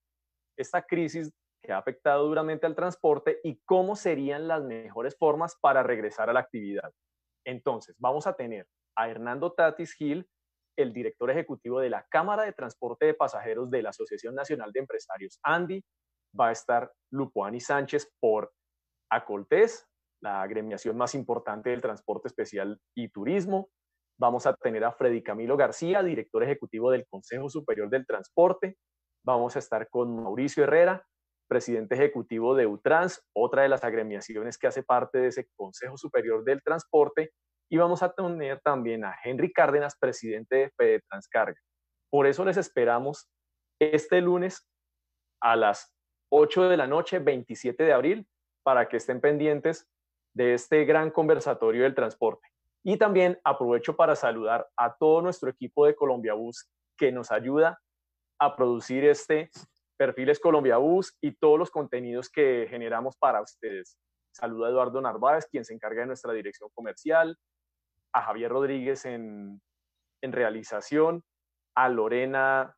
esta 0.56 0.82
crisis 0.82 1.32
que 1.62 1.72
ha 1.72 1.78
afectado 1.78 2.26
duramente 2.26 2.66
al 2.66 2.74
transporte 2.74 3.40
y 3.44 3.60
cómo 3.64 3.94
serían 3.94 4.48
las 4.48 4.64
mejores 4.64 5.16
formas 5.16 5.56
para 5.60 5.82
regresar 5.82 6.30
a 6.30 6.32
la 6.32 6.40
actividad. 6.40 6.92
Entonces, 7.46 7.94
vamos 7.98 8.26
a 8.26 8.34
tener 8.34 8.66
a 8.96 9.08
Hernando 9.08 9.52
Tatis 9.52 9.92
Gil, 9.94 10.26
el 10.76 10.92
director 10.92 11.30
ejecutivo 11.30 11.80
de 11.80 11.90
la 11.90 12.06
Cámara 12.10 12.44
de 12.44 12.52
Transporte 12.52 13.06
de 13.06 13.14
Pasajeros 13.14 13.70
de 13.70 13.82
la 13.82 13.90
Asociación 13.90 14.34
Nacional 14.34 14.72
de 14.72 14.80
Empresarios, 14.80 15.38
Andy. 15.42 15.84
Va 16.38 16.48
a 16.48 16.52
estar 16.52 16.90
Lupuani 17.10 17.60
Sánchez 17.60 18.10
por 18.20 18.52
Acoltés, 19.10 19.86
la 20.22 20.40
agremiación 20.40 20.96
más 20.96 21.14
importante 21.14 21.70
del 21.70 21.82
transporte 21.82 22.28
especial 22.28 22.80
y 22.96 23.08
turismo. 23.08 23.68
Vamos 24.18 24.46
a 24.46 24.54
tener 24.54 24.84
a 24.84 24.92
Freddy 24.92 25.22
Camilo 25.22 25.56
García, 25.56 26.02
director 26.02 26.42
ejecutivo 26.42 26.90
del 26.90 27.06
Consejo 27.08 27.48
Superior 27.48 27.90
del 27.90 28.06
Transporte. 28.06 28.76
Vamos 29.24 29.56
a 29.56 29.58
estar 29.58 29.88
con 29.88 30.22
Mauricio 30.22 30.64
Herrera, 30.64 31.04
presidente 31.48 31.96
ejecutivo 31.96 32.54
de 32.54 32.66
UTRANS, 32.66 33.22
otra 33.34 33.62
de 33.62 33.68
las 33.68 33.84
agremiaciones 33.84 34.58
que 34.58 34.68
hace 34.68 34.82
parte 34.82 35.18
de 35.18 35.28
ese 35.28 35.48
Consejo 35.54 35.96
Superior 35.96 36.44
del 36.44 36.62
Transporte. 36.62 37.32
Y 37.72 37.78
vamos 37.78 38.02
a 38.02 38.12
tener 38.12 38.60
también 38.60 39.02
a 39.02 39.16
Henry 39.24 39.50
Cárdenas, 39.50 39.96
presidente 39.96 40.56
de 40.56 40.70
Fede 40.76 41.00
Transcarga. 41.08 41.58
Por 42.10 42.26
eso 42.26 42.44
les 42.44 42.58
esperamos 42.58 43.30
este 43.80 44.20
lunes 44.20 44.68
a 45.40 45.56
las 45.56 45.90
8 46.30 46.68
de 46.68 46.76
la 46.76 46.86
noche, 46.86 47.18
27 47.18 47.82
de 47.82 47.94
abril, 47.94 48.28
para 48.62 48.90
que 48.90 48.98
estén 48.98 49.22
pendientes 49.22 49.88
de 50.34 50.52
este 50.52 50.84
gran 50.84 51.10
conversatorio 51.10 51.84
del 51.84 51.94
transporte. 51.94 52.46
Y 52.84 52.98
también 52.98 53.40
aprovecho 53.42 53.96
para 53.96 54.16
saludar 54.16 54.68
a 54.76 54.94
todo 54.94 55.22
nuestro 55.22 55.48
equipo 55.48 55.86
de 55.86 55.94
Colombia 55.94 56.34
Bus 56.34 56.70
que 56.98 57.10
nos 57.10 57.32
ayuda 57.32 57.80
a 58.38 58.54
producir 58.54 59.02
este 59.06 59.50
Perfiles 59.96 60.38
Colombia 60.38 60.76
Bus 60.76 61.16
y 61.22 61.32
todos 61.36 61.58
los 61.58 61.70
contenidos 61.70 62.28
que 62.28 62.66
generamos 62.68 63.16
para 63.16 63.40
ustedes. 63.40 63.96
Saludo 64.30 64.66
a 64.66 64.68
Eduardo 64.68 65.00
Narváez, 65.00 65.46
quien 65.46 65.64
se 65.64 65.72
encarga 65.72 66.02
de 66.02 66.08
nuestra 66.08 66.34
dirección 66.34 66.68
comercial, 66.74 67.38
a 68.12 68.22
Javier 68.22 68.50
Rodríguez 68.50 69.04
en, 69.04 69.60
en 70.22 70.32
realización, 70.32 71.24
a 71.74 71.88
Lorena 71.88 72.76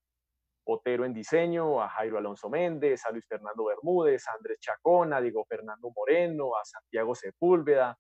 Otero 0.67 1.05
en 1.05 1.13
diseño, 1.13 1.83
a 1.83 1.89
Jairo 1.91 2.17
Alonso 2.17 2.49
Méndez, 2.49 3.05
a 3.05 3.11
Luis 3.11 3.27
Fernando 3.27 3.67
Bermúdez, 3.67 4.27
a 4.29 4.33
Andrés 4.33 4.59
Chacón, 4.61 5.13
a 5.13 5.21
Diego 5.21 5.45
Fernando 5.45 5.91
Moreno, 5.95 6.57
a 6.57 6.65
Santiago 6.65 7.15
Sepúlveda, 7.15 7.99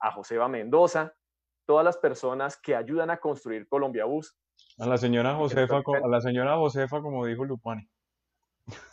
a 0.00 0.12
Joseba 0.12 0.48
Mendoza, 0.48 1.14
todas 1.64 1.84
las 1.84 1.96
personas 1.96 2.60
que 2.60 2.74
ayudan 2.74 3.10
a 3.10 3.18
construir 3.18 3.68
Colombia 3.68 4.04
Bus. 4.04 4.36
A 4.78 4.86
la 4.86 4.96
señora 4.96 5.34
Josefa, 5.34 5.76
a 5.76 6.08
la 6.08 6.20
señora 6.20 6.56
Josefa, 6.56 7.00
como 7.00 7.24
dijo 7.24 7.44
Lupani. 7.44 7.88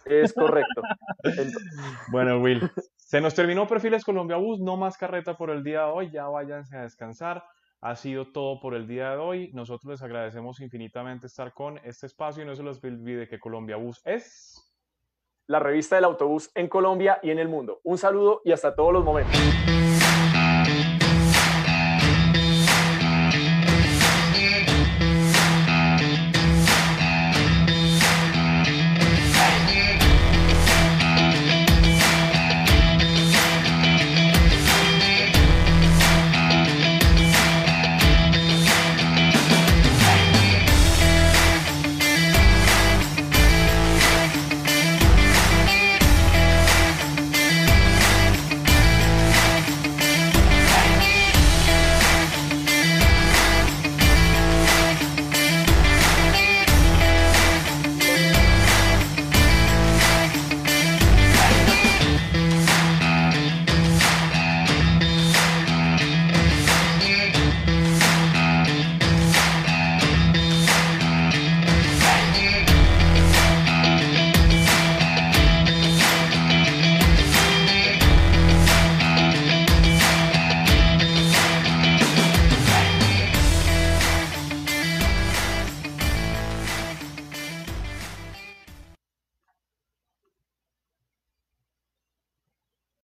Es 0.05 0.33
correcto. 0.33 0.81
bueno, 2.11 2.39
Will, 2.39 2.69
se 3.13 3.21
nos 3.21 3.35
terminó 3.35 3.67
Perfiles 3.67 4.03
Colombia 4.03 4.37
Bus, 4.37 4.59
no 4.59 4.75
más 4.75 4.97
carreta 4.97 5.37
por 5.37 5.51
el 5.51 5.63
día 5.63 5.81
de 5.81 5.91
hoy, 5.91 6.09
ya 6.09 6.25
váyanse 6.29 6.75
a 6.75 6.81
descansar. 6.81 7.43
Ha 7.79 7.95
sido 7.95 8.31
todo 8.31 8.59
por 8.59 8.73
el 8.73 8.87
día 8.87 9.11
de 9.11 9.17
hoy. 9.17 9.51
Nosotros 9.53 9.91
les 9.91 10.01
agradecemos 10.01 10.59
infinitamente 10.61 11.27
estar 11.27 11.53
con 11.53 11.77
este 11.83 12.07
espacio 12.07 12.41
y 12.41 12.47
no 12.47 12.55
se 12.55 12.63
les 12.63 12.83
olvide 12.83 13.27
que 13.27 13.39
Colombia 13.39 13.75
Bus 13.75 14.01
es 14.03 14.75
la 15.45 15.59
revista 15.59 15.95
del 15.95 16.05
autobús 16.05 16.49
en 16.55 16.67
Colombia 16.67 17.19
y 17.21 17.29
en 17.29 17.37
el 17.37 17.49
mundo. 17.49 17.81
Un 17.83 17.99
saludo 17.99 18.41
y 18.45 18.51
hasta 18.51 18.73
todos 18.73 18.91
los 18.91 19.05
momentos. 19.05 19.39